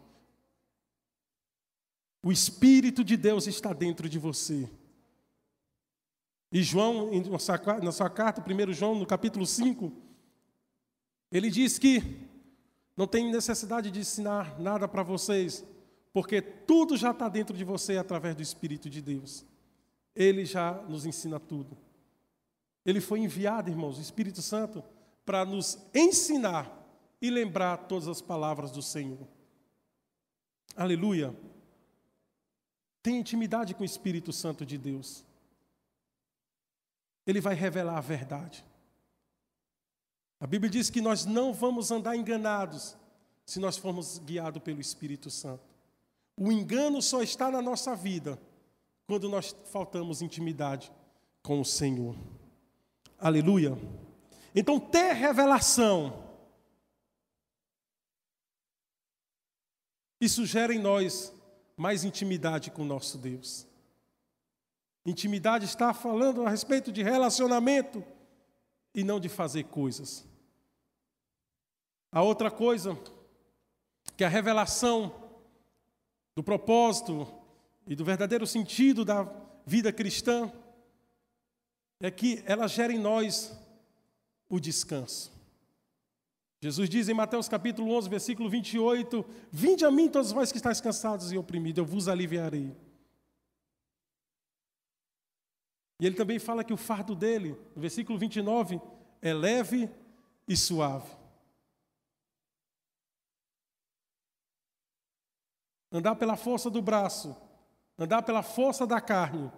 O 2.24 2.32
Espírito 2.32 3.04
de 3.04 3.16
Deus 3.16 3.48
está 3.48 3.74
dentro 3.74 4.10
de 4.10 4.20
você. 4.20 4.70
E 6.52 6.62
João, 6.64 7.10
na 7.82 7.92
sua 7.92 8.10
carta, 8.10 8.42
1 8.42 8.74
João, 8.74 8.96
no 8.96 9.06
capítulo 9.06 9.46
5, 9.46 9.92
ele 11.32 11.50
diz 11.50 11.78
que 11.78 12.28
não 12.98 13.08
tem 13.08 13.32
necessidade 13.32 13.92
de 13.92 14.00
ensinar 14.00 14.60
nada 14.60 14.88
para 14.88 15.04
vocês, 15.04 15.64
porque 16.12 16.42
tudo 16.42 16.98
já 16.98 17.12
está 17.12 17.30
dentro 17.30 17.56
de 17.56 17.64
você 17.64 17.98
através 17.98 18.36
do 18.36 18.42
Espírito 18.42 18.90
de 18.90 19.02
Deus. 19.02 19.46
Ele 20.16 20.46
já 20.46 20.74
nos 20.74 21.06
ensina 21.06 21.40
tudo. 21.40 21.78
Ele 22.86 23.00
foi 23.00 23.20
enviado, 23.20 23.70
irmãos, 23.70 23.98
o 23.98 24.02
Espírito 24.02 24.42
Santo, 24.42 24.84
para 25.26 25.46
nos 25.46 25.78
ensinar 25.94 26.76
e 27.22 27.30
lembrar 27.30 27.78
todas 27.78 28.08
as 28.08 28.22
palavras 28.22 28.72
do 28.72 28.82
Senhor. 28.82 29.28
Aleluia. 30.76 31.36
Tenha 33.04 33.20
intimidade 33.20 33.76
com 33.76 33.84
o 33.84 33.86
Espírito 33.86 34.34
Santo 34.34 34.66
de 34.66 34.78
Deus. 34.78 35.24
Ele 37.26 37.40
vai 37.40 37.54
revelar 37.54 37.98
a 37.98 38.02
verdade. 38.02 38.66
A 40.40 40.48
Bíblia 40.48 40.70
diz 40.70 40.90
que 40.90 41.02
nós 41.02 41.26
não 41.26 41.54
vamos 41.54 41.92
andar 41.92 42.16
enganados 42.16 42.98
se 43.46 43.60
nós 43.60 43.78
formos 43.78 44.20
guiados 44.20 44.64
pelo 44.64 44.80
Espírito 44.80 45.30
Santo. 45.30 45.69
O 46.42 46.54
engano 46.54 47.02
só 47.02 47.22
está 47.22 47.52
na 47.52 47.62
nossa 47.62 47.94
vida 47.94 48.42
quando 49.06 49.28
nós 49.28 49.54
faltamos 49.66 50.22
intimidade 50.22 50.90
com 51.44 51.60
o 51.60 51.66
Senhor. 51.66 52.16
Aleluia. 53.18 53.78
Então, 54.56 54.80
ter 54.80 55.12
revelação, 55.12 56.24
isso 60.22 60.46
gera 60.46 60.74
em 60.74 60.80
nós 60.80 61.34
mais 61.76 62.06
intimidade 62.06 62.72
com 62.72 62.84
o 62.84 62.86
nosso 62.86 63.18
Deus. 63.18 63.68
Intimidade 65.06 65.66
está 65.66 65.94
falando 65.94 66.46
a 66.46 66.50
respeito 66.50 66.90
de 66.90 67.04
relacionamento 67.04 68.02
e 68.96 69.04
não 69.04 69.20
de 69.20 69.28
fazer 69.28 69.66
coisas. 69.66 70.26
A 72.14 72.22
outra 72.22 72.50
coisa, 72.50 72.98
que 74.16 74.24
a 74.24 74.30
revelação 74.30 75.19
do 76.40 76.44
propósito 76.44 77.28
e 77.86 77.94
do 77.94 78.06
verdadeiro 78.06 78.48
sentido 78.48 79.04
da 79.04 79.30
vida 79.66 79.92
cristã 79.92 80.50
é 82.00 82.10
que 82.10 82.42
ela 82.46 82.66
gera 82.66 82.94
em 82.94 82.98
nós 82.98 83.54
o 84.48 84.58
descanso. 84.58 85.34
Jesus 86.62 86.90
diz 86.90 87.10
em 87.10 87.14
Mateus 87.14 87.50
capítulo 87.50 87.92
11, 87.92 88.08
versículo 88.08 88.50
28, 88.50 89.26
Vinde 89.52 89.84
a 89.84 89.92
mim 89.92 90.08
todos 90.08 90.32
vós 90.32 90.50
que 90.50 90.58
estáis 90.58 90.80
cansados 90.80 91.34
e 91.34 91.38
oprimidos, 91.38 91.80
eu 91.80 91.86
vos 91.86 92.08
aliviarei. 92.08 92.74
E 96.00 96.06
ele 96.06 96.16
também 96.16 96.40
fala 96.40 96.64
que 96.64 96.72
o 96.72 96.78
fardo 96.78 97.14
dele, 97.16 97.58
no 97.76 97.82
versículo 97.82 98.18
29, 98.18 98.80
é 99.22 99.34
leve 99.34 99.90
e 100.48 100.56
suave. 100.56 101.19
Andar 105.92 106.16
pela 106.16 106.36
força 106.36 106.70
do 106.70 106.82
braço, 106.82 107.36
andar 107.98 108.22
pela 108.22 108.44
força 108.44 108.86
da 108.86 109.02
carne, 109.02 109.52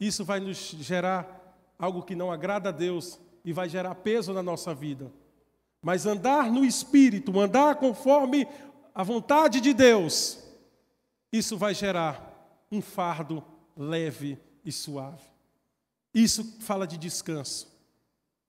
isso 0.00 0.24
vai 0.24 0.40
nos 0.40 0.56
gerar 0.56 1.56
algo 1.78 2.02
que 2.02 2.14
não 2.14 2.30
agrada 2.32 2.68
a 2.68 2.72
Deus 2.72 3.18
e 3.44 3.52
vai 3.52 3.68
gerar 3.68 3.94
peso 3.96 4.32
na 4.32 4.42
nossa 4.42 4.74
vida. 4.74 5.12
Mas 5.80 6.06
andar 6.06 6.50
no 6.50 6.64
espírito, 6.64 7.38
andar 7.38 7.76
conforme 7.76 8.48
a 8.94 9.02
vontade 9.02 9.60
de 9.60 9.74
Deus, 9.74 10.42
isso 11.32 11.56
vai 11.56 11.74
gerar 11.74 12.32
um 12.70 12.80
fardo 12.80 13.44
leve 13.76 14.38
e 14.64 14.72
suave. 14.72 15.22
Isso 16.12 16.58
fala 16.60 16.86
de 16.86 16.96
descanso. 16.96 17.72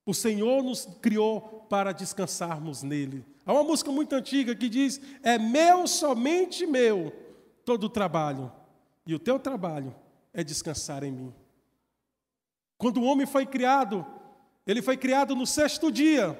O 0.06 0.14
Senhor 0.14 0.64
nos 0.64 0.86
criou 1.01 1.66
para 1.68 1.91
descansarmos 1.91 2.84
nele. 2.84 3.26
Há 3.46 3.54
uma 3.54 3.64
música 3.64 3.91
muito 3.91 4.14
antiga 4.14 4.56
que 4.56 4.68
diz: 4.68 5.00
É 5.22 5.38
meu, 5.38 5.88
somente 5.88 6.66
meu, 6.66 7.14
todo 7.64 7.86
o 7.86 7.89
trabalho, 7.89 8.52
e 9.06 9.14
o 9.14 9.20
teu 9.20 9.38
trabalho 9.38 9.96
é 10.34 10.43
descansar 10.43 11.04
em 11.04 11.12
mim. 11.12 11.34
Quando 12.78 12.98
o 12.98 13.04
homem 13.06 13.26
foi 13.26 13.46
criado, 13.46 14.06
ele 14.66 14.82
foi 14.82 14.98
criado 14.98 15.36
no 15.36 15.46
sexto 15.46 15.91
dia. 15.91 16.38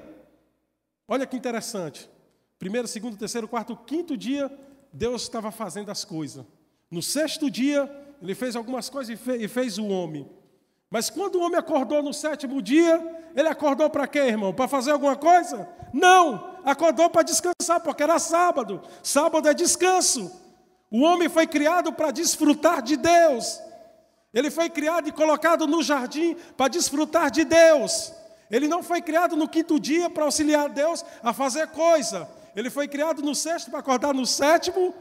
Olha 1.08 1.26
que 1.26 1.36
interessante. 1.36 2.10
primeiro, 2.58 2.88
segundo, 2.88 3.16
terceiro, 3.16 3.46
quarto, 3.46 3.76
quinto 3.76 4.16
dia, 4.16 4.50
Deus 4.92 5.22
estava 5.22 5.50
fazendo 5.50 5.90
as 5.90 6.04
coisas. 6.04 6.44
No 6.90 7.02
sexto 7.02 7.50
dia, 7.50 7.90
ele 8.20 8.34
fez 8.34 8.56
algumas 8.56 8.88
coisas 8.88 9.18
e 9.26 9.48
fez, 9.48 9.78
o 9.78 9.86
homem. 9.86 10.28
Mas 10.90 11.10
quando 11.10 11.36
o 11.36 11.42
homem 11.42 11.58
acordou 11.58 12.02
no 12.02 12.14
sétimo 12.14 12.62
dia, 12.62 13.30
ele 13.34 13.48
acordou 13.48 13.90
para 13.90 14.06
quê, 14.06 14.20
irmão? 14.20 14.54
Para 14.54 14.68
fazer 14.68 14.92
alguma 14.92 15.16
coisa? 15.16 15.68
Não! 15.92 16.55
Acordou 16.66 17.08
para 17.08 17.22
descansar, 17.22 17.80
porque 17.80 18.02
era 18.02 18.18
sábado. 18.18 18.82
Sábado 19.00 19.48
é 19.48 19.54
descanso. 19.54 20.32
O 20.90 21.02
homem 21.02 21.28
foi 21.28 21.46
criado 21.46 21.92
para 21.92 22.10
desfrutar 22.10 22.82
de 22.82 22.96
Deus. 22.96 23.60
Ele 24.34 24.50
foi 24.50 24.68
criado 24.68 25.08
e 25.08 25.12
colocado 25.12 25.64
no 25.68 25.80
jardim 25.80 26.34
para 26.56 26.66
desfrutar 26.66 27.30
de 27.30 27.44
Deus. 27.44 28.12
Ele 28.50 28.66
não 28.66 28.82
foi 28.82 29.00
criado 29.00 29.36
no 29.36 29.48
quinto 29.48 29.78
dia 29.78 30.10
para 30.10 30.24
auxiliar 30.24 30.68
Deus 30.68 31.04
a 31.22 31.32
fazer 31.32 31.68
coisa. 31.68 32.28
Ele 32.56 32.68
foi 32.68 32.88
criado 32.88 33.22
no 33.22 33.32
sexto 33.32 33.70
para 33.70 33.78
acordar 33.78 34.12
no 34.12 34.26
sétimo. 34.26 34.92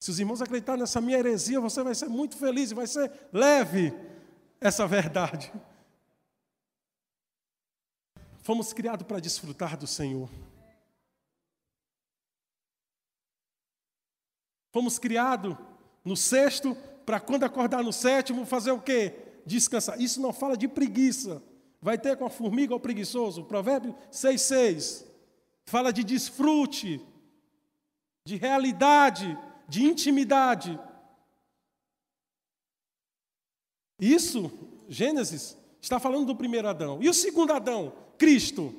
Se 0.00 0.10
os 0.10 0.18
irmãos 0.18 0.40
acreditarem 0.40 0.80
nessa 0.80 1.02
minha 1.02 1.18
heresia, 1.18 1.60
você 1.60 1.82
vai 1.82 1.94
ser 1.94 2.08
muito 2.08 2.34
feliz 2.34 2.70
e 2.70 2.74
vai 2.74 2.86
ser 2.86 3.12
leve 3.30 3.92
essa 4.58 4.86
verdade. 4.86 5.52
Fomos 8.48 8.72
criados 8.72 9.06
para 9.06 9.20
desfrutar 9.20 9.76
do 9.76 9.86
Senhor. 9.86 10.26
Fomos 14.72 14.98
criados 14.98 15.54
no 16.02 16.16
sexto 16.16 16.74
para 17.04 17.20
quando 17.20 17.44
acordar 17.44 17.84
no 17.84 17.92
sétimo 17.92 18.46
fazer 18.46 18.70
o 18.70 18.80
quê? 18.80 19.14
Descansar. 19.44 20.00
Isso 20.00 20.18
não 20.18 20.32
fala 20.32 20.56
de 20.56 20.66
preguiça. 20.66 21.42
Vai 21.78 21.98
ter 21.98 22.16
com 22.16 22.24
a 22.24 22.30
formiga 22.30 22.72
ou 22.72 22.80
preguiçoso. 22.80 23.44
Provérbio 23.44 23.94
6,6. 24.10 25.04
Fala 25.66 25.92
de 25.92 26.02
desfrute, 26.02 27.06
de 28.24 28.36
realidade, 28.36 29.38
de 29.68 29.84
intimidade. 29.84 30.80
Isso, 34.00 34.50
Gênesis, 34.88 35.54
está 35.82 36.00
falando 36.00 36.24
do 36.24 36.34
primeiro 36.34 36.66
Adão. 36.66 36.98
E 37.02 37.10
o 37.10 37.12
segundo 37.12 37.52
Adão? 37.52 38.07
Cristo. 38.18 38.74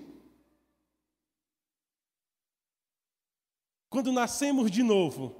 Quando 3.89 4.11
nascemos 4.11 4.69
de 4.69 4.83
novo, 4.83 5.35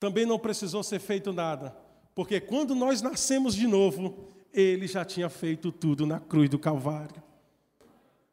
também 0.00 0.26
não 0.26 0.38
precisou 0.38 0.82
ser 0.82 0.98
feito 0.98 1.32
nada, 1.32 1.70
porque 2.14 2.40
quando 2.40 2.74
nós 2.74 3.00
nascemos 3.00 3.54
de 3.54 3.66
novo, 3.66 4.28
ele 4.52 4.86
já 4.86 5.04
tinha 5.04 5.28
feito 5.28 5.70
tudo 5.70 6.06
na 6.06 6.18
cruz 6.18 6.50
do 6.50 6.58
Calvário. 6.58 7.22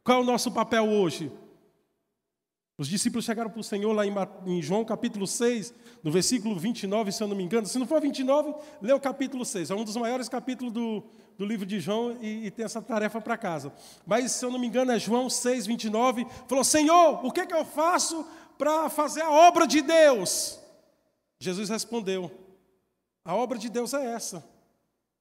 Qual 0.03 0.19
é 0.19 0.21
o 0.21 0.25
nosso 0.25 0.51
papel 0.51 0.89
hoje? 0.89 1.31
Os 2.81 2.87
discípulos 2.87 3.25
chegaram 3.25 3.51
para 3.51 3.59
o 3.59 3.63
Senhor 3.63 3.93
lá 3.93 4.03
em 4.43 4.59
João 4.59 4.83
capítulo 4.83 5.27
6, 5.27 5.71
no 6.01 6.09
versículo 6.09 6.57
29, 6.57 7.11
se 7.11 7.21
eu 7.21 7.27
não 7.27 7.35
me 7.35 7.43
engano. 7.43 7.67
Se 7.67 7.77
não 7.77 7.85
for 7.85 8.01
29, 8.01 8.55
lê 8.81 8.91
o 8.91 8.99
capítulo 8.99 9.45
6. 9.45 9.69
É 9.69 9.75
um 9.75 9.83
dos 9.83 9.95
maiores 9.95 10.27
capítulos 10.27 10.73
do, 10.73 11.03
do 11.37 11.45
livro 11.45 11.63
de 11.63 11.79
João 11.79 12.17
e, 12.19 12.47
e 12.47 12.49
tem 12.49 12.65
essa 12.65 12.81
tarefa 12.81 13.21
para 13.21 13.37
casa. 13.37 13.71
Mas, 14.03 14.31
se 14.31 14.43
eu 14.43 14.49
não 14.49 14.57
me 14.57 14.65
engano, 14.65 14.91
é 14.91 14.97
João 14.97 15.29
6, 15.29 15.67
29. 15.67 16.25
Falou: 16.47 16.63
Senhor, 16.63 17.23
o 17.23 17.31
que, 17.31 17.41
é 17.41 17.45
que 17.45 17.53
eu 17.53 17.63
faço 17.63 18.25
para 18.57 18.89
fazer 18.89 19.21
a 19.21 19.29
obra 19.29 19.67
de 19.67 19.83
Deus? 19.83 20.59
Jesus 21.39 21.69
respondeu: 21.69 22.31
A 23.23 23.35
obra 23.35 23.59
de 23.59 23.69
Deus 23.69 23.93
é 23.93 24.03
essa, 24.11 24.43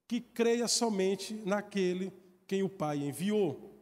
que 0.08 0.18
creia 0.18 0.66
somente 0.66 1.34
naquele 1.44 2.10
quem 2.46 2.62
o 2.62 2.70
Pai 2.70 2.96
enviou. 2.96 3.78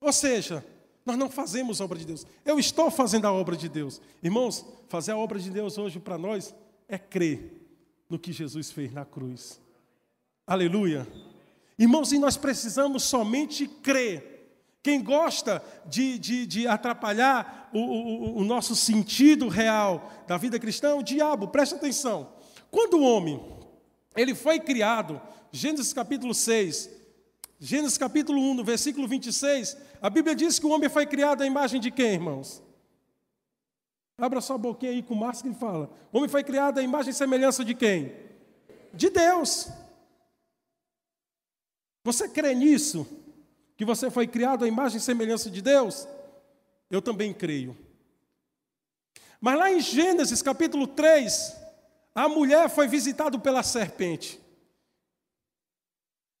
Ou 0.00 0.12
seja, 0.12 0.64
nós 1.08 1.16
não 1.16 1.30
fazemos 1.30 1.80
a 1.80 1.84
obra 1.84 1.98
de 1.98 2.04
Deus. 2.04 2.26
Eu 2.44 2.58
estou 2.58 2.90
fazendo 2.90 3.26
a 3.26 3.32
obra 3.32 3.56
de 3.56 3.66
Deus. 3.66 3.98
Irmãos, 4.22 4.62
fazer 4.88 5.12
a 5.12 5.16
obra 5.16 5.38
de 5.38 5.48
Deus 5.48 5.78
hoje 5.78 5.98
para 5.98 6.18
nós 6.18 6.54
é 6.86 6.98
crer 6.98 7.66
no 8.10 8.18
que 8.18 8.30
Jesus 8.30 8.70
fez 8.70 8.92
na 8.92 9.06
cruz. 9.06 9.58
Aleluia. 10.46 11.08
Irmãos, 11.78 12.12
e 12.12 12.18
nós 12.18 12.36
precisamos 12.36 13.04
somente 13.04 13.66
crer. 13.66 14.36
Quem 14.82 15.02
gosta 15.02 15.62
de, 15.86 16.18
de, 16.18 16.46
de 16.46 16.66
atrapalhar 16.66 17.70
o, 17.72 17.78
o, 17.78 18.38
o, 18.40 18.44
nosso 18.44 18.76
sentido 18.76 19.48
real 19.48 20.12
da 20.26 20.36
vida 20.36 20.58
cristã 20.58 20.90
é 20.90 20.94
o 20.94 21.02
diabo, 21.02 21.48
presta 21.48 21.76
atenção. 21.76 22.34
Quando 22.70 22.98
o 22.98 23.02
homem 23.02 23.42
ele 24.14 24.34
foi 24.34 24.60
criado, 24.60 25.20
Gênesis 25.50 25.94
capítulo 25.94 26.34
6, 26.34 26.90
Gênesis 27.58 27.98
capítulo 27.98 28.40
1, 28.40 28.54
no 28.54 28.64
versículo 28.64 29.08
26, 29.08 29.76
a 30.00 30.08
Bíblia 30.08 30.34
diz 30.34 30.58
que 30.58 30.66
o 30.66 30.70
homem 30.70 30.88
foi 30.88 31.06
criado 31.06 31.42
à 31.42 31.46
imagem 31.46 31.80
de 31.80 31.90
quem, 31.90 32.14
irmãos? 32.14 32.62
Abra 34.16 34.40
sua 34.40 34.58
boquinha 34.58 34.92
aí 34.92 35.02
com 35.02 35.14
máscara 35.14 35.54
e 35.54 35.58
fala. 35.58 35.90
O 36.12 36.18
homem 36.18 36.28
foi 36.28 36.44
criado 36.44 36.78
à 36.78 36.82
imagem 36.82 37.10
e 37.10 37.14
semelhança 37.14 37.64
de 37.64 37.74
quem? 37.74 38.12
De 38.92 39.10
Deus. 39.10 39.68
Você 42.04 42.28
crê 42.28 42.54
nisso? 42.54 43.06
que 43.78 43.84
você 43.84 44.10
foi 44.10 44.26
criado 44.26 44.64
à 44.64 44.68
imagem 44.68 44.98
e 44.98 45.00
semelhança 45.00 45.48
de 45.48 45.62
Deus? 45.62 46.08
Eu 46.90 47.00
também 47.00 47.32
creio. 47.32 47.78
Mas 49.40 49.56
lá 49.56 49.70
em 49.70 49.80
Gênesis 49.80 50.42
capítulo 50.42 50.84
3, 50.88 51.56
a 52.12 52.28
mulher 52.28 52.68
foi 52.68 52.88
visitada 52.88 53.38
pela 53.38 53.62
serpente. 53.62 54.40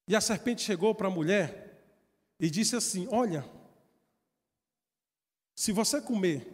E 0.08 0.16
a 0.16 0.20
serpente 0.22 0.62
chegou 0.62 0.94
para 0.94 1.08
a 1.08 1.10
mulher 1.10 1.78
e 2.40 2.48
disse 2.48 2.74
assim: 2.74 3.06
Olha, 3.10 3.44
se 5.54 5.70
você 5.70 6.00
comer 6.00 6.50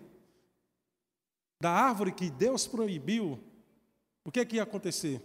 da 1.61 1.71
árvore 1.71 2.13
que 2.13 2.29
Deus 2.29 2.67
proibiu, 2.67 3.39
o 4.25 4.33
que, 4.33 4.41
é 4.41 4.45
que 4.45 4.57
ia 4.57 4.65
acontecer? 4.65 5.23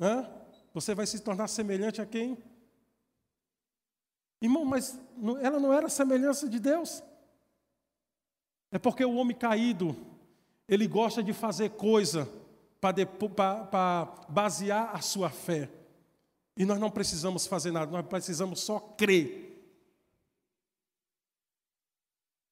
Hã? 0.00 0.26
Você 0.72 0.94
vai 0.94 1.06
se 1.06 1.20
tornar 1.20 1.48
semelhante 1.48 2.00
a 2.00 2.06
quem? 2.06 2.38
Irmão, 4.40 4.64
mas 4.64 4.98
ela 5.42 5.60
não 5.60 5.72
era 5.72 5.90
semelhança 5.90 6.48
de 6.48 6.58
Deus? 6.58 7.02
É 8.70 8.78
porque 8.78 9.04
o 9.04 9.16
homem 9.16 9.36
caído, 9.36 9.94
ele 10.66 10.88
gosta 10.88 11.22
de 11.22 11.34
fazer 11.34 11.70
coisa 11.72 12.26
para 12.80 14.04
basear 14.30 14.96
a 14.96 15.00
sua 15.02 15.28
fé. 15.28 15.81
E 16.56 16.64
nós 16.64 16.78
não 16.78 16.90
precisamos 16.90 17.46
fazer 17.46 17.70
nada, 17.70 17.90
nós 17.90 18.06
precisamos 18.06 18.60
só 18.60 18.78
crer. 18.78 19.50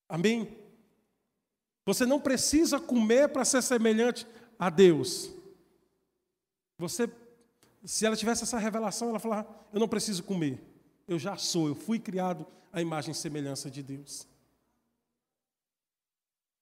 Amém? 0.09 0.57
Você 1.85 2.07
não 2.07 2.21
precisa 2.21 2.81
comer 2.81 3.29
para 3.29 3.45
ser 3.45 3.63
semelhante 3.63 4.27
a 4.59 4.71
Deus. 4.71 5.31
Você, 6.79 7.11
se 7.85 8.07
ela 8.07 8.17
tivesse 8.17 8.45
essa 8.45 8.59
revelação, 8.59 9.11
ela 9.11 9.19
falar: 9.19 9.69
Eu 9.73 9.79
não 9.79 9.89
preciso 9.89 10.25
comer 10.25 10.71
eu 11.11 11.19
já 11.19 11.37
sou, 11.37 11.67
eu 11.67 11.75
fui 11.75 11.99
criado 11.99 12.47
à 12.73 12.81
imagem 12.81 13.11
e 13.11 13.15
semelhança 13.17 13.69
de 13.69 13.83
Deus. 13.83 14.29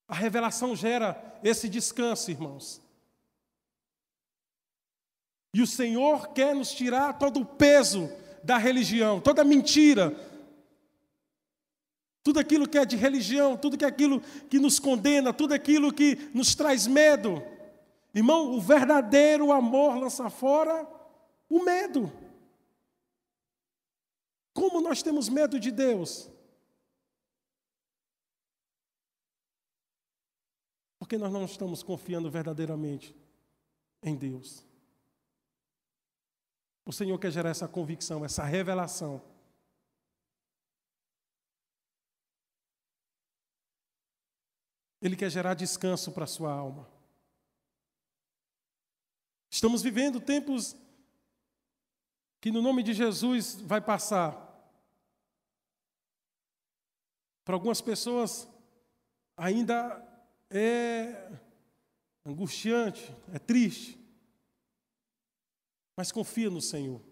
A 0.09 0.15
revelação 0.15 0.75
gera 0.75 1.39
esse 1.45 1.69
descanso, 1.69 2.31
irmãos. 2.31 2.81
E 5.59 5.61
o 5.61 5.67
Senhor 5.67 6.29
quer 6.29 6.55
nos 6.55 6.71
tirar 6.71 7.19
todo 7.19 7.41
o 7.41 7.45
peso 7.45 8.09
da 8.45 8.57
religião, 8.57 9.21
toda 9.21 9.43
mentira, 9.43 10.15
tudo 12.23 12.39
aquilo 12.39 12.69
que 12.69 12.79
é 12.79 12.85
de 12.85 12.95
religião, 12.95 13.57
tudo 13.57 13.77
que 13.77 13.85
é 13.85 13.89
aquilo 13.89 14.21
que 14.49 14.61
nos 14.61 14.79
condena, 14.79 15.33
tudo 15.33 15.53
aquilo 15.53 15.93
que 15.93 16.31
nos 16.33 16.55
traz 16.55 16.87
medo. 16.87 17.43
Irmão, 18.15 18.53
o 18.53 18.61
verdadeiro 18.61 19.51
amor 19.51 19.97
lança 19.97 20.31
fora 20.31 20.89
o 21.51 21.65
medo. 21.65 22.09
Como 24.55 24.81
nós 24.81 25.03
temos 25.03 25.29
medo 25.29 25.59
de 25.59 25.73
Deus? 25.73 26.31
Porque 31.01 31.19
nós 31.19 31.33
não 31.33 31.45
estamos 31.45 31.83
confiando 31.83 32.31
verdadeiramente 32.31 33.13
em 34.05 34.15
Deus. 34.15 34.68
O 36.89 36.93
Senhor 36.93 37.19
quer 37.19 37.31
gerar 37.31 37.51
essa 37.51 37.69
convicção, 37.69 38.25
essa 38.25 38.43
revelação. 38.43 39.23
Ele 44.99 45.15
quer 45.15 45.29
gerar 45.29 45.53
descanso 45.53 46.11
para 46.13 46.25
a 46.25 46.27
sua 46.27 46.51
alma. 46.51 46.89
Estamos 49.51 49.83
vivendo 49.83 50.19
tempos 50.19 50.75
que, 52.41 52.51
no 52.51 52.63
nome 52.63 52.83
de 52.83 52.95
Jesus, 52.95 53.61
vai 53.61 53.83
passar. 53.83 54.33
Para 57.45 57.55
algumas 57.55 57.83
pessoas, 57.83 58.49
ainda 59.37 60.03
é 60.49 61.33
angustiante, 62.25 63.15
é 63.35 63.39
triste. 63.39 63.98
Mas 65.99 66.13
confia 66.13 66.49
no 66.49 66.63
Senhor. 66.63 67.03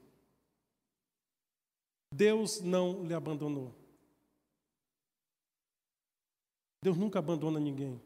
Deus 2.14 2.61
não 2.61 3.05
lhe 3.05 3.12
abandonou. 3.12 3.74
Deus 6.80 6.97
nunca 6.97 7.18
abandona 7.18 7.59
ninguém. 7.59 8.01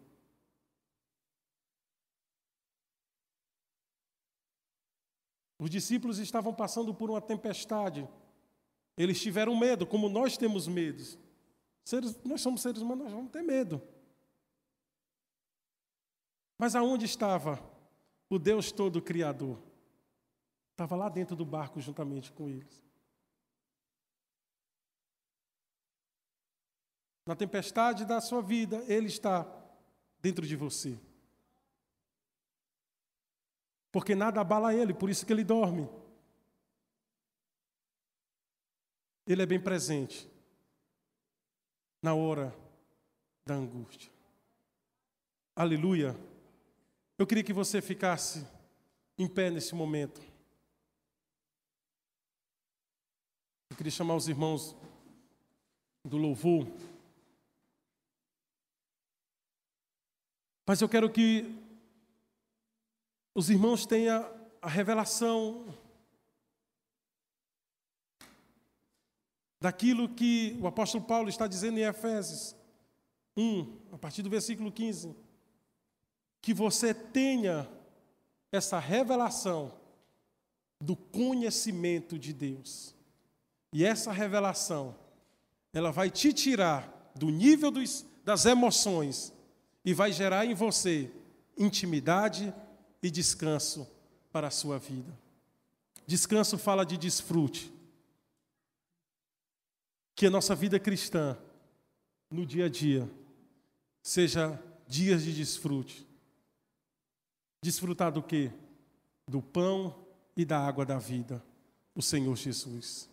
Os 5.59 5.69
discípulos 5.69 6.19
estavam 6.19 6.55
passando 6.55 6.95
por 6.95 7.11
uma 7.11 7.21
tempestade. 7.21 8.09
Eles 8.97 9.21
tiveram 9.21 9.55
medo, 9.55 9.87
como 9.87 10.09
nós 10.09 10.39
temos 10.39 10.67
medo. 10.67 11.05
Seres, 11.85 12.19
nós 12.25 12.41
somos 12.41 12.63
seres 12.63 12.81
humanos, 12.81 13.05
nós 13.05 13.13
vamos 13.13 13.31
ter 13.31 13.43
medo. 13.43 13.83
Mas 16.57 16.75
aonde 16.75 17.05
estava 17.05 17.63
o 18.31 18.39
Deus 18.39 18.73
todo 18.73 19.03
Criador? 19.03 19.69
Estava 20.81 20.97
lá 20.97 21.11
dentro 21.11 21.37
do 21.37 21.45
barco 21.45 21.79
juntamente 21.79 22.33
com 22.33 22.49
eles. 22.49 22.83
Na 27.27 27.37
tempestade 27.37 28.07
da 28.07 28.19
sua 28.19 28.41
vida, 28.41 28.83
Ele 28.89 29.07
está 29.07 29.47
dentro 30.23 30.47
de 30.47 30.57
você. 30.57 30.99
Porque 33.93 34.15
nada 34.15 34.41
abala 34.41 34.75
Ele, 34.75 34.95
por 34.95 35.11
isso 35.11 35.27
que 35.27 35.35
Ele 35.35 35.45
dorme. 35.45 35.87
Ele 39.27 39.43
é 39.43 39.47
bem 39.47 39.61
presente 39.61 40.31
na 42.01 42.15
hora 42.15 42.57
da 43.45 43.53
angústia. 43.53 44.11
Aleluia. 45.55 46.19
Eu 47.19 47.27
queria 47.27 47.45
que 47.45 47.53
você 47.53 47.83
ficasse 47.83 48.47
em 49.19 49.29
pé 49.29 49.51
nesse 49.51 49.75
momento. 49.75 50.31
Eu 53.70 53.70
queria 53.81 53.91
chamar 53.91 54.15
os 54.15 54.29
irmãos 54.29 54.77
do 56.05 56.19
louvor. 56.19 56.71
Mas 60.69 60.83
eu 60.83 60.89
quero 60.89 61.11
que 61.11 61.59
os 63.35 63.49
irmãos 63.49 63.87
tenham 63.87 64.23
a 64.61 64.69
revelação 64.69 65.75
daquilo 69.59 70.15
que 70.15 70.59
o 70.61 70.67
apóstolo 70.67 71.03
Paulo 71.03 71.31
está 71.31 71.47
dizendo 71.47 71.79
em 71.79 71.85
Efésios 71.85 72.55
1, 73.35 73.95
a 73.95 73.97
partir 73.97 74.21
do 74.21 74.29
versículo 74.29 74.71
15. 74.71 75.17
Que 76.43 76.53
você 76.53 76.93
tenha 76.93 77.67
essa 78.53 78.79
revelação 78.79 79.75
do 80.79 80.95
conhecimento 80.95 82.19
de 82.19 82.35
Deus. 82.35 83.00
E 83.73 83.85
essa 83.85 84.13
revelação, 84.13 84.97
ela 85.73 85.93
vai 85.93 86.11
te 86.11 86.33
tirar 86.33 87.13
do 87.15 87.31
nível 87.31 87.71
dos, 87.71 88.05
das 88.25 88.45
emoções 88.47 89.33
e 89.85 89.95
vai 89.95 90.13
gerar 90.13 90.45
em 90.45 90.55
você 90.55 91.11
intimidade 91.57 92.53
e 93.03 93.11
descanso 93.11 93.89
para 94.33 94.49
a 94.49 94.51
sua 94.51 94.79
vida. 94.79 95.17
Descanso 96.07 96.57
fala 96.59 96.85
de 96.85 96.97
desfrute. 96.97 97.73
Que 100.15 100.27
a 100.27 100.31
nossa 100.31 100.55
vida 100.55 100.79
cristã, 100.79 101.39
no 102.31 102.45
dia 102.45 102.67
a 102.67 102.69
dia, 102.69 103.09
seja 104.03 104.61
dias 104.87 105.23
de 105.23 105.35
desfrute. 105.35 106.07
Desfrutar 107.63 108.11
do 108.11 108.23
quê? 108.23 108.51
Do 109.29 109.41
pão 109.43 109.95
e 110.37 110.45
da 110.45 110.59
água 110.59 110.87
da 110.87 110.99
vida, 110.99 111.45
o 111.95 112.03
Senhor 112.03 112.35
Jesus. 112.37 113.10